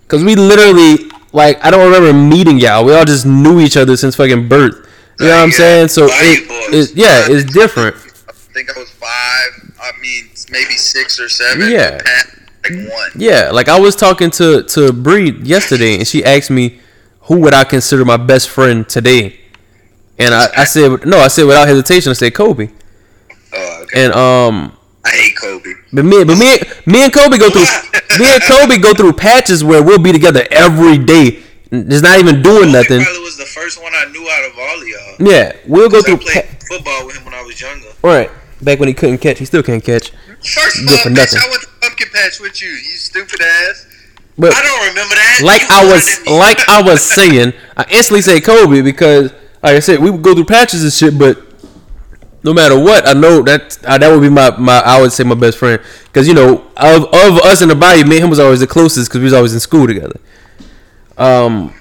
because 0.02 0.24
we 0.24 0.34
literally 0.34 1.10
like 1.32 1.64
I 1.64 1.70
don't 1.70 1.84
remember 1.84 2.12
meeting 2.12 2.58
y'all. 2.58 2.84
We 2.84 2.94
all 2.94 3.04
just 3.04 3.26
knew 3.26 3.60
each 3.60 3.76
other 3.76 3.96
since 3.96 4.16
fucking 4.16 4.48
birth. 4.48 4.74
You 5.20 5.26
know 5.26 5.36
what 5.36 5.42
I'm 5.42 5.50
Yeah. 5.50 5.56
saying? 5.56 5.88
So 5.88 6.06
it, 6.10 6.74
it, 6.74 6.96
yeah, 6.96 7.26
it's 7.28 7.52
different. 7.52 7.94
I 8.28 8.32
think 8.32 8.76
I 8.76 8.78
was 8.80 8.90
five. 8.90 9.63
I 9.84 9.92
mean, 10.00 10.30
maybe 10.50 10.74
six 10.74 11.20
or 11.20 11.28
seven. 11.28 11.70
Yeah. 11.70 12.00
Pat, 12.02 12.26
like 12.64 12.88
one. 12.90 13.10
Yeah, 13.16 13.50
like 13.52 13.68
I 13.68 13.78
was 13.78 13.94
talking 13.96 14.30
to 14.32 14.62
to 14.64 14.92
Bree 14.92 15.32
yesterday, 15.42 15.96
and 15.98 16.06
she 16.08 16.24
asked 16.24 16.50
me 16.50 16.80
who 17.22 17.40
would 17.40 17.54
I 17.54 17.64
consider 17.64 18.04
my 18.04 18.16
best 18.16 18.48
friend 18.50 18.88
today, 18.88 19.38
and 20.18 20.34
I, 20.34 20.46
I 20.58 20.64
said 20.64 21.04
no. 21.06 21.18
I 21.18 21.28
said 21.28 21.44
without 21.44 21.68
hesitation, 21.68 22.10
I 22.10 22.14
said 22.14 22.34
Kobe. 22.34 22.70
Oh, 23.52 23.80
okay. 23.82 24.04
And 24.04 24.12
um, 24.14 24.76
I 25.04 25.10
hate 25.10 25.36
Kobe. 25.36 25.72
But 25.92 26.04
me, 26.04 26.24
but 26.24 26.36
me, 26.38 26.58
me 26.86 27.04
and 27.04 27.12
Kobe 27.12 27.38
go 27.38 27.50
through. 27.50 27.62
me 28.18 28.26
and 28.32 28.42
Kobe 28.42 28.78
go 28.78 28.94
through 28.94 29.12
patches 29.12 29.62
where 29.62 29.82
we'll 29.82 29.98
be 30.02 30.12
together 30.12 30.44
every 30.50 30.98
day, 30.98 31.42
just 31.70 32.02
not 32.02 32.18
even 32.18 32.42
doing 32.42 32.64
Kobe 32.66 32.72
nothing. 32.72 33.02
probably 33.02 33.22
was 33.22 33.36
the 33.36 33.44
first 33.46 33.82
one 33.82 33.92
I 33.94 34.10
knew 34.10 34.26
out 34.28 34.50
of 34.50 34.58
all 34.58 34.80
of 34.82 34.88
y'all. 34.88 35.30
Yeah, 35.32 35.52
we'll 35.66 35.88
go 35.88 36.00
'Cause 36.00 36.04
I 36.04 36.16
through. 36.16 36.24
played 36.24 36.44
Pa- 36.44 36.66
football 36.68 37.06
with 37.06 37.16
him 37.16 37.24
when 37.26 37.34
I 37.34 37.42
was 37.42 37.60
younger. 37.60 37.86
right, 38.02 38.30
back 38.62 38.78
when 38.78 38.88
he 38.88 38.94
couldn't 38.94 39.18
catch, 39.18 39.38
he 39.38 39.44
still 39.44 39.62
can't 39.62 39.82
catch. 39.84 40.10
First 40.10 40.80
of 40.82 40.88
Good 40.88 40.98
all, 40.98 41.02
for 41.04 41.10
bitch, 41.10 41.16
nothing. 41.16 41.38
I 41.44 41.48
went 41.50 41.62
to 41.62 41.68
pumpkin 41.80 42.08
patch 42.12 42.40
with 42.40 42.60
you. 42.62 42.68
You 42.68 42.96
stupid 42.96 43.40
ass. 43.40 43.86
But 44.36 44.52
I 44.54 44.62
don't 44.62 44.88
remember 44.88 45.14
that. 45.14 45.40
like 45.44 45.62
You 45.62 45.68
I 45.70 45.84
was, 45.84 46.08
older 46.08 46.24
than 46.24 46.34
me. 46.34 46.38
like 46.38 46.68
I 46.68 46.82
was 46.82 47.02
saying, 47.14 47.52
I 47.76 47.84
instantly 47.90 48.20
say 48.22 48.40
Kobe 48.40 48.82
because, 48.82 49.32
like 49.62 49.76
I 49.76 49.80
said, 49.80 50.00
we 50.00 50.10
would 50.10 50.22
go 50.22 50.34
through 50.34 50.46
patches 50.46 50.82
and 50.82 50.92
shit. 50.92 51.16
But 51.18 51.38
no 52.42 52.52
matter 52.52 52.78
what, 52.78 53.06
I 53.08 53.12
know 53.12 53.42
that 53.42 53.78
uh, 53.84 53.96
that 53.96 54.10
would 54.10 54.20
be 54.20 54.28
my, 54.28 54.56
my 54.58 54.78
I 54.84 55.00
would 55.00 55.12
say 55.12 55.22
my 55.24 55.36
best 55.36 55.56
friend 55.58 55.80
because 56.04 56.26
you 56.26 56.34
know 56.34 56.66
of 56.76 57.04
of 57.04 57.38
us 57.44 57.62
in 57.62 57.68
the 57.68 57.76
body, 57.76 58.02
me 58.04 58.16
and 58.16 58.24
him 58.24 58.30
was 58.30 58.40
always 58.40 58.60
the 58.60 58.66
closest 58.66 59.08
because 59.08 59.20
we 59.20 59.24
was 59.24 59.32
always 59.32 59.54
in 59.54 59.60
school 59.60 59.86
together. 59.86 60.18
Um, 61.16 61.72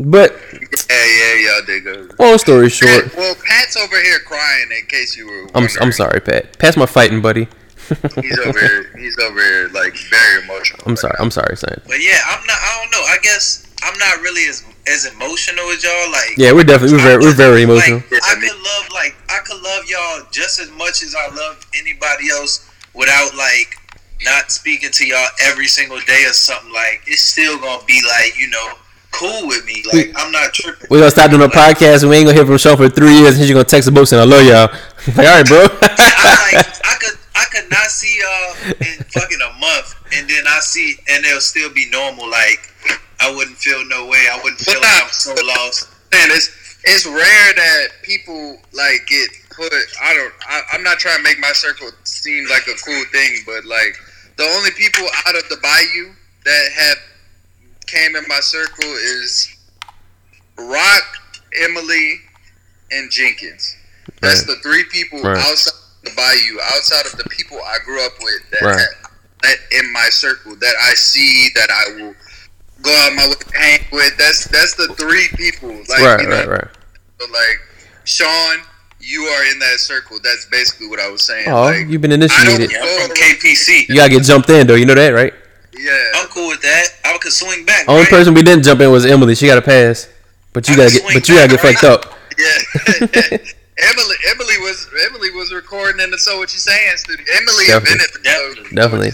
but 0.00 0.32
Yeah, 0.52 1.04
yeah, 1.06 1.34
y'all 1.52 1.66
did 1.66 1.84
go. 1.84 2.08
long 2.18 2.38
story 2.38 2.68
short. 2.70 3.04
Pat, 3.06 3.16
well, 3.16 3.34
Pat's 3.46 3.76
over 3.76 4.00
here 4.00 4.18
crying. 4.20 4.68
In 4.78 4.86
case 4.86 5.16
you 5.16 5.26
were. 5.26 5.46
I'm. 5.54 5.68
I'm 5.80 5.92
sorry, 5.92 6.20
Pat. 6.20 6.58
Pat's 6.58 6.76
my 6.76 6.86
fighting, 6.86 7.20
buddy. 7.20 7.48
He's 8.22 8.38
over 8.38 8.58
here. 8.58 8.92
He's 8.96 9.18
over 9.18 9.40
here, 9.40 9.68
like 9.74 9.94
very 10.10 10.42
emotional. 10.44 10.82
I'm 10.86 10.96
sorry. 10.96 11.16
I'm 11.18 11.30
sorry, 11.30 11.56
son. 11.56 11.80
But 11.86 12.02
yeah, 12.02 12.20
I'm 12.28 12.44
not. 12.46 12.56
I 12.60 12.78
don't 12.80 12.90
know. 12.92 13.04
I 13.06 13.18
guess 13.22 13.66
I'm 13.82 13.98
not 13.98 14.20
really 14.20 14.48
as 14.48 14.64
as 14.86 15.06
emotional 15.06 15.64
as 15.70 15.82
y'all. 15.82 16.10
Like 16.12 16.36
Yeah, 16.36 16.52
we're 16.52 16.64
definitely 16.64 16.96
we're 16.98 17.02
very 17.02 17.18
we're 17.24 17.34
very 17.34 17.62
emotional. 17.62 17.98
Like, 18.10 18.22
I 18.22 18.34
could 18.34 18.56
love 18.56 18.88
like 18.94 19.16
I 19.28 19.38
could 19.44 19.60
love 19.62 19.84
y'all 19.88 20.26
just 20.30 20.60
as 20.60 20.70
much 20.70 21.02
as 21.02 21.14
I 21.14 21.34
love 21.34 21.66
anybody 21.74 22.30
else 22.30 22.70
without 22.94 23.34
like 23.34 23.76
not 24.24 24.50
speaking 24.52 24.90
to 24.92 25.06
y'all 25.06 25.28
every 25.42 25.66
single 25.66 25.98
day 26.00 26.24
or 26.26 26.32
something. 26.32 26.72
Like 26.72 27.02
it's 27.06 27.22
still 27.22 27.58
gonna 27.58 27.84
be 27.86 28.00
like 28.06 28.38
you 28.38 28.48
know 28.48 28.72
cool 29.12 29.46
with 29.46 29.64
me. 29.66 29.82
Like 29.92 30.12
I'm 30.16 30.32
not 30.32 30.52
tripping. 30.52 30.86
We're 30.90 30.98
gonna 30.98 31.10
stop 31.10 31.30
doing 31.30 31.42
a 31.42 31.48
podcast 31.48 32.02
and 32.02 32.10
we 32.10 32.16
ain't 32.16 32.26
gonna 32.26 32.36
hear 32.36 32.46
from 32.46 32.58
Sean 32.58 32.76
for 32.76 32.88
three 32.88 33.18
years 33.18 33.36
and 33.36 33.44
she's 33.44 33.52
gonna 33.52 33.64
text 33.64 33.88
a 33.88 33.92
boat 33.92 34.04
saying 34.06 34.22
I 34.22 34.24
love 34.24 34.44
y'all. 34.44 34.68
like, 35.16 35.26
all 35.26 35.36
right, 35.38 35.46
bro. 35.46 35.66
I 35.82 36.52
like 36.52 36.66
I 36.84 36.94
could 36.98 37.18
I 37.34 37.44
could 37.52 37.70
not 37.70 37.88
see 37.90 38.18
y'all 38.18 38.74
in 38.80 39.04
fucking 39.10 39.40
a 39.40 39.52
month 39.58 39.94
and 40.12 40.28
then 40.28 40.44
I 40.46 40.60
see 40.60 40.96
and 41.08 41.24
they'll 41.24 41.40
still 41.40 41.72
be 41.72 41.88
normal. 41.90 42.28
Like 42.30 42.70
I 43.20 43.34
wouldn't 43.34 43.56
feel 43.56 43.84
no 43.86 44.06
way. 44.06 44.26
I 44.32 44.40
wouldn't 44.42 44.60
feel 44.60 44.80
like 44.80 45.02
I'm 45.02 45.10
so 45.10 45.34
lost. 45.34 45.90
Man, 46.12 46.30
it's 46.30 46.48
it's 46.84 47.06
rare 47.06 47.52
that 47.54 47.88
people 48.02 48.58
like 48.72 49.06
get 49.06 49.28
put. 49.50 49.72
I 50.00 50.14
don't. 50.14 50.32
I, 50.48 50.60
I'm 50.72 50.82
not 50.82 50.98
trying 50.98 51.18
to 51.18 51.22
make 51.22 51.38
my 51.38 51.52
circle 51.52 51.90
seem 52.04 52.48
like 52.48 52.62
a 52.62 52.76
cool 52.84 53.04
thing, 53.12 53.42
but 53.44 53.64
like 53.64 53.96
the 54.36 54.44
only 54.56 54.70
people 54.72 55.06
out 55.26 55.36
of 55.36 55.46
the 55.48 55.58
bayou 55.62 56.12
that 56.44 56.72
have 56.72 56.96
came 57.90 58.16
in 58.16 58.24
my 58.28 58.40
circle 58.40 58.84
is 58.88 59.48
Rock, 60.58 61.04
Emily, 61.62 62.20
and 62.90 63.10
Jenkins. 63.10 63.76
That's 64.20 64.40
Right. 64.40 64.56
the 64.56 64.62
three 64.62 64.84
people 64.84 65.22
Right. 65.22 65.38
outside 65.38 65.72
the 66.04 66.10
bayou, 66.12 66.58
outside 66.74 67.06
of 67.06 67.12
the 67.16 67.24
people 67.30 67.60
I 67.62 67.78
grew 67.84 68.04
up 68.04 68.12
with 68.20 68.42
that, 68.52 68.62
Right. 68.62 68.86
that 69.42 69.56
in 69.72 69.92
my 69.92 70.08
circle 70.10 70.56
that 70.56 70.74
I 70.80 70.94
see 70.94 71.50
that 71.54 71.70
I 71.70 71.90
will 71.92 72.14
go 72.82 72.90
out 73.06 73.14
my 73.14 73.28
way 73.28 73.34
to 73.34 73.58
hang 73.58 73.86
with. 73.92 74.16
That's 74.16 74.44
that's 74.46 74.74
the 74.74 74.88
three 74.94 75.28
people. 75.36 75.70
Like 75.88 76.00
right, 76.00 76.20
you 76.20 76.28
know, 76.28 76.36
right, 76.36 76.48
right. 76.48 76.68
so, 77.20 77.26
like 77.26 77.60
Sean, 78.04 78.60
you 79.00 79.24
are 79.24 79.44
in 79.44 79.58
that 79.60 79.78
circle. 79.80 80.18
That's 80.22 80.46
basically 80.46 80.86
what 80.88 81.00
I 81.00 81.08
was 81.08 81.22
saying. 81.22 81.48
Oh, 81.48 81.62
like, 81.64 81.86
you've 81.88 82.00
been 82.00 82.12
I 82.12 82.14
initiated. 82.16 82.70
don't- 82.70 82.70
Yeah, 82.70 83.02
I'm 83.02 83.08
from 83.08 83.16
KPC. 83.16 83.86
You 83.88 83.96
gotta 83.96 84.10
get 84.10 84.22
jumped 84.24 84.48
in 84.50 84.66
though. 84.66 84.74
You 84.74 84.86
know 84.86 84.94
that, 84.94 85.10
right? 85.10 85.34
Yeah. 85.80 86.12
I'm 86.16 86.28
cool 86.28 86.48
with 86.48 86.62
that. 86.62 86.84
I 87.04 87.16
could 87.18 87.32
swing 87.32 87.64
back. 87.64 87.88
Only 87.88 88.02
right? 88.02 88.10
person 88.10 88.34
we 88.34 88.42
didn't 88.42 88.64
jump 88.64 88.80
in 88.80 88.90
was 88.90 89.04
Emily. 89.06 89.34
She 89.34 89.46
got 89.46 89.58
a 89.58 89.62
pass, 89.62 90.08
but 90.52 90.68
you 90.68 90.74
I 90.74 90.76
gotta 90.78 90.90
get, 90.92 91.02
but 91.14 91.28
you 91.28 91.34
gotta 91.36 91.48
get 91.48 91.62
back, 91.62 91.78
fucked 91.78 91.84
up. 91.84 92.14
Yeah. 92.38 92.58
Emily, 93.82 94.16
Emily 94.30 94.56
was 94.60 94.86
Emily 95.06 95.30
was 95.30 95.52
recording 95.52 96.00
in 96.02 96.10
the 96.10 96.16
So 96.18 96.38
What 96.38 96.52
You 96.52 96.58
Saying 96.58 96.96
studio. 96.96 97.24
Emily 97.34 97.66
Definitely. 97.66 97.92
invented 97.92 98.14
the 98.14 98.20
Definitely. 98.22 98.76
Definitely. 98.76 99.12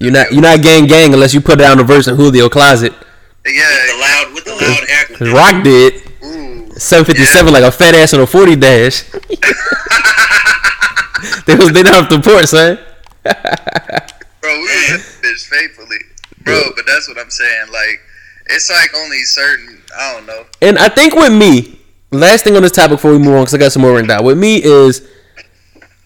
You're 0.00 0.12
not, 0.12 0.32
you're 0.32 0.42
not 0.42 0.62
gang 0.62 0.86
gang 0.86 1.12
unless 1.12 1.32
you 1.34 1.40
put 1.42 1.58
down 1.58 1.76
the 1.78 1.84
verse 1.84 2.08
in 2.08 2.16
Julio 2.16 2.48
closet. 2.48 2.92
With 2.92 3.02
the 3.44 3.52
Yeah. 3.52 4.00
loud, 4.00 4.32
with 4.34 4.44
the 4.44 4.52
loud 4.54 4.84
air. 4.88 5.04
Cause 5.16 5.30
Rock 5.30 5.62
did 5.64 5.94
Ooh. 6.24 6.70
757 6.78 7.52
like 7.52 7.62
a 7.64 7.70
fat 7.72 7.94
ass 7.94 8.14
on 8.14 8.20
a 8.20 8.26
40 8.26 8.56
dash. 8.56 9.02
they 11.46 11.54
was 11.54 11.72
they 11.72 11.82
don't 11.82 11.94
have 11.94 12.08
to 12.08 12.20
port, 12.20 12.48
son. 12.48 12.78
Bro, 13.22 13.32
we 14.56 14.62
was 14.62 15.11
this 15.32 15.46
faithfully. 15.46 15.98
Bro, 16.44 16.60
but 16.76 16.84
that's 16.86 17.08
what 17.08 17.18
I'm 17.18 17.30
saying. 17.30 17.68
Like, 17.72 18.00
it's 18.46 18.70
like 18.70 18.90
only 18.96 19.22
certain. 19.22 19.80
I 19.96 20.14
don't 20.14 20.26
know. 20.26 20.44
And 20.60 20.78
I 20.78 20.88
think 20.88 21.14
with 21.14 21.32
me, 21.32 21.80
last 22.10 22.44
thing 22.44 22.56
on 22.56 22.62
this 22.62 22.72
topic 22.72 22.98
before 22.98 23.12
we 23.12 23.18
move 23.18 23.34
on, 23.34 23.42
because 23.42 23.54
I 23.54 23.58
got 23.58 23.72
some 23.72 23.82
more 23.82 23.92
written 23.92 24.08
down. 24.08 24.24
With 24.24 24.38
me 24.38 24.62
is 24.62 25.08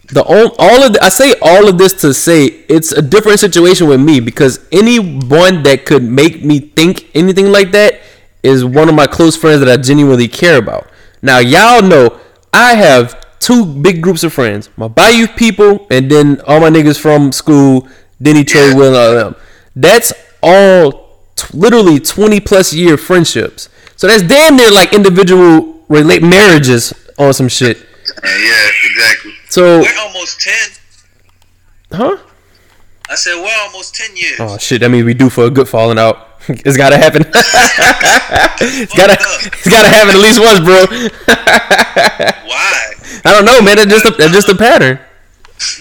the 0.09 0.23
all, 0.23 0.55
all 0.59 0.83
of 0.83 0.93
the, 0.93 1.03
I 1.03 1.09
say 1.09 1.33
all 1.41 1.67
of 1.67 1.77
this 1.77 1.93
to 2.01 2.13
say 2.13 2.45
it's 2.45 2.91
a 2.91 3.01
different 3.01 3.39
situation 3.39 3.87
with 3.87 3.99
me 3.99 4.19
because 4.19 4.65
anyone 4.71 5.63
that 5.63 5.85
could 5.85 6.03
make 6.03 6.43
me 6.43 6.59
think 6.59 7.09
anything 7.13 7.51
like 7.51 7.71
that 7.71 7.99
is 8.43 8.63
one 8.63 8.87
of 8.87 8.95
my 8.95 9.07
close 9.07 9.35
friends 9.35 9.59
that 9.59 9.69
I 9.69 9.81
genuinely 9.81 10.27
care 10.27 10.57
about. 10.57 10.87
Now 11.21 11.39
y'all 11.39 11.81
know 11.81 12.19
I 12.53 12.75
have 12.75 13.39
two 13.39 13.65
big 13.65 14.01
groups 14.01 14.23
of 14.23 14.31
friends: 14.31 14.69
my 14.77 14.87
Bayou 14.87 15.27
people, 15.27 15.87
and 15.89 16.09
then 16.09 16.41
all 16.47 16.59
my 16.59 16.69
niggas 16.69 16.99
from 16.99 17.31
school, 17.31 17.87
Denny, 18.21 18.43
Trey, 18.43 18.69
Yeah. 18.69 18.75
Will, 18.75 18.87
and 18.87 18.95
all 18.95 19.13
them. 19.31 19.35
That's 19.75 20.11
all 20.41 20.91
t- 21.35 21.47
literally 21.57 21.99
twenty 21.99 22.39
plus 22.39 22.73
year 22.73 22.97
friendships. 22.97 23.69
So 23.95 24.07
that's 24.07 24.23
damn 24.23 24.55
near 24.55 24.71
like 24.71 24.93
individual 24.93 25.81
relate 25.89 26.23
marriages 26.23 26.93
on 27.17 27.33
some 27.33 27.47
shit. 27.47 27.77
Uh, 27.77 28.21
yeah, 28.23 28.69
exactly. 28.85 29.31
So, 29.49 29.79
We're 29.79 29.99
almost 29.99 30.39
ten. 30.41 30.69
huh? 31.91 32.17
I 33.09 33.15
said 33.15 33.35
we're 33.35 33.55
almost 33.65 33.95
ten 33.95 34.15
years. 34.15 34.37
Oh 34.39 34.57
shit! 34.57 34.81
That 34.81 34.89
means 34.89 35.05
we 35.05 35.13
do 35.13 35.29
for 35.29 35.45
a 35.45 35.49
good 35.49 35.67
falling 35.69 35.97
out. 35.99 36.23
It's 36.49 36.77
gotta 36.77 36.97
happen. 36.97 37.23
it's 38.61 38.93
gotta, 38.95 39.17
it's 39.19 39.69
gotta 39.69 39.89
happen 39.89 40.15
at 40.15 40.21
least 40.21 40.39
once, 40.39 40.59
bro. 40.61 40.85
Why? 42.47 42.93
I 43.25 43.33
don't 43.33 43.45
know, 43.45 43.61
man. 43.61 43.77
It's 43.79 43.91
just 43.91 44.05
a, 44.05 44.11
that's 44.11 44.31
just 44.33 44.47
a 44.49 44.55
pattern. 44.55 44.99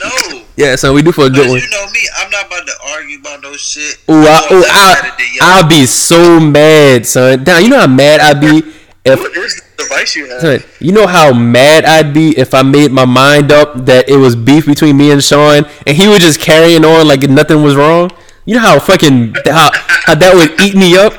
No. 0.01 0.36
Yeah, 0.57 0.75
so 0.77 0.95
we 0.95 1.03
do 1.03 1.13
for 1.13 1.27
a 1.27 1.31
good 1.31 1.49
one. 1.49 1.61
you 1.61 1.69
know 1.71 1.87
me, 1.91 2.01
I'm 2.17 2.31
not 2.31 2.47
about 2.47 2.67
to 2.67 2.73
argue 2.95 3.19
about 3.19 3.43
no 3.43 3.55
shit. 3.57 3.99
Ooh, 4.09 4.25
I, 4.25 4.49
ooh, 4.51 4.65
I. 4.67 5.37
I'll 5.43 5.69
be 5.69 5.85
so 5.85 6.41
mad, 6.41 7.07
son. 7.07 7.45
Now 7.45 7.59
you 7.59 7.69
know 7.69 7.79
how 7.81 7.87
mad 7.87 8.21
I'd 8.21 8.41
be 8.41 8.73
if 9.05 9.21
What 9.21 9.37
is 9.37 9.55
the 9.77 9.85
device 9.85 10.17
you 10.17 10.27
have? 10.31 10.41
Son, 10.41 10.61
you 10.81 10.93
know 10.93 11.07
how 11.07 11.33
mad 11.33 11.85
I'd 11.85 12.13
be 12.13 12.37
if 12.37 12.55
I 12.55 12.63
made 12.63 12.91
my 12.91 13.05
mind 13.05 13.53
up 13.53 13.85
that 13.87 14.09
it 14.09 14.17
was 14.17 14.35
beef 14.35 14.67
between 14.67 14.97
me 14.97 15.13
and 15.13 15.23
Sean, 15.23 15.65
and 15.87 15.97
he 15.97 16.09
was 16.09 16.19
just 16.19 16.41
carrying 16.41 16.85
on 16.85 17.07
like 17.07 17.23
nothing 17.23 17.63
was 17.63 17.77
wrong. 17.77 18.11
You 18.47 18.55
know 18.55 18.63
how 18.63 18.79
fucking 18.79 19.35
how, 19.45 19.71
how 19.75 20.15
that 20.15 20.35
would 20.35 20.61
eat 20.61 20.75
me 20.75 20.97
up. 20.97 21.13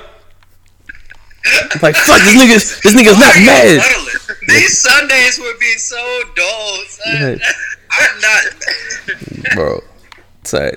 I'm 1.45 1.79
like 1.81 1.95
fuck 1.95 2.19
this 2.23 2.35
nigga's 2.35 2.81
this 2.81 2.93
nigga's 2.93 3.19
not 3.19 3.35
mad. 3.45 3.79
These 4.47 4.81
Sundays 4.81 5.39
would 5.39 5.59
be 5.59 5.73
so 5.77 6.21
dull. 6.35 6.77
Son. 6.87 7.39
I'm 7.91 8.21
not. 8.21 9.55
bro. 9.55 9.79
Son, 10.43 10.71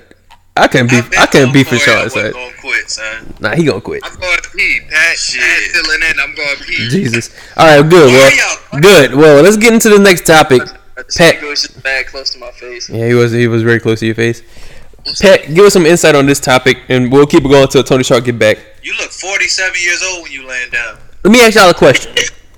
I 0.57 0.67
can't 0.67 0.89
beef. 0.89 1.05
I've 1.05 1.11
been 1.11 1.19
I 1.19 1.25
can't 1.25 1.31
told 1.45 1.53
beef 1.53 1.67
for 1.69 1.77
Corey 1.77 1.97
I 1.97 2.01
Sean. 2.01 2.09
Son. 2.09 2.31
gonna 2.31 2.53
quit, 2.59 2.89
son. 2.89 3.33
Nah, 3.39 3.55
he 3.55 3.63
gonna 3.65 3.81
quit. 3.81 4.01
I'm 4.05 4.19
going 4.19 4.37
to 4.37 4.49
pee. 4.49 4.79
Pat, 4.89 5.17
Shit. 5.17 5.41
Pat 5.41 5.83
filling 5.83 6.01
in. 6.09 6.19
I'm 6.19 6.35
going 6.35 6.57
to 6.57 6.63
pee. 6.63 6.89
Jesus. 6.89 7.29
All 7.57 7.65
right, 7.81 7.89
good. 7.89 8.07
Why 8.11 8.57
Well, 8.73 8.81
good. 8.81 9.13
Well, 9.15 9.43
let's 9.43 9.57
get 9.57 9.73
into 9.73 9.89
the 9.89 9.99
next 9.99 10.25
topic. 10.25 10.63
The 10.63 11.03
Pat- 11.03 11.11
speaker 11.11 11.47
was 11.47 11.61
just 11.63 11.81
bad 11.83 12.07
close 12.07 12.31
to 12.31 12.39
my 12.39 12.51
face. 12.51 12.89
Yeah, 12.89 13.07
he 13.07 13.13
was 13.13 13.31
he 13.31 13.47
was 13.47 13.63
very 13.63 13.79
close 13.79 13.99
to 14.01 14.05
your 14.05 14.15
face. 14.15 14.43
Pat, 15.19 15.47
give 15.53 15.65
us 15.65 15.73
some 15.73 15.85
insight 15.85 16.13
on 16.15 16.25
this 16.27 16.39
topic, 16.39 16.77
and 16.89 17.11
we'll 17.11 17.25
keep 17.25 17.43
it 17.43 17.47
going 17.47 17.63
until 17.63 17.83
Tony 17.83 18.03
Shark 18.03 18.25
get 18.25 18.37
back. 18.37 18.57
You 18.83 18.93
look 18.97 19.09
47 19.09 19.73
years 19.81 20.03
old 20.03 20.23
when 20.23 20.31
you 20.31 20.45
laying 20.45 20.69
down. 20.69 20.97
Let 21.23 21.31
me 21.31 21.41
ask 21.41 21.55
y'all 21.55 21.69
a 21.69 21.73
question. 21.73 22.13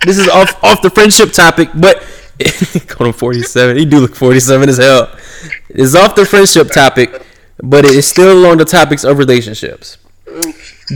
This 0.06 0.18
is 0.18 0.28
off 0.28 0.62
off 0.64 0.82
the 0.82 0.89
friendship 0.89 1.32
topic, 1.32 1.70
but 1.76 2.04
call 2.88 3.08
him 3.08 3.14
47. 3.14 3.78
He 3.78 3.86
do 3.86 4.00
look 4.00 4.16
47 4.16 4.70
as 4.70 4.78
hell. 4.78 5.16
It's 5.70 5.96
off 5.96 6.16
the 6.16 6.26
friendship 6.26 6.70
topic, 6.72 7.22
but 7.62 7.86
it 7.86 7.92
is 7.92 8.08
still 8.08 8.38
along 8.38 8.58
the 8.58 8.66
topics 8.66 9.04
of 9.04 9.18
relationships. 9.18 9.98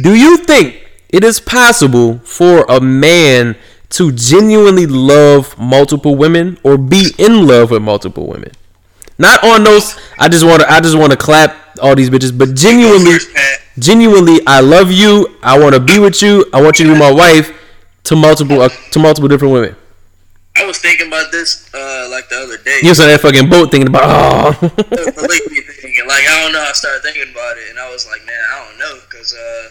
Do 0.02 0.16
you 0.16 0.38
think 0.38 0.88
it 1.10 1.24
is 1.24 1.40
possible 1.40 2.20
for 2.20 2.66
a 2.68 2.80
man 2.82 3.56
to 3.90 4.12
genuinely 4.12 4.86
love 4.86 5.58
multiple 5.58 6.16
women 6.16 6.58
or 6.64 6.78
be 6.78 7.12
in 7.18 7.48
love 7.48 7.72
with 7.72 7.82
multiple 7.82 8.28
women? 8.28 8.52
Not 9.18 9.44
on 9.44 9.64
those. 9.64 9.98
I 10.20 10.30
just 10.30 10.46
want 10.46 10.62
to. 10.62 10.72
I 10.72 10.80
just 10.80 10.98
want 10.98 11.12
to 11.12 11.18
clap 11.18 11.56
all 11.82 11.96
these 11.96 12.10
bitches, 12.10 12.38
but 12.38 12.56
genuinely 12.56 13.18
genuinely 13.80 14.40
I 14.46 14.60
love 14.60 14.92
you. 14.92 15.38
I 15.42 15.58
want 15.58 15.74
to 15.74 15.80
be 15.80 16.00
with 16.00 16.22
you. 16.22 16.46
I 16.54 16.62
want 16.62 16.80
you 16.80 16.88
to 16.88 16.94
be 16.94 17.00
my 17.00 17.12
wife. 17.12 17.54
To 18.06 18.16
multiple 18.16 18.62
uh, 18.62 18.70
to 18.92 19.00
multiple 19.00 19.28
different 19.28 19.54
women. 19.54 19.76
I 20.58 20.66
was 20.66 20.80
thinking 20.80 21.08
about 21.08 21.32
this 21.32 21.70
uh, 21.74 22.08
like 22.10 22.30
the 22.30 22.38
other 22.38 22.58
day. 22.58 22.80
You 22.82 22.90
was 22.90 23.00
on 23.00 23.08
that 23.08 23.22
fucking 23.22 23.50
boat 23.50 23.72
thinking 23.72 23.90
about 23.90 24.04
oh. 24.06 24.68
The 24.68 25.14
polygamy 25.14 25.62
thing, 25.62 25.94
and 26.00 26.08
like 26.08 26.24
I 26.28 26.42
don't 26.42 26.54
know. 26.54 26.62
I 26.62 26.72
started 26.74 27.04
thinking 27.04 27.32
about 27.32 27.58
it, 27.58 27.70
and 27.70 27.80
I 27.80 27.90
was 27.92 28.08
like, 28.08 28.26
man, 28.26 28.40
I 28.52 28.66
don't 28.66 28.80
know, 28.80 29.00
because 29.08 29.34
uh, 29.34 29.70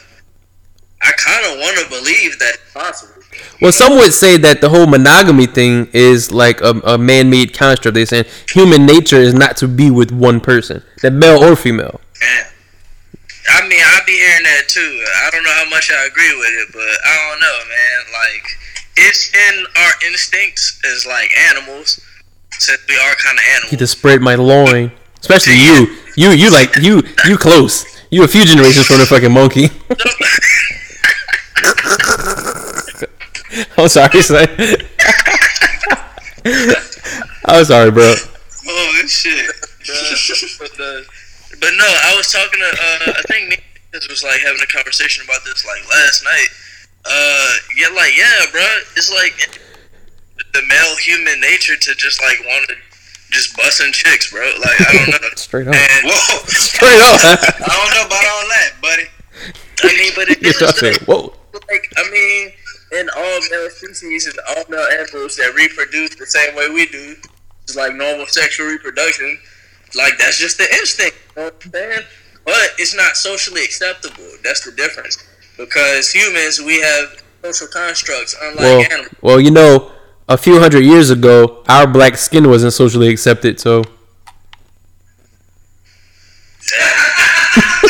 I 1.03 1.13
kind 1.13 1.45
of 1.47 1.59
want 1.59 1.79
to 1.79 1.89
believe 1.89 2.39
that 2.39 2.55
it's 2.55 2.73
possible. 2.73 3.23
well, 3.61 3.73
some 3.73 3.97
would 3.97 4.13
say 4.13 4.37
that 4.39 4.61
the 4.61 4.69
whole 4.69 4.87
monogamy 4.87 5.47
thing 5.47 5.89
is 5.93 6.31
like 6.31 6.61
a, 6.61 6.81
a 6.85 6.99
man-made 6.99 7.53
construct. 7.53 7.95
They're 7.95 8.07
saying 8.07 8.27
human 8.49 8.87
nature 8.87 9.21
is 9.21 9.35
not 9.35 9.57
to 9.59 9.69
be 9.69 9.91
with 9.91 10.13
one 10.13 10.41
person, 10.41 10.83
that 11.03 11.13
male 11.13 11.43
or 11.43 11.57
female. 11.57 12.01
Damn. 12.21 12.47
I 13.49 13.69
mean, 13.69 13.81
I 13.81 14.01
be 14.07 14.13
hearing 14.13 14.43
that 14.43 14.69
too. 14.69 15.05
I 15.25 15.31
don't 15.31 15.45
know 15.45 15.53
how 15.53 15.71
much 15.71 15.91
I 15.91 16.07
agree 16.07 16.35
with 16.37 16.51
it, 16.51 16.69
but 16.73 16.83
I 16.83 17.31
don't 17.31 17.41
know, 17.41 17.59
man. 17.71 17.99
Like, 18.13 18.59
it's 18.97 19.33
in 19.35 19.67
our 19.77 19.93
instincts 20.07 20.81
as 20.85 21.07
like 21.07 21.31
animals, 21.51 22.01
since 22.53 22.81
we 22.89 22.97
are 22.97 23.15
kind 23.17 23.39
of 23.39 23.45
He 23.45 23.51
animals. 23.51 23.77
just 23.79 23.99
spread 23.99 24.21
my 24.21 24.35
loin, 24.35 24.93
especially 25.21 25.57
you. 25.57 25.97
You 26.17 26.31
you 26.31 26.51
like 26.51 26.77
you 26.77 27.03
you 27.27 27.37
close. 27.37 27.85
You 28.11 28.25
a 28.25 28.29
few 28.29 28.45
generations 28.45 28.87
from 28.87 28.99
the 28.99 29.07
fucking 29.07 29.33
monkey. 29.33 29.69
I'm 33.79 33.89
sorry, 33.89 34.23
son. 34.23 34.47
I'm 37.47 37.65
sorry, 37.65 37.91
bro. 37.91 38.15
Oh, 38.69 39.03
shit. 39.07 39.51
but, 41.61 41.71
no, 41.77 41.87
I 41.87 42.15
was 42.17 42.31
talking 42.33 42.61
to. 42.61 42.67
Uh, 42.67 43.13
I 43.17 43.23
think 43.29 43.51
me 43.51 43.57
was 44.11 44.23
like 44.23 44.41
having 44.41 44.61
a 44.63 44.67
conversation 44.67 45.25
about 45.25 45.43
this 45.45 45.65
like 45.65 45.83
last 45.89 46.23
night. 46.25 46.49
Uh, 47.09 47.53
yeah, 47.77 47.89
like 47.95 48.17
yeah, 48.17 48.51
bro. 48.51 48.67
It's 48.97 49.13
like 49.13 49.61
the 50.53 50.63
male 50.69 50.97
human 50.97 51.41
nature 51.41 51.77
to 51.77 51.95
just 51.95 52.21
like 52.23 52.39
want 52.45 52.69
to 52.69 52.75
just 53.31 53.57
busting 53.57 53.93
chicks, 53.93 54.31
bro. 54.31 54.43
Like 54.61 54.81
I 54.81 54.93
don't 54.93 55.23
know. 55.23 55.29
Straight 55.37 55.69
up. 55.69 55.75
And 55.75 56.07
Whoa. 56.07 56.39
Straight 56.47 57.01
up. 57.01 57.21
I 57.63 57.73
don't 57.73 57.95
know 57.95 58.07
about 58.07 58.25
all 58.27 58.47
that, 58.49 58.71
buddy. 58.81 59.05
I 59.85 59.97
mean, 59.99 60.13
but 60.17 60.29
it 60.31 60.41
You 60.43 60.51
is 60.51 60.61
know 60.61 60.67
what 60.67 60.77
saying? 60.77 60.99
Whoa. 61.07 61.35
like 61.69 61.93
I 61.97 62.11
mean, 62.11 62.53
in 62.99 63.09
all 63.17 63.41
male 63.51 63.71
species 63.71 64.27
and 64.27 64.39
all 64.51 64.65
male 64.69 64.87
animals 64.99 65.37
that 65.37 65.55
reproduce 65.55 66.15
the 66.17 66.27
same 66.27 66.55
way 66.57 66.71
we 66.71 66.87
do, 66.87 67.17
it's 67.65 67.77
like 67.77 67.95
normal 67.95 68.27
sexual 68.27 68.67
reproduction. 68.67 69.39
Like 69.95 70.19
that's 70.19 70.39
just 70.39 70.59
the 70.59 70.67
instinct. 70.81 71.17
You 71.37 71.43
know 71.43 71.49
what 71.49 71.63
I'm 71.65 71.73
saying? 71.73 72.01
But 72.45 72.71
it's 72.79 72.95
not 72.95 73.17
socially 73.17 73.65
acceptable. 73.65 74.25
That's 74.45 74.65
the 74.65 74.73
difference. 74.73 75.19
Because 75.57 76.13
humans, 76.13 76.61
we 76.61 76.81
have 76.81 77.23
social 77.43 77.67
constructs, 77.69 78.37
unlike 78.41 78.59
Well, 78.61 78.81
animals. 78.93 79.15
well, 79.23 79.41
you 79.41 79.51
know, 79.51 79.91
a 80.29 80.37
few 80.37 80.59
hundred 80.59 80.85
years 80.85 81.11
ago, 81.11 81.63
our 81.69 81.87
black 81.87 82.17
skin 82.17 82.49
wasn't 82.49 82.73
socially 82.73 83.09
accepted, 83.09 83.59
so. 83.61 83.83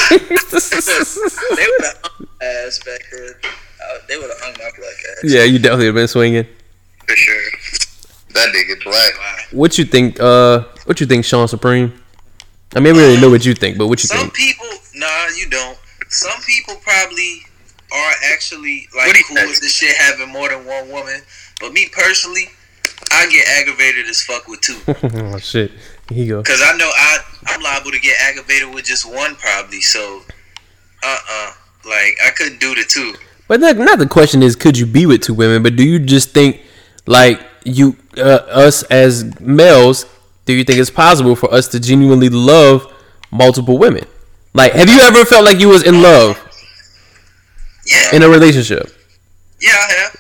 They 0.07 1.67
would 1.67 1.85
have 1.85 1.99
hung 2.03 2.27
my 2.41 2.47
ass 2.47 2.79
back 2.85 3.01
then. 3.13 3.31
Uh, 3.43 3.99
they 4.09 4.17
would 4.17 4.29
have 4.31 4.41
hung 4.41 4.53
my 4.53 4.71
black 4.79 4.95
ass. 5.11 5.25
yeah, 5.25 5.45
you 5.45 5.59
definitely 5.59 5.87
have 5.87 5.95
been 5.95 6.09
swinging. 6.09 6.45
For 7.07 7.17
sure. 7.17 7.43
That 8.35 8.53
nigga 8.55 8.83
black. 8.85 9.13
What 9.53 9.79
you 9.79 9.85
think? 9.85 10.21
Uh, 10.21 10.65
what 10.85 11.01
you 11.01 11.07
think, 11.07 11.25
Sean 11.25 11.49
Supreme? 11.49 11.93
I 12.75 12.81
mean, 12.81 12.95
we 12.97 13.03
already 13.03 13.21
know 13.21 13.31
what 13.31 13.45
you 13.47 13.55
think, 13.55 13.79
but 13.79 13.87
what 13.87 14.03
you 14.03 14.09
Some 14.09 14.19
think? 14.31 14.37
Some 14.37 14.47
people, 14.47 14.67
nah, 14.97 15.29
you 15.37 15.49
don't. 15.49 15.79
Some 16.09 16.41
people 16.47 16.75
probably 16.83 17.43
are 17.97 18.13
actually 18.33 18.89
like 18.95 19.07
What 19.07 19.13
do 19.15 19.19
you 19.19 19.25
cool 19.25 19.49
with 19.49 19.61
this 19.61 19.73
shit 19.73 19.97
having 19.97 20.29
more 20.29 20.49
than 20.49 20.65
one 20.65 20.91
woman. 20.91 21.23
But 21.61 21.73
me 21.73 21.89
personally, 21.91 22.49
I 23.11 23.27
get 23.31 23.47
aggravated 23.49 24.07
as 24.07 24.23
fuck 24.23 24.47
with 24.49 24.61
two. 24.61 24.79
oh 25.15 25.39
shit! 25.39 25.73
Here 26.11 26.25
you 26.25 26.35
go. 26.35 26.43
Cause 26.43 26.63
I 26.63 26.77
know 26.77 26.91
I 26.95 27.19
I'm 27.47 27.63
liable 27.63 27.91
to 27.91 28.01
get 28.01 28.17
aggravated 28.21 28.75
with 28.75 28.85
just 28.85 29.11
one 29.11 29.37
probably. 29.37 29.81
So, 29.81 30.23
uh 31.03 31.19
uh 31.31 31.53
like 31.87 32.17
I 32.25 32.31
couldn't 32.37 32.61
do 32.61 32.75
the 32.75 32.85
two. 32.87 33.15
But 33.49 33.61
not, 33.61 33.77
not 33.77 33.99
the 33.99 34.09
question 34.09 34.43
is, 34.43 34.57
could 34.57 34.77
you 34.77 34.87
be 34.87 35.07
with 35.07 35.23
two 35.23 35.35
women? 35.35 35.63
But 35.63 35.77
do 35.77 35.85
you 35.85 35.99
just 36.01 36.31
think, 36.31 36.61
like 37.07 37.41
you, 37.65 37.97
uh, 38.17 38.43
us 38.49 38.83
as 38.85 39.39
males, 39.41 40.05
do 40.47 40.53
you 40.53 40.65
think 40.65 40.81
it's 40.81 40.91
possible 40.91 41.37
for 41.37 41.53
us 41.55 41.69
to 41.69 41.79
genuinely 41.79 42.29
love 42.29 42.93
multiple 43.31 43.79
women? 43.79 44.05
Like, 44.53 44.73
have 44.73 44.89
you 44.89 45.01
ever 45.01 45.25
felt 45.25 45.45
like 45.45 45.61
you 45.61 45.69
was 45.69 45.85
in 45.85 46.03
love 46.03 46.41
Yeah, 47.87 48.17
in 48.17 48.23
a 48.23 48.29
relationship? 48.29 48.91
yeah, 49.61 49.71
I 49.71 49.93
have. 49.93 50.17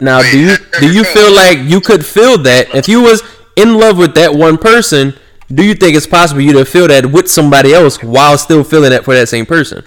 Now, 0.00 0.18
Wait, 0.20 0.32
do 0.32 0.38
you 0.38 0.56
do 0.80 0.92
you 0.92 1.04
feel 1.04 1.34
like 1.34 1.58
you 1.60 1.80
could 1.80 2.04
feel 2.04 2.38
that 2.38 2.74
if 2.74 2.88
you 2.88 3.02
was 3.02 3.22
in 3.56 3.78
love 3.78 3.96
with 3.98 4.14
that 4.14 4.34
one 4.34 4.58
person? 4.58 5.14
Do 5.52 5.64
you 5.64 5.74
think 5.74 5.96
it's 5.96 6.06
possible 6.06 6.40
you 6.40 6.52
to 6.54 6.64
feel 6.64 6.88
that 6.88 7.06
with 7.06 7.30
somebody 7.30 7.72
else 7.72 8.02
while 8.02 8.36
still 8.36 8.64
feeling 8.64 8.90
that 8.90 9.04
for 9.04 9.14
that 9.14 9.28
same 9.28 9.46
person? 9.46 9.84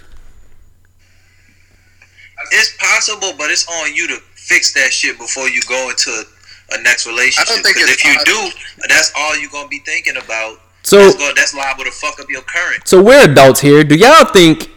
It's 2.51 2.75
possible, 2.77 3.33
but 3.37 3.51
it's 3.51 3.67
on 3.67 3.93
you 3.93 4.07
to 4.07 4.17
fix 4.35 4.73
that 4.73 4.91
shit 4.91 5.17
before 5.19 5.49
you 5.49 5.61
go 5.67 5.89
into 5.89 6.23
a 6.71 6.81
next 6.81 7.05
relationship. 7.05 7.57
Because 7.57 7.89
if 7.89 8.03
you 8.03 8.13
possible. 8.15 8.49
do, 8.49 8.87
that's 8.87 9.11
all 9.15 9.37
you're 9.37 9.51
gonna 9.51 9.67
be 9.67 9.79
thinking 9.79 10.17
about. 10.17 10.59
So, 10.81 10.97
that's, 10.97 11.15
gonna, 11.15 11.33
that's 11.35 11.53
liable 11.53 11.83
to 11.83 11.91
fuck 11.91 12.19
up 12.19 12.29
your 12.29 12.41
current. 12.41 12.87
so 12.87 13.03
we're 13.03 13.29
adults 13.29 13.59
here. 13.59 13.83
Do 13.83 13.95
y'all 13.95 14.25
think 14.25 14.69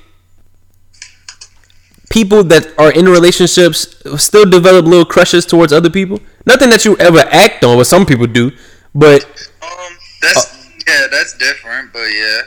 people 2.12 2.44
that 2.44 2.78
are 2.78 2.92
in 2.92 3.06
relationships 3.08 3.96
still 4.22 4.44
develop 4.48 4.84
little 4.84 5.04
crushes 5.04 5.46
towards 5.46 5.72
other 5.72 5.90
people? 5.90 6.20
Nothing 6.46 6.70
that 6.70 6.84
you 6.84 6.96
ever 6.98 7.20
act 7.30 7.64
on, 7.64 7.76
what 7.78 7.86
some 7.86 8.04
people 8.06 8.26
do, 8.26 8.52
but 8.94 9.24
Um, 9.62 9.96
That's 10.20 10.52
yeah, 10.86 11.06
that's 11.10 11.32
different, 11.38 11.92
but 11.92 12.06
yeah. 12.06 12.42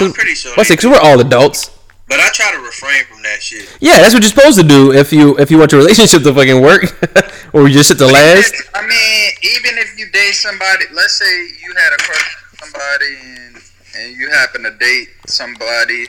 I'm 0.00 0.12
pretty 0.12 0.34
sure. 0.34 0.52
what's 0.56 0.70
it? 0.70 0.80
Cause 0.80 0.90
we're 0.90 0.98
all 1.00 1.20
adults. 1.20 1.70
But 2.08 2.20
I 2.20 2.28
try 2.32 2.52
to 2.52 2.58
refrain 2.58 3.04
from 3.06 3.22
that 3.22 3.42
shit. 3.42 3.66
Yeah, 3.80 3.98
that's 4.00 4.14
what 4.14 4.22
you're 4.22 4.30
supposed 4.30 4.58
to 4.58 4.66
do 4.66 4.92
if 4.92 5.12
you 5.12 5.36
if 5.38 5.50
you 5.50 5.58
want 5.58 5.72
your 5.72 5.80
relationship 5.80 6.22
to 6.22 6.32
fucking 6.34 6.60
work, 6.60 6.82
or 7.52 7.68
just 7.68 7.88
shit 7.88 7.98
to 7.98 8.06
last. 8.06 8.54
I 8.74 8.82
mean, 8.82 9.30
even 9.42 9.78
if 9.78 9.98
you 9.98 10.10
date 10.10 10.32
somebody, 10.34 10.84
let's 10.92 11.14
say 11.18 11.32
you 11.62 11.74
had 11.74 11.92
a 11.94 12.00
crush 12.02 12.36
on 12.62 12.70
somebody 12.70 13.12
and, 13.36 13.56
and 13.98 14.16
you 14.16 14.30
happen 14.30 14.62
to 14.64 14.72
date 14.78 15.08
somebody 15.26 16.06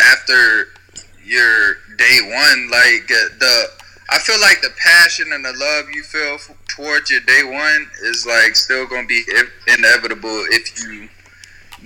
after 0.00 0.68
your 1.24 1.74
day 1.96 2.18
one, 2.22 2.70
like 2.70 3.10
uh, 3.10 3.28
the, 3.38 3.66
I 4.10 4.18
feel 4.18 4.40
like 4.40 4.60
the 4.62 4.70
passion 4.78 5.32
and 5.32 5.44
the 5.44 5.52
love 5.52 5.86
you 5.94 6.02
feel 6.02 6.34
f- 6.34 6.50
towards 6.68 7.10
your 7.10 7.20
day 7.20 7.42
one 7.44 7.88
is 8.02 8.26
like 8.26 8.54
still 8.56 8.86
gonna 8.86 9.06
be 9.06 9.22
i- 9.28 9.74
inevitable 9.74 10.44
if 10.50 10.82
you 10.82 11.08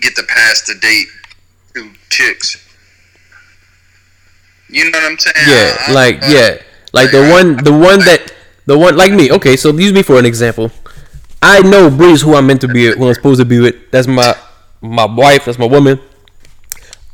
get 0.00 0.14
to 0.16 0.22
pass 0.24 0.62
the 0.66 0.74
date 0.80 1.06
to 1.74 1.90
chicks. 2.10 2.64
You 4.68 4.90
know 4.90 4.98
what 4.98 5.12
I'm 5.12 5.18
saying? 5.18 5.34
Yeah, 5.48 5.76
I- 5.88 5.92
like 5.92 6.20
yeah, 6.28 6.58
like 6.92 7.10
the 7.10 7.20
like, 7.22 7.32
one, 7.32 7.56
the 7.64 7.72
one 7.72 7.98
that, 8.00 8.32
the 8.66 8.76
one 8.78 8.96
like 8.96 9.12
me. 9.12 9.30
Okay, 9.32 9.56
so 9.56 9.72
use 9.72 9.92
me 9.92 10.02
for 10.02 10.18
an 10.18 10.26
example. 10.26 10.70
I 11.40 11.60
know 11.62 11.88
Breeze, 11.90 12.22
who 12.22 12.34
I'm 12.34 12.46
meant 12.46 12.60
to 12.62 12.68
be 12.68 12.88
with, 12.88 12.98
who 12.98 13.08
I'm 13.08 13.14
supposed 13.14 13.40
to 13.40 13.46
be 13.46 13.60
with. 13.60 13.90
That's 13.90 14.06
my 14.06 14.34
my 14.82 15.06
wife. 15.06 15.44
That's 15.46 15.58
my 15.58 15.66
woman. 15.66 16.00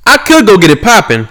I 0.07 0.17
could 0.19 0.47
go 0.47 0.59
get 0.59 0.71
it 0.71 0.83
popping 0.83 1.29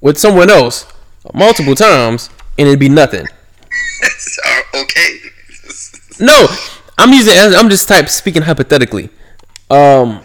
with 0.00 0.18
someone 0.18 0.50
else 0.50 0.86
multiple 1.34 1.74
times, 1.74 2.30
and 2.58 2.68
it'd 2.68 2.80
be 2.80 2.88
nothing. 2.88 3.26
okay. 4.74 5.18
No, 6.20 6.46
I'm 6.98 7.12
using. 7.12 7.34
I'm 7.36 7.68
just 7.68 7.88
type 7.88 8.08
speaking 8.08 8.42
hypothetically. 8.42 9.10
Um, 9.70 10.22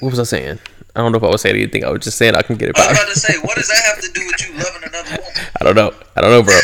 what 0.00 0.10
was 0.10 0.18
I 0.18 0.24
saying? 0.24 0.58
I 0.96 1.00
don't 1.00 1.10
know 1.10 1.18
if 1.18 1.24
I 1.24 1.28
was 1.28 1.42
saying 1.42 1.56
anything. 1.56 1.84
I 1.84 1.90
was 1.90 2.04
just 2.04 2.16
saying 2.16 2.36
I 2.36 2.42
can 2.42 2.56
get 2.56 2.68
it 2.68 2.76
Back. 2.76 2.86
I 2.86 2.88
was 2.90 2.98
about 2.98 3.08
to 3.14 3.18
say, 3.18 3.38
what 3.40 3.56
does 3.56 3.66
that 3.66 3.82
have 3.86 4.00
to 4.04 4.12
do 4.12 4.26
with 4.26 4.46
you 4.46 4.54
loving 4.54 4.88
another 4.88 5.10
woman? 5.10 5.32
I 5.60 5.64
don't 5.64 5.74
know. 5.74 5.92
I 6.14 6.20
don't 6.20 6.30
know, 6.30 6.42
bro. 6.42 6.58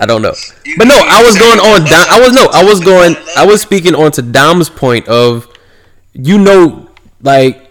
I 0.00 0.06
don't 0.06 0.22
know. 0.22 0.34
But 0.76 0.88
no, 0.88 0.96
I 0.96 1.22
was 1.22 1.38
going 1.38 1.60
on. 1.60 1.84
Dom, 1.86 2.06
I 2.10 2.20
was 2.20 2.32
no. 2.32 2.48
I 2.52 2.64
was 2.64 2.80
going. 2.80 3.16
I 3.36 3.46
was 3.46 3.62
speaking 3.62 3.94
on 3.94 4.10
to 4.12 4.22
Dom's 4.22 4.68
point 4.68 5.06
of, 5.08 5.48
you 6.12 6.38
know, 6.38 6.90
like 7.22 7.65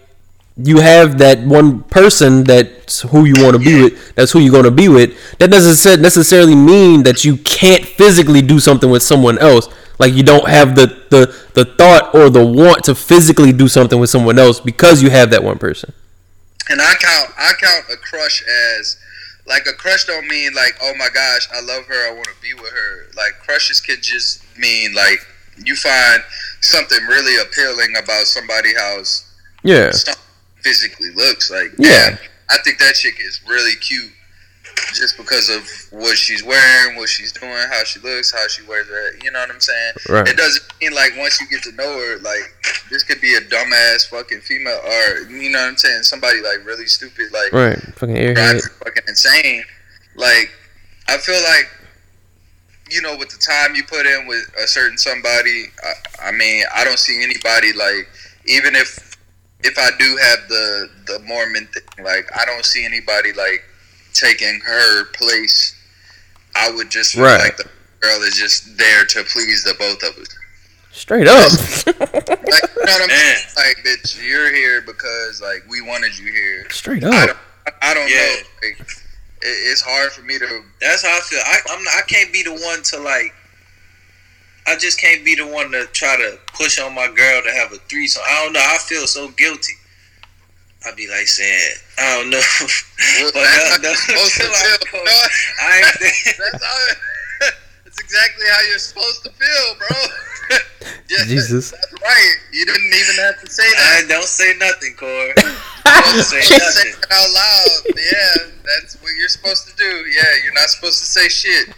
you 0.56 0.80
have 0.80 1.18
that 1.18 1.40
one 1.40 1.82
person 1.84 2.44
that's 2.44 3.02
who 3.02 3.26
you 3.26 3.34
want 3.42 3.56
to 3.56 3.62
be 3.62 3.82
with. 3.82 4.14
That's 4.14 4.32
who 4.32 4.38
you're 4.38 4.52
going 4.52 4.64
to 4.64 4.70
be 4.70 4.88
with. 4.88 5.38
That 5.38 5.50
doesn't 5.50 6.00
necessarily 6.00 6.54
mean 6.54 7.02
that 7.02 7.24
you 7.24 7.36
can't 7.38 7.84
physically 7.84 8.40
do 8.40 8.58
something 8.58 8.88
with 8.88 9.02
someone 9.02 9.38
else. 9.38 9.68
Like 9.98 10.14
you 10.14 10.22
don't 10.22 10.48
have 10.48 10.74
the 10.74 10.86
the 11.10 11.34
the 11.54 11.64
thought 11.64 12.14
or 12.14 12.30
the 12.30 12.44
want 12.44 12.84
to 12.84 12.94
physically 12.94 13.52
do 13.52 13.68
something 13.68 13.98
with 13.98 14.10
someone 14.10 14.38
else 14.38 14.60
because 14.60 15.02
you 15.02 15.10
have 15.10 15.30
that 15.30 15.42
one 15.42 15.58
person. 15.58 15.92
And 16.68 16.80
I 16.80 16.94
count 16.94 17.32
I 17.38 17.52
count 17.58 17.84
a 17.92 17.96
crush 17.96 18.42
as 18.42 18.98
like 19.46 19.66
a 19.66 19.72
crush 19.72 20.04
don't 20.04 20.26
mean 20.26 20.54
like 20.54 20.76
oh 20.82 20.92
my 20.98 21.08
gosh 21.12 21.48
I 21.52 21.60
love 21.60 21.86
her 21.86 22.10
I 22.10 22.12
want 22.12 22.26
to 22.26 22.42
be 22.42 22.54
with 22.54 22.72
her. 22.72 23.06
Like 23.16 23.38
crushes 23.42 23.80
can 23.80 23.96
just 24.00 24.42
mean 24.58 24.94
like 24.94 25.26
you 25.64 25.76
find 25.76 26.22
something 26.60 26.98
really 27.06 27.40
appealing 27.40 27.94
about 27.96 28.26
somebody 28.26 28.74
house 28.74 29.32
Yeah. 29.62 29.92
Physically 30.66 31.10
looks 31.10 31.50
like. 31.50 31.70
Yeah. 31.78 32.16
I 32.50 32.58
think 32.64 32.78
that 32.78 32.94
chick 32.94 33.14
is 33.20 33.40
really 33.46 33.76
cute 33.76 34.10
just 34.94 35.16
because 35.16 35.48
of 35.48 35.62
what 35.98 36.16
she's 36.16 36.44
wearing, 36.44 36.96
what 36.96 37.08
she's 37.08 37.32
doing, 37.32 37.52
how 37.70 37.84
she 37.84 38.00
looks, 38.00 38.32
how 38.32 38.46
she 38.48 38.62
wears 38.66 38.88
her. 38.88 39.16
You 39.22 39.30
know 39.30 39.40
what 39.40 39.50
I'm 39.50 39.60
saying? 39.60 39.92
Right. 40.08 40.28
It 40.28 40.36
doesn't 40.36 40.64
mean 40.80 40.92
like 40.92 41.12
once 41.16 41.40
you 41.40 41.46
get 41.48 41.62
to 41.64 41.72
know 41.72 41.98
her, 41.98 42.18
like 42.18 42.54
this 42.90 43.04
could 43.04 43.20
be 43.20 43.34
a 43.34 43.40
dumbass 43.40 44.08
fucking 44.08 44.40
female, 44.40 44.80
or 44.84 45.20
you 45.30 45.50
know 45.50 45.60
what 45.60 45.68
I'm 45.68 45.76
saying? 45.76 46.02
Somebody 46.02 46.40
like 46.42 46.64
really 46.64 46.86
stupid, 46.86 47.32
like 47.32 47.52
Right. 47.52 47.78
Fucking 47.78 48.16
airhead. 48.16 48.62
fucking 48.84 49.04
insane. 49.08 49.62
Like 50.16 50.50
I 51.08 51.18
feel 51.18 51.40
like 51.42 51.70
you 52.90 53.02
know 53.02 53.16
with 53.16 53.30
the 53.30 53.38
time 53.38 53.74
you 53.74 53.84
put 53.84 54.06
in 54.06 54.26
with 54.26 54.44
a 54.62 54.66
certain 54.66 54.98
somebody, 54.98 55.66
I, 55.82 56.28
I 56.28 56.32
mean 56.32 56.64
I 56.74 56.84
don't 56.84 56.98
see 56.98 57.22
anybody 57.22 57.72
like 57.72 58.08
even 58.46 58.74
if 58.74 59.05
if 59.62 59.78
I 59.78 59.90
do 59.98 60.16
have 60.22 60.48
the 60.48 60.90
the 61.06 61.18
Mormon 61.20 61.66
thing, 61.68 62.04
like 62.04 62.28
I 62.36 62.44
don't 62.44 62.64
see 62.64 62.84
anybody 62.84 63.32
like 63.32 63.64
taking 64.12 64.60
her 64.60 65.04
place. 65.12 65.74
I 66.54 66.70
would 66.70 66.90
just 66.90 67.14
feel 67.14 67.24
Right. 67.24 67.38
like 67.40 67.56
the 67.58 67.68
girl 68.00 68.22
is 68.22 68.34
just 68.34 68.76
there 68.78 69.04
to 69.04 69.24
please 69.24 69.62
the 69.64 69.74
both 69.78 70.02
of 70.02 70.16
us. 70.18 70.28
Straight 70.92 71.28
up. 71.28 71.52
Like, 72.48 72.62
you 72.76 72.84
know 72.86 72.92
what 72.92 73.02
I'm 73.02 73.08
Man. 73.08 73.36
saying? 73.36 73.36
Like, 73.56 73.76
bitch, 73.84 74.24
you're 74.24 74.52
here 74.54 74.80
because 74.80 75.40
like 75.42 75.64
we 75.68 75.80
wanted 75.80 76.16
you 76.16 76.30
here. 76.30 76.68
Straight 76.70 77.02
I 77.02 77.24
up. 77.24 77.26
don't, 77.66 77.74
I 77.82 77.94
don't 77.94 78.08
Yeah. 78.08 78.16
know. 78.16 78.36
Like, 78.62 78.80
it, 78.80 78.86
it's 79.42 79.80
hard 79.80 80.12
for 80.12 80.22
me 80.22 80.38
to. 80.38 80.62
That's 80.80 81.02
how 81.04 81.16
I 81.16 81.20
feel. 81.20 81.40
I 81.44 81.58
I'm 81.70 81.84
I 81.88 82.02
can't 82.06 82.32
be 82.32 82.42
the 82.44 82.52
one 82.52 82.82
to 82.84 82.98
like. 83.00 83.34
I 84.66 84.76
just 84.76 85.00
can't 85.00 85.24
be 85.24 85.34
the 85.34 85.46
one 85.46 85.70
to 85.72 85.86
try 85.92 86.16
to 86.16 86.38
push 86.52 86.80
on 86.80 86.94
my 86.94 87.06
girl 87.06 87.42
to 87.42 87.50
have 87.52 87.72
a 87.72 87.76
threesome. 87.88 88.22
I 88.26 88.44
don't 88.44 88.52
know. 88.52 88.60
I 88.60 88.78
feel 88.78 89.06
so 89.06 89.28
guilty. 89.28 89.74
I'd 90.84 90.96
be 90.96 91.08
like 91.08 91.26
saying, 91.26 91.74
I 91.98 92.18
don't 92.18 92.30
know. 92.30 92.40
But 93.22 93.34
that's 93.34 93.78
no, 93.82 93.84
how 93.84 93.90
no, 93.90 93.94
supposed 93.94 94.34
to 94.36 94.48
feel, 94.48 94.78
Cole. 94.90 95.04
bro. 95.04 95.12
I 95.60 95.76
ain't. 95.78 96.36
That's 96.38 96.64
how. 96.64 97.50
That's 97.84 97.98
exactly 98.00 98.46
how 98.50 98.60
you're 98.70 98.78
supposed 98.78 99.22
to 99.24 99.30
feel, 99.30 99.66
bro. 99.78 100.58
yeah, 101.10 101.24
Jesus. 101.24 101.70
That's 101.72 101.92
right. 102.02 102.34
You 102.52 102.64
didn't 102.66 102.86
even 102.86 103.16
have 103.24 103.40
to 103.42 103.50
say 103.50 103.64
I 103.64 104.02
that. 104.02 104.08
don't 104.08 104.24
say 104.24 104.54
nothing, 104.58 104.94
Corey. 104.96 105.32
Don't 105.36 106.22
say 106.24 106.40
say 106.40 106.56
nothing. 106.58 106.92
it 106.92 107.06
out 107.10 107.30
loud. 107.30 107.82
Yeah, 107.96 108.50
that's 108.64 108.96
what 109.02 109.12
you're 109.18 109.28
supposed 109.28 109.68
to 109.68 109.76
do. 109.76 109.84
Yeah, 110.10 110.24
you're 110.44 110.54
not 110.54 110.68
supposed 110.70 110.98
to 110.98 111.04
say 111.04 111.28
shit. 111.28 111.68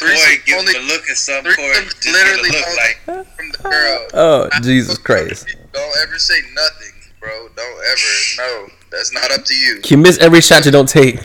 Corey, 0.00 0.16
Threesome 0.16 0.42
give 0.46 0.58
only 0.58 0.72
him 0.74 0.82
a 0.82 0.86
look 0.86 1.02
and 1.08 1.16
something. 1.16 1.52
Corey, 1.54 1.74
threesome 1.74 2.00
just 2.00 2.16
literally 2.16 2.50
look 2.50 2.66
like. 2.76 2.96
from 3.36 3.48
the 3.52 3.58
girl. 3.68 4.06
Oh, 4.14 4.48
Not 4.52 4.62
Jesus 4.62 4.98
Christ. 4.98 5.46
Don't 5.72 5.96
ever 6.02 6.18
say 6.18 6.40
nothing, 6.54 6.92
bro. 7.20 7.48
Don't 7.54 7.84
ever. 7.92 8.12
No, 8.38 8.68
that's 8.90 9.12
not 9.12 9.30
up 9.30 9.44
to 9.44 9.54
you. 9.54 9.80
You 9.84 9.98
miss 9.98 10.18
every 10.18 10.40
shot 10.40 10.64
you 10.64 10.72
don't 10.72 10.88
take. 10.88 11.16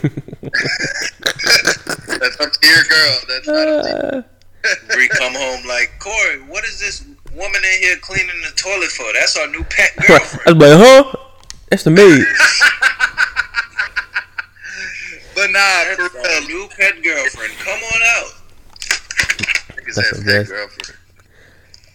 That's 2.06 2.40
up 2.40 2.52
to 2.52 2.66
your 2.66 2.84
girl. 2.84 3.18
That's 3.28 3.46
not 3.46 3.68
up 3.68 3.82
to 3.84 4.16
you. 4.16 4.24
Ah. 4.24 4.94
Bree 4.94 5.08
come 5.08 5.34
home 5.34 5.66
like, 5.66 5.92
Corey, 5.98 6.40
what 6.48 6.64
is 6.64 6.78
this 6.80 7.04
woman 7.34 7.60
in 7.74 7.80
here 7.82 7.96
cleaning 7.98 8.40
the 8.42 8.52
toilet 8.56 8.88
for? 8.90 9.04
That's 9.12 9.36
our 9.36 9.46
new 9.48 9.62
pet 9.64 9.90
girlfriend. 10.06 10.40
I 10.46 10.52
was 10.52 10.78
like, 10.78 10.78
huh? 10.86 11.16
That's 11.70 11.82
the 11.84 11.90
maid. 11.90 12.24
But 15.34 15.50
nah, 15.50 15.60
That's 15.60 15.96
for 15.96 16.18
our 16.18 16.40
real, 16.40 16.48
new 16.48 16.68
pet 16.76 17.02
girlfriend. 17.02 17.52
Come 17.58 17.78
on 17.78 18.00
out. 18.16 18.32
Niggas 19.86 20.24
That's 20.24 20.48
girlfriend. 20.48 20.98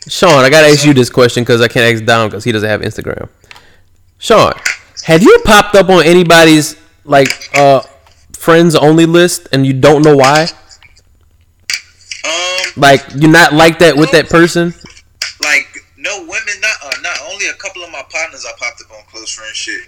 Sean, 0.07 0.43
I 0.43 0.49
gotta 0.49 0.67
ask 0.67 0.85
you 0.85 0.93
this 0.93 1.09
question 1.09 1.43
because 1.43 1.61
I 1.61 1.67
can't 1.67 1.93
ask 1.95 2.03
Dom 2.05 2.29
because 2.29 2.43
he 2.43 2.51
doesn't 2.51 2.67
have 2.69 2.81
Instagram. 2.81 3.29
Sean, 4.17 4.53
have 5.03 5.21
you 5.21 5.41
popped 5.45 5.75
up 5.75 5.89
on 5.89 6.03
anybody's 6.03 6.75
like 7.03 7.29
uh 7.57 7.81
friends 8.37 8.75
only 8.75 9.05
list 9.05 9.47
and 9.51 9.65
you 9.65 9.73
don't 9.73 10.01
know 10.03 10.15
why? 10.15 10.47
Um, 12.25 12.71
Like 12.77 13.05
you're 13.15 13.31
not 13.31 13.53
like 13.53 13.79
that 13.79 13.95
with 13.97 14.11
that 14.11 14.29
person? 14.29 14.73
like 15.43 15.67
no 15.97 16.19
women, 16.21 16.55
not 16.61 16.75
uh, 16.83 16.91
not 17.01 17.17
only 17.31 17.47
a 17.47 17.53
couple 17.53 17.83
of 17.83 17.91
my 17.91 18.03
partners 18.09 18.45
I 18.47 18.51
popped 18.59 18.81
up 18.83 18.97
on 18.97 19.03
close 19.11 19.31
friend 19.31 19.53
shit. 19.55 19.81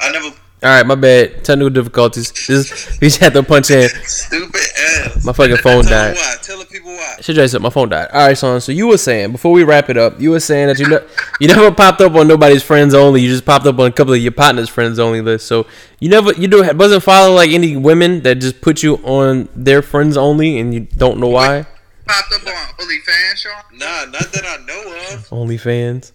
I 0.00 0.10
never 0.12 0.26
All 0.26 0.34
right, 0.62 0.86
my 0.86 0.94
bad. 0.94 1.44
Technical 1.44 1.70
difficulties. 1.70 2.30
Just, 2.32 3.00
we 3.00 3.06
just 3.08 3.18
had 3.20 3.32
to 3.34 3.42
punch 3.42 3.70
in. 3.70 3.88
stupid 4.04 4.60
ass. 4.78 5.24
My 5.24 5.32
fucking 5.32 5.56
phone 5.58 5.84
died. 5.84 6.14
why. 6.16 6.36
Tell 6.42 6.58
the 6.58 6.64
people 6.66 6.77
why. 6.98 7.16
Shit, 7.20 7.36
Jason, 7.36 7.62
my 7.62 7.70
phone 7.70 7.88
died. 7.88 8.08
All 8.12 8.26
right, 8.26 8.36
son. 8.36 8.60
So 8.60 8.72
you 8.72 8.88
were 8.88 8.98
saying 8.98 9.32
before 9.32 9.52
we 9.52 9.64
wrap 9.64 9.88
it 9.88 9.96
up, 9.96 10.20
you 10.20 10.30
were 10.30 10.40
saying 10.40 10.68
that 10.68 10.78
you 10.78 10.88
ne- 10.88 11.06
you 11.40 11.48
never 11.48 11.72
popped 11.72 12.00
up 12.00 12.14
on 12.14 12.28
nobody's 12.28 12.62
friends 12.62 12.94
only. 12.94 13.22
You 13.22 13.28
just 13.28 13.44
popped 13.44 13.66
up 13.66 13.78
on 13.78 13.86
a 13.86 13.92
couple 13.92 14.12
of 14.12 14.20
your 14.20 14.32
partners' 14.32 14.68
friends 14.68 14.98
only 14.98 15.20
list. 15.20 15.46
So 15.46 15.66
you 16.00 16.08
never 16.08 16.32
you 16.32 16.48
do 16.48 16.68
wasn't 16.74 17.02
following 17.02 17.34
like 17.34 17.50
any 17.50 17.76
women 17.76 18.22
that 18.22 18.36
just 18.36 18.60
put 18.60 18.82
you 18.82 18.96
on 18.96 19.48
their 19.54 19.80
friends 19.82 20.16
only, 20.16 20.58
and 20.58 20.74
you 20.74 20.80
don't 20.80 21.18
know 21.18 21.28
why. 21.28 21.66
Popped 22.06 22.32
up 22.32 22.46
on 22.46 22.86
OnlyFans, 22.86 23.36
Sean. 23.36 23.52
Nah, 23.72 24.04
not 24.06 24.32
that 24.32 24.44
I 24.44 24.64
know 24.64 25.14
of. 25.14 25.28
OnlyFans. 25.28 26.12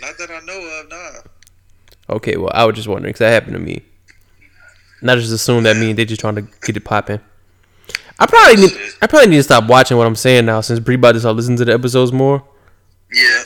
Not 0.00 0.16
that 0.18 0.30
I 0.30 0.40
know 0.40 0.80
of. 0.80 0.88
Nah. 0.88 2.14
Okay, 2.16 2.36
well, 2.36 2.50
I 2.54 2.64
was 2.64 2.76
just 2.76 2.88
wondering 2.88 3.10
because 3.10 3.20
that 3.20 3.32
happened 3.32 3.54
to 3.54 3.58
me. 3.58 3.82
Not 5.02 5.18
just 5.18 5.32
assume 5.32 5.64
that 5.64 5.76
means 5.76 5.96
they 5.96 6.04
just 6.04 6.20
trying 6.20 6.36
to 6.36 6.42
get 6.62 6.76
it 6.76 6.84
popping. 6.84 7.20
I 8.18 8.26
probably 8.26 8.56
need 8.56 8.72
I 9.00 9.06
probably 9.06 9.28
need 9.30 9.36
to 9.36 9.42
stop 9.42 9.68
watching 9.68 9.96
what 9.96 10.06
I'm 10.06 10.16
saying 10.16 10.46
now 10.46 10.60
since 10.60 10.80
Bree 10.80 10.96
about 10.96 11.12
to 11.12 11.20
start 11.20 11.36
listening 11.36 11.58
to 11.58 11.64
the 11.64 11.72
episodes 11.72 12.12
more. 12.12 12.42
Yeah, 13.12 13.42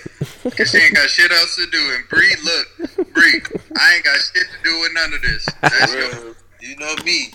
cause 0.57 0.71
she 0.71 0.79
ain't 0.79 0.95
got 0.95 1.09
shit 1.09 1.31
else 1.31 1.55
to 1.57 1.67
do. 1.71 1.95
And 1.95 2.09
Bree, 2.09 2.35
look, 2.45 3.13
Bree, 3.13 3.41
I 3.79 3.95
ain't 3.95 4.05
got 4.05 4.17
shit 4.19 4.47
to 4.47 4.65
do 4.69 4.81
with 4.81 4.91
none 4.95 5.13
of 5.15 5.23
this. 5.23 5.47
That's 5.61 5.95
your, 5.95 6.11
Bro, 6.11 6.35
you 6.61 6.77
know 6.79 6.95
me. 7.05 7.33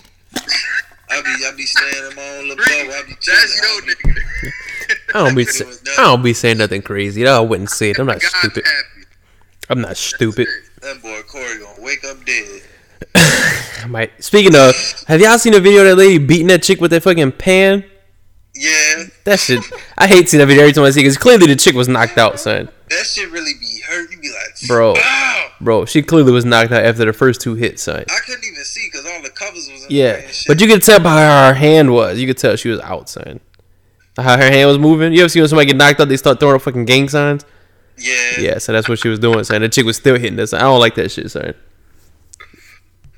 I 1.09 1.21
be 1.21 1.45
I 1.45 1.51
be 1.55 1.63
staying 1.63 2.09
in 2.11 2.15
my 2.17 2.21
own 2.37 2.49
little 2.49 2.57
Bree, 2.57 2.83
bubble. 2.85 2.93
I 2.95 3.03
be 3.07 3.13
that's 3.13 3.61
your 3.61 3.65
I 3.65 3.81
be- 3.85 3.93
nigga. 3.93 4.51
I 5.15 5.23
don't 5.25 5.35
be 5.35 5.45
sa- 5.45 5.65
I 6.01 6.03
don't 6.07 6.21
be 6.21 6.33
saying 6.33 6.57
nothing 6.57 6.81
crazy. 6.81 7.25
I 7.25 7.39
wouldn't 7.39 7.69
say 7.69 7.91
it. 7.91 7.99
I'm 7.99 8.07
not 8.07 8.19
God's 8.21 8.35
stupid. 8.35 8.65
happy. 8.65 9.07
I'm 9.69 9.81
not 9.81 9.95
stupid. 9.95 10.47
That 10.81 11.01
boy 11.01 11.21
Corey 11.27 11.59
gonna 11.59 11.81
wake 11.81 12.03
up 12.03 12.25
dead. 12.25 12.61
Might. 13.87 14.21
Speaking 14.23 14.55
of, 14.55 14.75
have 15.07 15.21
y'all 15.21 15.37
seen 15.37 15.53
a 15.53 15.59
video 15.59 15.81
of 15.81 15.87
that 15.87 15.95
lady 15.95 16.17
beating 16.17 16.47
that 16.47 16.61
chick 16.63 16.81
with 16.81 16.91
that 16.91 17.03
fucking 17.03 17.31
pan? 17.33 17.85
Yeah, 18.55 19.03
That 19.25 19.39
shit. 19.39 19.63
I 19.97 20.07
hate 20.07 20.27
seeing 20.29 20.39
that 20.39 20.47
video 20.47 20.63
every 20.63 20.73
time 20.73 20.83
I 20.83 20.89
see 20.89 21.01
it 21.01 21.03
because 21.03 21.17
clearly 21.17 21.45
the 21.45 21.55
chick 21.55 21.75
was 21.75 21.87
knocked 21.87 22.17
out, 22.17 22.39
son. 22.39 22.69
that 22.89 23.05
shit 23.05 23.29
really 23.31 23.53
be 23.59 23.81
hurt. 23.87 24.09
You 24.11 24.17
be 24.19 24.29
like, 24.29 24.67
Bro. 24.67 24.95
Ow! 24.97 25.47
Bro, 25.61 25.85
she 25.85 26.01
clearly 26.01 26.31
was 26.31 26.43
knocked 26.43 26.71
out 26.71 26.83
after 26.83 27.05
the 27.05 27.13
first 27.13 27.39
two 27.39 27.53
hits, 27.53 27.83
son. 27.83 28.03
I 28.09 28.19
couldn't 28.25 28.43
even 28.43 28.63
see 28.63 28.87
because 28.91 29.05
all 29.05 29.21
the 29.21 29.29
covers 29.29 29.69
was 29.71 29.85
Yeah, 29.89 30.13
way 30.13 30.23
and 30.25 30.33
shit. 30.33 30.47
but 30.47 30.59
you 30.59 30.67
could 30.67 30.81
tell 30.81 30.99
by 30.99 31.21
how 31.23 31.47
her 31.49 31.53
hand 31.53 31.93
was. 31.93 32.19
You 32.19 32.25
could 32.25 32.37
tell 32.39 32.55
she 32.55 32.69
was 32.69 32.79
out, 32.79 33.09
son. 33.09 33.39
How 34.17 34.35
her 34.37 34.49
hand 34.51 34.67
was 34.67 34.79
moving. 34.79 35.13
You 35.13 35.19
ever 35.21 35.29
see 35.29 35.39
when 35.39 35.47
somebody 35.49 35.67
get 35.67 35.75
knocked 35.77 35.99
out, 35.99 36.09
they 36.09 36.17
start 36.17 36.39
throwing 36.39 36.55
up 36.55 36.63
fucking 36.63 36.85
gang 36.85 37.07
signs? 37.09 37.45
yeah, 37.99 38.39
Yeah, 38.39 38.57
so 38.57 38.71
that's 38.73 38.89
what 38.89 38.97
she 38.97 39.07
was 39.09 39.19
doing, 39.19 39.43
son. 39.43 39.61
The 39.61 39.69
chick 39.69 39.85
was 39.85 39.97
still 39.97 40.15
hitting 40.17 40.35
this. 40.35 40.51
I 40.53 40.59
don't 40.61 40.79
like 40.79 40.95
that 40.95 41.11
shit, 41.11 41.29
son. 41.29 41.53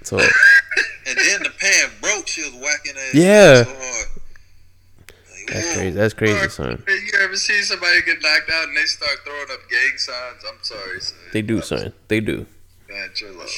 So 0.03 0.17
And 0.19 1.17
then 1.17 1.43
the 1.43 1.49
pan 1.59 1.89
broke. 2.01 2.27
She 2.27 2.41
was 2.41 2.53
whacking 2.53 2.95
her. 2.95 3.09
Yeah. 3.13 3.63
So. 3.63 3.71
Like, 3.71 5.47
that's 5.47 5.73
crazy. 5.75 5.89
That's 5.91 6.13
crazy, 6.13 6.49
son. 6.49 6.83
You 6.87 7.19
ever 7.21 7.35
see 7.35 7.61
somebody 7.63 8.01
get 8.03 8.21
knocked 8.21 8.49
out 8.51 8.67
and 8.67 8.77
they 8.77 8.83
start 8.85 9.17
throwing 9.25 9.47
up 9.51 9.59
gang 9.69 9.97
signs? 9.97 10.43
I'm 10.47 10.59
sorry, 10.61 11.01
son. 11.01 11.17
They 11.33 11.41
do, 11.41 11.61
son. 11.61 11.93
They 12.07 12.19
do. 12.19 12.45
Man, 12.87 13.09
chill 13.15 13.39
out. 13.41 13.49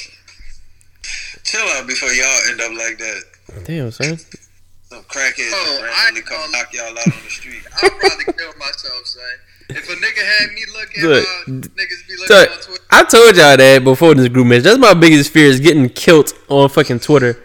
Chill 1.44 1.62
out 1.76 1.88
before 1.88 2.10
y'all 2.10 2.40
end 2.50 2.62
up 2.62 2.72
like 2.78 2.98
that. 3.00 3.24
Damn, 3.66 3.92
son. 3.92 4.18
Some 4.90 5.04
crackheads 5.04 5.52
Oh, 5.54 5.80
that 5.82 5.90
I 5.90 6.04
randomly 6.06 6.22
come 6.22 6.38
call- 6.38 6.52
knock 6.52 6.74
y'all 6.74 6.98
out 6.98 7.08
on 7.08 7.24
the 7.24 7.30
street. 7.30 7.64
I'll 7.82 7.90
probably 7.90 8.26
kill 8.26 8.54
myself, 8.58 9.06
son. 9.06 9.24
If 9.72 9.90
a 9.90 9.94
nigga 9.94 10.40
had 10.40 10.52
me 10.54 10.64
looking, 10.74 11.04
Look, 11.04 11.26
uh, 11.26 11.52
niggas 11.52 12.08
be 12.08 12.14
looking 12.18 12.28
So, 12.28 12.42
on 12.42 12.62
Twitter. 12.62 12.84
I 12.92 13.04
told 13.04 13.36
y'all 13.38 13.58
that 13.58 13.84
before 13.84 14.16
this 14.16 14.28
group 14.28 14.48
match. 14.48 14.64
That's 14.64 14.78
my 14.80 14.94
biggest 14.94 15.32
fear 15.32 15.48
is 15.48 15.60
getting 15.60 15.90
killed 15.90 16.34
on 16.50 16.70
fucking 16.70 17.00
Twitter. 17.00 17.42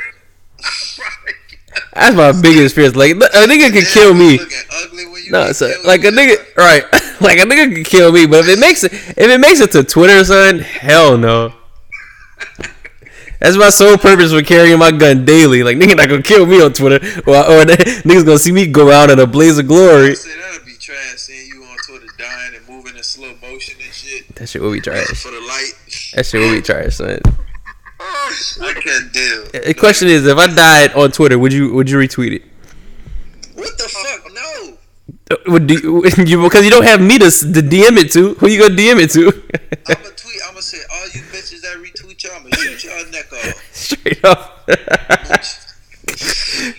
That's 1.94 2.14
my 2.14 2.32
biggest 2.40 2.74
fear. 2.74 2.90
Like 2.90 3.12
a 3.12 3.14
nigga 3.14 3.72
can 3.72 3.84
kill 3.84 4.12
me. 4.14 4.38
Looking 4.38 4.58
ugly 4.70 5.06
when 5.06 5.24
you 5.24 5.30
No, 5.30 5.52
so 5.52 5.72
like 5.84 6.04
a 6.04 6.08
nigga, 6.10 6.36
right? 6.56 6.84
Like 7.20 7.38
a 7.38 7.42
nigga 7.42 7.74
can 7.74 7.84
kill 7.84 8.12
me, 8.12 8.26
but 8.26 8.40
if 8.40 8.48
it 8.48 8.58
makes 8.58 8.84
it, 8.84 8.92
if 8.92 9.18
it 9.18 9.40
makes 9.40 9.60
it 9.60 9.72
to 9.72 9.82
Twitter, 9.82 10.22
son, 10.24 10.58
hell 10.58 11.16
no. 11.16 11.54
That's 13.40 13.56
my 13.56 13.70
sole 13.70 13.96
purpose 13.96 14.32
for 14.32 14.42
carrying 14.42 14.78
my 14.78 14.90
gun 14.90 15.24
daily. 15.24 15.62
Like 15.62 15.78
nigga 15.78 15.96
not 15.96 16.08
gonna 16.08 16.22
kill 16.22 16.44
me 16.44 16.60
on 16.62 16.74
Twitter, 16.74 16.96
or, 17.26 17.36
or 17.36 17.64
niggas 17.64 18.26
gonna 18.26 18.38
see 18.38 18.52
me 18.52 18.66
go 18.66 18.90
out 18.90 19.08
in 19.10 19.18
a 19.18 19.26
blaze 19.26 19.58
of 19.58 19.66
glory. 19.66 20.10
I 20.10 20.14
say 20.14 20.38
that'd 20.38 20.66
be 20.66 20.74
trash 20.74 21.16
seeing 21.16 21.46
you 21.46 21.64
on 21.64 21.76
Twitter 21.86 22.06
dying 22.18 22.56
and 22.56 22.68
moving 22.68 22.96
in 22.96 23.02
slow 23.02 23.34
motion 23.40 23.76
and 23.82 23.94
shit 23.94 24.25
That 24.36 24.48
shit 24.48 24.60
will 24.62 24.72
be 24.72 24.80
trash. 24.80 25.06
for 25.22 25.30
the 25.30 25.40
light. 25.40 25.72
That 26.14 26.26
shit 26.26 26.40
will 26.40 26.52
be 26.54 26.62
trash, 26.62 26.96
son. 26.96 27.20
I 27.98 28.72
couldn't 28.74 29.12
deal. 29.12 29.44
The 29.64 29.74
question 29.74 30.08
is, 30.08 30.26
if 30.26 30.36
I 30.36 30.46
died 30.54 30.92
on 30.94 31.10
Twitter, 31.12 31.38
would 31.38 31.52
you 31.52 31.72
would 31.72 31.88
you 31.88 31.96
retweet 31.98 32.32
it? 32.32 32.42
What 33.54 33.76
the 33.78 33.84
fuck? 33.88 34.32
No. 34.34 34.76
Uh, 35.30 35.36
Would 35.52 35.70
you, 35.70 36.04
you 36.26 36.42
because 36.42 36.64
you 36.64 36.70
don't 36.70 36.84
have 36.84 37.00
me 37.00 37.18
to, 37.18 37.30
to 37.30 37.62
DM 37.62 37.96
it 37.96 38.12
to? 38.12 38.34
Who 38.34 38.48
you 38.48 38.60
gonna 38.60 38.74
DM 38.76 39.00
it 39.00 39.10
to? 39.12 39.28
I'ma 39.88 40.10
tweet. 40.16 40.40
I'ma 40.48 40.60
say 40.60 40.78
all 40.92 41.06
you 41.06 41.22
bitches 41.32 41.62
that 41.62 41.78
retweet 41.78 42.22
y'all, 42.22 42.36
I'ma 42.36 42.50
shoot 42.56 42.84
y'all 42.84 43.10
neck 43.10 43.32
off. 43.32 43.68
Straight 43.74 44.24
up. 44.24 44.68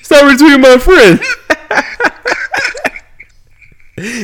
Stop 0.04 0.24
retweeting 0.32 0.62
my 0.62 0.78
friend. 0.78 1.20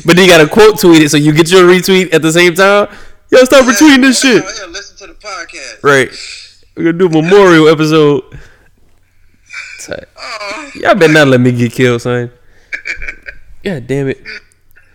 but 0.06 0.16
then 0.16 0.26
you 0.26 0.28
gotta 0.30 0.48
quote 0.48 0.80
tweet 0.80 1.02
it 1.02 1.10
so 1.10 1.18
you 1.18 1.34
get 1.34 1.50
your 1.52 1.64
retweet 1.68 2.14
at 2.14 2.22
the 2.22 2.32
same 2.32 2.54
time. 2.54 2.88
Yo, 3.34 3.44
stop 3.46 3.66
retweeting 3.66 4.02
this 4.02 4.22
shit. 4.22 4.44
here, 4.44 4.68
listen 4.68 4.96
to 4.96 5.08
the 5.08 5.14
podcast. 5.16 5.82
Right. 5.82 6.12
We're 6.78 6.92
gonna 6.92 7.00
do 7.00 7.08
a 7.08 7.22
memorial 7.24 7.68
episode. 7.68 8.22
Oh, 9.90 10.72
Y'all 10.76 10.94
better 10.94 11.12
not 11.12 11.28
let 11.30 11.42
me 11.42 11.52
get 11.52 11.72
killed, 11.74 12.04
son. 12.04 12.32
God 13.64 13.88
damn 13.88 14.10
it. 14.10 14.22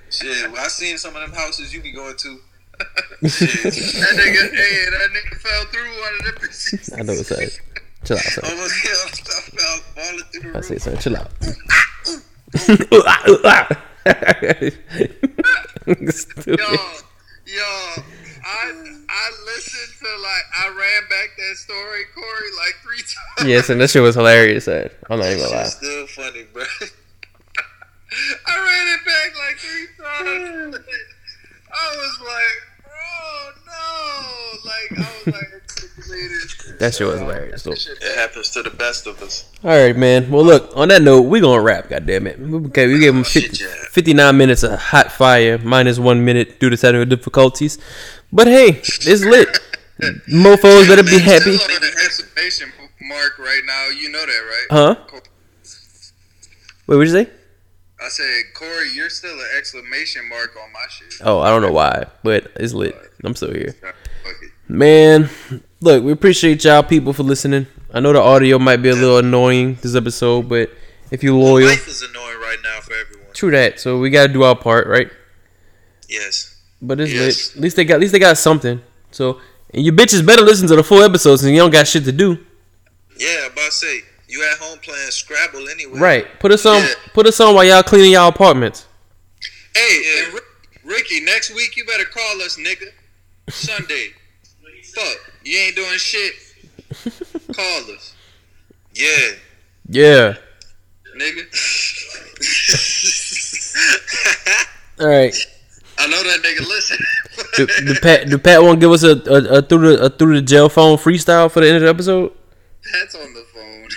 Shit, 0.09 0.53
well, 0.53 0.65
I 0.65 0.69
seen 0.69 0.97
some 0.99 1.17
of 1.17 1.23
them 1.23 1.33
houses 1.33 1.75
you 1.75 1.83
be 1.83 1.91
going 1.91 2.17
to. 2.17 2.39
Shit. 3.29 3.51
that 3.65 4.15
nigga, 4.15 4.55
hey, 4.55 4.87
that 4.89 5.11
nigga 5.11 5.37
fell 5.41 5.65
through 5.65 5.91
one 6.01 6.13
of 6.21 6.25
them 6.27 6.35
bitches. 6.37 6.97
I 6.97 7.03
know 7.03 7.15
what's 7.15 7.33
up. 7.33 7.39
Chill 8.05 8.17
out, 8.17 8.23
son. 8.23 8.45
Almost 8.53 8.83
killed. 8.85 8.99
I 9.09 9.41
fell 9.59 9.79
falling 9.97 10.25
through 10.31 10.43
the 10.43 10.49
I 10.49 10.53
roof. 10.53 10.65
say, 10.65 10.79
son, 10.79 10.97
chill 10.99 11.17
out. 11.17 11.31
Yo, 12.93 13.03
ah, 13.05 13.25
ah, 13.45 13.69
ah. 14.07 14.25
yo, 17.47 17.67
I 18.49 18.73
I 19.11 19.31
listened 19.45 19.93
to 20.01 20.23
like 20.23 20.45
I 20.59 20.69
ran 20.69 21.09
back 21.11 21.37
that 21.37 21.57
story, 21.57 22.05
Corey, 22.15 22.51
like 22.57 22.75
three 22.83 22.97
times. 22.97 23.49
Yes, 23.49 23.69
and 23.69 23.79
this 23.79 23.93
shit 23.93 24.03
was 24.03 24.15
hilarious, 24.15 24.65
son. 24.65 24.89
I'm 25.11 25.19
not 25.19 25.27
even 25.27 25.41
gonna 25.41 25.55
lie. 25.55 25.65
Shit's 25.65 25.77
still 25.77 26.07
funny, 26.07 26.45
bro. 26.53 26.63
I 28.47 28.57
ran 28.57 28.89
it 28.95 29.05
back 29.05 29.37
like 29.39 29.59
three 29.59 29.87
times. 30.03 30.77
I 31.71 31.97
was 31.97 32.21
like, 32.25 32.59
bro, 32.85 33.51
no. 33.67 34.65
Like 34.65 34.93
I 34.99 35.13
was 35.27 35.35
like. 35.35 35.59
That 36.79 36.95
shit 36.95 37.07
was 37.07 37.19
hilarious. 37.19 37.65
So. 37.65 37.73
It 37.73 38.17
happens 38.17 38.51
to 38.51 38.63
the 38.63 38.71
best 38.71 39.07
of 39.07 39.21
us. 39.21 39.51
All 39.65 39.71
right, 39.71 39.97
man. 39.97 40.31
Well, 40.31 40.45
look. 40.45 40.71
On 40.77 40.89
that 40.89 41.03
note, 41.03 41.23
we 41.23 41.41
gonna 41.41 41.61
wrap. 41.61 41.89
God 41.89 42.07
damn 42.07 42.27
it. 42.27 42.39
Okay, 42.41 42.87
we 42.87 43.01
gave 43.01 43.15
him 43.15 43.25
50, 43.25 43.65
59 43.65 44.37
minutes 44.37 44.63
of 44.63 44.79
hot 44.79 45.11
fire, 45.11 45.59
minus 45.59 45.99
one 45.99 46.25
minute 46.25 46.61
due 46.61 46.71
to 46.71 46.77
technical 46.77 47.05
difficulties. 47.05 47.79
But 48.33 48.47
hey, 48.47 48.69
it's 48.81 49.25
lit. 49.25 49.59
Mofo's 50.29 50.87
better 50.87 51.03
be 51.03 51.19
happy. 51.19 51.57
Still 51.57 51.75
on 51.77 51.81
the 51.81 52.01
exclamation 52.05 52.73
mark 53.03 53.39
right 53.39 53.63
now. 53.67 53.89
You 53.89 54.11
know 54.11 54.25
that, 54.25 54.27
right? 54.27 54.67
Huh? 54.71 54.97
Wait, 56.87 56.97
what'd 56.97 57.09
you 57.13 57.25
say? 57.25 57.31
I 58.01 58.09
said, 58.09 58.27
Corey, 58.55 58.91
you're 58.95 59.11
still 59.11 59.35
an 59.35 59.47
exclamation 59.59 60.29
mark 60.29 60.55
on 60.63 60.73
my 60.73 60.85
shit. 60.89 61.15
Oh, 61.25 61.41
I 61.41 61.51
don't 61.51 61.63
know 61.63 61.73
why, 61.73 62.05
but 62.23 62.53
it's 62.57 62.73
lit. 62.73 62.97
I'm 63.25 63.35
still 63.35 63.53
here. 63.53 63.75
Man, 64.69 65.29
look, 65.81 66.05
we 66.05 66.13
appreciate 66.13 66.63
y'all 66.65 66.83
people 66.83 67.13
for 67.13 67.25
listening. 67.25 67.67
I 67.93 68.01
know 68.01 68.13
the 68.13 68.21
audio 68.21 68.59
might 68.59 68.77
be 68.77 68.91
a 68.91 68.95
little 68.95 69.19
annoying 69.19 69.79
this 69.83 69.97
episode, 69.97 70.49
but 70.49 70.71
if 71.11 71.23
you're 71.23 71.35
loyal, 71.35 71.67
Life 71.67 71.89
is 71.89 72.03
annoying 72.03 72.39
right 72.39 72.59
now 72.63 72.81
for 72.81 72.93
everyone. 72.93 73.33
true 73.35 73.51
that. 73.51 73.81
So 73.81 73.99
we 73.99 74.11
gotta 74.11 74.33
do 74.33 74.43
our 74.45 74.55
part, 74.55 74.87
right? 74.87 75.11
Yes. 76.09 76.58
But 76.81 77.01
it's 77.01 77.13
Yes. 77.13 77.25
lit. 77.51 77.57
At 77.57 77.63
least 77.63 77.77
they 77.77 77.85
got 77.85 77.95
at 77.95 78.01
least 78.01 78.13
they 78.13 78.19
got 78.19 78.39
something. 78.39 78.81
So 79.11 79.41
and 79.75 79.85
you 79.85 79.93
bitches 79.93 80.25
better 80.25 80.43
listen 80.43 80.67
to 80.69 80.77
the 80.77 80.85
full 80.85 81.03
episodes 81.03 81.43
and 81.45 81.53
you 81.55 81.61
don't 81.61 81.71
got 81.71 81.87
shit 81.89 82.05
to 82.05 82.13
do. 82.13 82.39
Yeah, 83.19 83.47
I'm 83.47 83.53
about 83.53 83.67
to 83.67 83.73
say 83.73 84.01
you 84.29 84.45
at 84.53 84.59
home 84.59 84.79
playing 84.81 85.11
Scrabble 85.11 85.69
anyway. 85.69 85.99
Right. 85.99 86.41
Put 86.41 86.53
us 86.53 86.65
on 86.67 86.83
Yeah. 86.83 86.95
put 87.15 87.27
us 87.27 87.41
on 87.41 87.55
while 87.55 87.65
y'all 87.65 87.83
cleaning 87.83 88.13
y'all 88.13 88.29
apartments. 88.29 88.87
Hey, 89.75 90.03
Yeah. 90.05 90.25
and 90.27 90.41
Ricky, 90.85 91.21
next 91.21 91.51
week 91.55 91.77
you 91.77 91.85
better 91.85 92.05
call 92.05 92.41
us, 92.43 92.57
nigga. 92.57 92.93
Sunday. 93.51 94.13
Fuck, 94.95 95.33
you 95.45 95.59
ain't 95.59 95.77
doing 95.77 95.99
shit. 95.99 96.33
Call 97.53 97.91
us, 97.95 98.15
Yeah. 98.95 99.31
Yeah. 99.89 100.35
nigga. 101.17 101.45
All 105.01 105.07
right. 105.09 105.35
I 106.01 106.07
know 106.07 106.23
that 106.23 106.41
nigga 106.43 106.67
listen. 106.69 106.99
Do, 107.57 107.67
do 107.67 107.95
Pat 108.01 108.29
do 108.29 108.39
Pat 108.39 108.63
want 108.63 108.81
to 108.81 108.87
give 108.87 108.93
us 108.93 109.03
a, 109.03 109.17
a, 109.31 109.59
a 109.59 109.63
through 109.63 109.97
the 109.97 110.05
a 110.05 110.11
through 110.11 110.35
the 110.37 110.43
jail 110.43 110.69
phone 110.69 110.97
freestyle 110.97 111.51
for 111.51 111.61
the 111.61 111.67
end 111.67 111.77
of 111.77 111.83
the 111.83 111.89
episode? 111.89 112.33
That's 112.93 113.15
on 113.15 113.33
the 113.35 113.45
phone. 113.53 113.89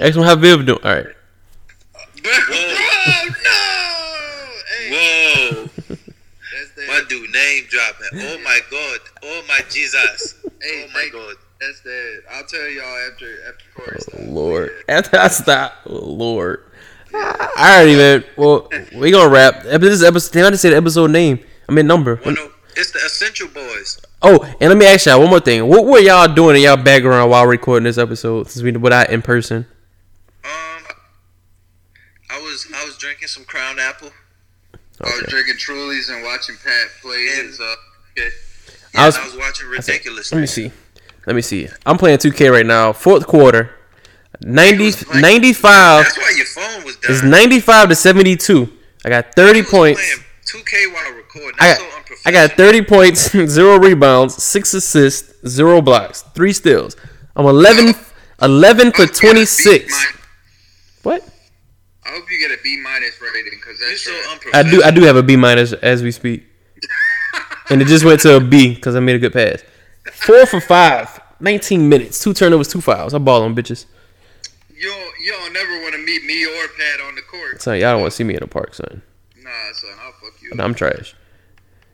Ask 0.00 0.16
him 0.16 0.22
how 0.22 0.36
Viv 0.36 0.64
doing. 0.66 0.78
All 0.82 0.92
right. 0.94 1.06
Bro, 2.22 2.32
oh, 2.32 3.28
no! 3.44 4.50
Hey, 4.78 4.90
Whoa. 4.90 5.68
that's 5.76 6.70
that. 6.76 6.88
My 6.88 7.02
dude 7.08 7.30
name 7.30 7.64
dropping. 7.68 8.08
Oh 8.20 8.38
my 8.42 8.60
god. 8.70 8.98
Oh 9.22 9.42
my 9.48 9.60
Jesus. 9.70 10.34
Hey, 10.62 10.84
Oh 10.84 10.88
my 10.92 11.00
thank- 11.00 11.12
god. 11.12 11.34
That's 11.60 11.80
that. 11.80 12.22
I'll 12.32 12.44
tell 12.44 12.68
y'all 12.68 13.10
after 13.10 13.26
after 13.48 13.64
chorus. 13.76 14.08
Oh, 14.18 14.22
Lord. 14.30 14.70
After 14.88 15.16
I 15.18 15.28
stop. 15.28 15.72
Oh, 15.86 15.92
Lord. 15.94 16.64
Alrighty, 17.14 17.96
man. 17.96 18.24
Well, 18.36 18.68
we 18.96 19.10
gonna 19.10 19.30
wrap. 19.30 19.62
This 19.62 19.92
is 19.92 20.02
episode. 20.02 20.32
Damn, 20.32 20.46
I 20.46 20.50
just 20.50 20.62
say 20.62 20.70
the 20.70 20.76
episode 20.76 21.10
name. 21.10 21.38
I 21.68 21.72
mean 21.72 21.86
number. 21.86 22.20
Well, 22.24 22.34
no, 22.34 22.50
it's 22.76 22.90
the 22.90 22.98
Essential 22.98 23.48
Boys. 23.48 24.00
Oh, 24.22 24.42
and 24.60 24.68
let 24.70 24.76
me 24.76 24.86
ask 24.86 25.06
y'all 25.06 25.20
one 25.20 25.30
more 25.30 25.40
thing. 25.40 25.66
What 25.68 25.84
were 25.84 25.98
y'all 26.00 26.32
doing 26.32 26.56
in 26.56 26.62
y'all 26.62 26.76
background 26.76 27.30
while 27.30 27.46
recording 27.46 27.84
this 27.84 27.98
episode? 27.98 28.50
Since 28.50 28.62
we 28.62 28.72
without 28.72 29.10
in 29.10 29.22
person. 29.22 29.66
Um, 30.44 30.50
I 32.30 32.40
was 32.42 32.66
I 32.74 32.84
was 32.84 32.96
drinking 32.98 33.28
some 33.28 33.44
Crown 33.44 33.78
Apple. 33.78 34.10
I 35.00 35.04
was 35.04 35.24
drinking 35.28 35.54
Trulies 35.56 36.12
and 36.12 36.24
watching 36.24 36.56
Pat 36.64 36.88
play 37.02 37.28
And- 37.38 37.48
his. 37.48 37.60
Uh, 37.60 37.74
okay. 38.18 38.28
Yeah, 38.94 39.02
I 39.02 39.06
was- 39.06 39.16
I 39.16 39.24
was 39.24 39.36
watching 39.36 39.68
Ridiculous. 39.68 40.32
Let 40.32 40.40
me 40.40 40.46
see. 40.46 40.72
Let 41.26 41.34
me 41.36 41.42
see. 41.42 41.68
I'm 41.86 41.96
playing 41.98 42.18
2K 42.18 42.50
right 42.52 42.66
now. 42.66 42.92
Fourth 42.92 43.26
quarter. 43.26 43.70
90, 44.42 45.20
95 45.20 46.04
That's 46.04 46.18
why 46.18 46.32
your 46.36 46.46
phone 46.46 46.84
was 46.84 46.96
is 47.08 47.20
dying. 47.20 47.30
95 47.30 47.88
to 47.90 47.94
72. 47.94 48.72
I 49.04 49.08
got 49.08 49.34
30 49.34 49.60
was 49.60 49.70
points. 49.70 50.18
2K 50.46 50.92
while 50.92 51.12
recording. 51.12 51.56
I 51.58 51.68
That's 51.68 51.82
got, 51.82 52.08
so 52.08 52.14
I 52.26 52.32
got 52.32 52.52
30 52.52 52.82
points, 52.82 53.30
zero 53.50 53.78
rebounds, 53.78 54.42
six 54.42 54.74
assists, 54.74 55.46
zero 55.48 55.80
blocks, 55.80 56.22
three 56.34 56.52
steals. 56.52 56.96
I'm 57.36 57.46
11, 57.46 57.94
11 58.42 58.92
for 58.92 59.02
I 59.02 59.06
hope 59.06 59.14
you 59.14 59.20
get 59.20 59.30
a 59.32 59.42
B 59.42 59.84
26. 59.84 60.12
What? 61.02 61.28
I 62.06 62.08
hope 62.10 62.30
you 62.30 62.38
get 62.38 62.58
a 62.58 62.62
B 62.62 62.80
minus 62.82 63.20
rating 63.20 63.50
because 63.50 63.80
that's 63.80 64.04
so 64.04 64.12
trash. 64.38 64.54
I 64.54 64.62
do. 64.62 64.82
I 64.82 64.90
do 64.90 65.02
have 65.02 65.16
a 65.16 65.22
B 65.22 65.36
minus 65.36 65.72
as 65.72 66.02
we 66.02 66.10
speak, 66.10 66.44
and 67.70 67.80
it 67.80 67.86
just 67.86 68.04
went 68.04 68.20
to 68.20 68.36
a 68.36 68.40
B 68.40 68.74
because 68.74 68.94
I 68.94 69.00
made 69.00 69.16
a 69.16 69.18
good 69.18 69.32
pass. 69.32 69.62
Four 70.12 70.46
for 70.46 70.60
five, 70.60 71.20
19 71.40 71.88
minutes, 71.88 72.22
two 72.22 72.34
turnovers, 72.34 72.68
two 72.68 72.80
fouls. 72.80 73.14
I 73.14 73.18
ball 73.18 73.42
on 73.42 73.54
bitches. 73.54 73.86
You 74.76 75.32
don't 75.32 75.52
never 75.52 75.80
want 75.80 75.94
to 75.94 75.98
meet 75.98 76.24
me 76.24 76.44
or 76.44 76.68
Pat 76.68 77.00
on 77.06 77.14
the 77.14 77.22
court. 77.22 77.62
Son, 77.62 77.74
y'all 77.78 77.92
don't 77.92 78.02
want 78.02 78.12
to 78.12 78.16
see 78.16 78.24
me 78.24 78.34
in 78.34 78.40
the 78.40 78.46
park, 78.46 78.74
son. 78.74 79.02
Nah, 79.42 79.50
son, 79.72 79.90
I'll 80.02 80.12
fuck 80.12 80.40
you. 80.42 80.52
I'm 80.58 80.74
trash. 80.74 81.14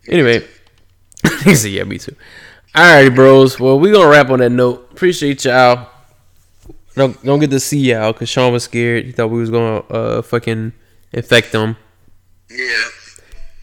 Anyway, 0.08 0.46
he 1.44 1.54
said, 1.54 1.70
"Yeah, 1.70 1.84
me 1.84 1.98
too." 1.98 2.16
Alrighty, 2.74 3.14
bros. 3.14 3.58
Well, 3.58 3.78
we 3.78 3.90
gonna 3.90 4.08
wrap 4.08 4.30
on 4.30 4.38
that 4.38 4.50
note. 4.50 4.88
Appreciate 4.92 5.44
y'all. 5.44 5.88
Don't 6.94 7.22
don't 7.24 7.40
get 7.40 7.50
to 7.50 7.60
see 7.60 7.78
y'all 7.78 8.12
because 8.12 8.28
Sean 8.28 8.52
was 8.52 8.64
scared. 8.64 9.04
He 9.04 9.12
thought 9.12 9.28
we 9.28 9.40
was 9.40 9.50
gonna 9.50 9.78
uh 9.90 10.22
fucking 10.22 10.72
infect 11.12 11.52
him. 11.52 11.76
Yeah, 12.48 12.84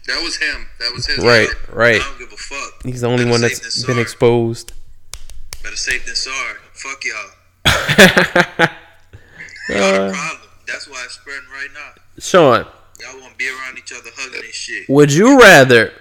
that 0.06 0.22
was 0.22 0.36
him. 0.36 0.68
That 0.80 0.92
was 0.94 1.06
his. 1.06 1.18
Right, 1.18 1.48
I 1.48 1.74
right. 1.74 2.00
don't 2.00 2.18
give 2.18 2.32
a 2.32 2.36
fuck. 2.36 2.82
He's 2.84 3.00
the 3.00 3.08
only 3.08 3.24
Better 3.24 3.30
one 3.32 3.40
that's 3.40 3.84
been 3.84 3.98
exposed. 3.98 4.72
Better 5.62 5.76
safe 5.76 6.06
than 6.06 6.14
sorry. 6.14 6.58
Fuck 6.72 7.02
y'all. 7.04 8.44
uh, 9.70 9.74
Y'all 9.74 10.06
the 10.08 10.12
problem. 10.12 10.48
That's 10.66 10.88
why 10.88 11.02
it's 11.04 11.14
spreading 11.14 11.48
right 11.52 11.68
now. 11.74 12.02
Sean, 12.18 12.66
Y'all 13.00 13.20
want 13.20 13.32
to 13.32 13.36
be 13.38 13.48
around 13.48 13.78
each 13.78 13.92
other 13.92 14.10
hugging 14.16 14.40
and 14.44 14.52
shit. 14.52 14.88
would 14.88 15.12
you 15.12 15.38
rather 15.40 15.92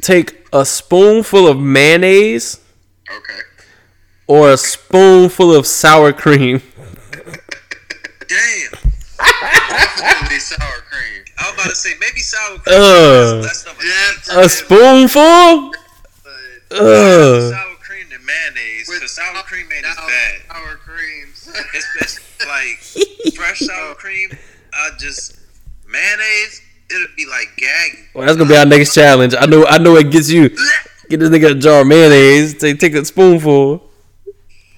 take 0.00 0.46
a 0.52 0.64
spoonful 0.64 1.46
of 1.46 1.58
mayonnaise 1.60 2.58
Okay. 3.10 3.40
or 4.26 4.50
a 4.52 4.56
spoonful 4.56 5.54
of 5.54 5.66
sour 5.66 6.12
cream? 6.12 6.62
Damn. 8.28 8.72
Definitely 9.18 10.38
sour 10.38 10.80
cream. 10.90 11.24
I 11.38 11.50
was 11.50 11.54
about 11.54 11.70
to 11.70 11.74
say 11.76 11.90
maybe 12.00 12.20
sour 12.20 12.58
cream. 12.58 12.76
Ugh. 12.78 13.42
That's 13.42 13.66
not 13.66 13.76
Yeah, 13.84 14.40
A 14.44 14.48
spoonful? 14.48 15.72
but 16.22 16.78
Ugh. 16.78 17.52
sour 17.52 17.74
cream 17.82 18.06
than 18.10 18.24
mayonnaise. 18.24 18.88
with 18.88 18.98
Because 19.00 19.12
sour 19.16 19.42
cream 19.42 19.66
ain't 19.74 19.84
as 19.84 19.96
bad. 19.96 20.40
Sour 20.50 20.76
creams. 20.76 21.39
It's, 21.74 21.86
it's 22.00 22.46
like 22.46 23.34
fresh 23.34 23.60
sour 23.60 23.94
cream. 24.02 24.30
I 24.72 24.90
just 24.98 25.38
mayonnaise. 25.88 26.62
It'll 26.90 27.06
be 27.16 27.26
like 27.26 27.48
gagging. 27.56 28.06
Well, 28.14 28.26
that's 28.26 28.36
gonna 28.36 28.48
be 28.50 28.56
our 28.56 28.66
next 28.66 28.94
challenge. 28.94 29.34
I 29.38 29.46
know. 29.46 29.64
I 29.66 29.78
know 29.78 29.96
it 29.96 30.10
gets 30.10 30.30
you. 30.30 30.48
Get 31.08 31.20
this 31.20 31.30
nigga 31.30 31.52
a 31.52 31.54
jar 31.54 31.82
of 31.82 31.86
mayonnaise. 31.86 32.54
Take 32.58 32.78
take 32.80 32.94
a 32.94 33.04
spoonful. 33.04 33.78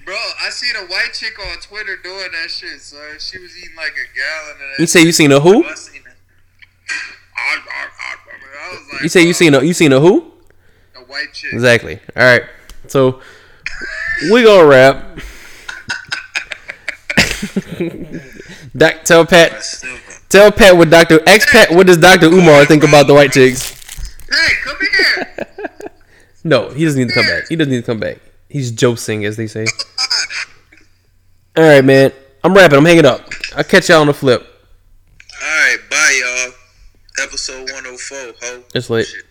Bro, 0.05 0.15
I 0.45 0.49
seen 0.49 0.75
a 0.75 0.85
white 0.87 1.11
chick 1.13 1.33
on 1.39 1.57
Twitter 1.61 1.95
doing 2.03 2.27
that 2.33 2.51
shit, 2.51 2.81
son. 2.81 2.99
She 3.19 3.39
was 3.39 3.57
eating 3.57 3.75
like 3.77 3.93
a 3.93 4.07
gallon 4.15 4.51
of 4.51 4.57
that. 4.59 4.79
You 4.79 4.85
say 4.87 5.01
you 5.01 5.11
seen 5.11 5.31
a 5.31 5.39
who? 5.39 5.63
I 5.63 5.73
seen. 5.75 6.01
I, 7.35 7.57
I, 7.57 7.87
I, 7.87 8.15
I 8.67 8.69
was 8.71 8.93
like, 8.93 9.01
You 9.03 9.09
say 9.09 9.23
you 9.25 9.33
seen 9.33 9.53
a 9.55 9.63
you 9.63 9.73
seen 9.73 9.91
a 9.93 9.99
who? 9.99 10.31
a 10.95 10.99
white 11.05 11.33
chick. 11.33 11.53
Exactly. 11.53 11.99
All 12.15 12.23
right. 12.23 12.43
So 12.87 13.21
we 14.31 14.43
gonna 14.43 14.67
wrap. 14.67 15.19
Doc, 18.75 19.03
tell 19.03 19.25
Pat. 19.25 19.63
Tell 20.29 20.51
Pat 20.51 20.75
what 20.77 20.89
Doctor 20.89 21.19
X 21.27 21.45
Pat. 21.51 21.71
What 21.71 21.87
does 21.87 21.97
Doctor 21.97 22.27
Umar 22.27 22.65
think 22.65 22.83
about 22.83 23.07
the 23.07 23.13
white 23.13 23.31
chicks? 23.31 23.71
Hey, 24.29 24.53
come 24.63 24.77
here. 24.79 25.47
No, 26.45 26.71
he 26.71 26.83
doesn't 26.83 26.99
need 26.99 27.07
to 27.07 27.13
come 27.13 27.25
back. 27.25 27.47
He 27.47 27.55
doesn't 27.55 27.71
need 27.71 27.79
to 27.79 27.85
come 27.85 28.01
back. 28.01 28.17
He's 28.49 28.69
josing, 28.71 29.23
as 29.23 29.37
they 29.37 29.47
say. 29.47 29.65
All 31.55 31.63
right, 31.63 31.85
man. 31.85 32.11
I'm 32.43 32.53
rapping. 32.53 32.77
I'm 32.77 32.83
hanging 32.85 33.05
up. 33.05 33.21
I'll 33.55 33.63
catch 33.63 33.87
y'all 33.87 34.01
on 34.01 34.07
the 34.07 34.13
flip. 34.13 34.41
All 34.41 35.47
right, 35.47 35.77
bye, 35.89 36.21
y'all. 36.21 37.25
Episode 37.25 37.71
104, 37.71 38.17
ho. 38.41 38.63
It's 38.75 38.89
late. 38.89 39.05
Shit. 39.05 39.23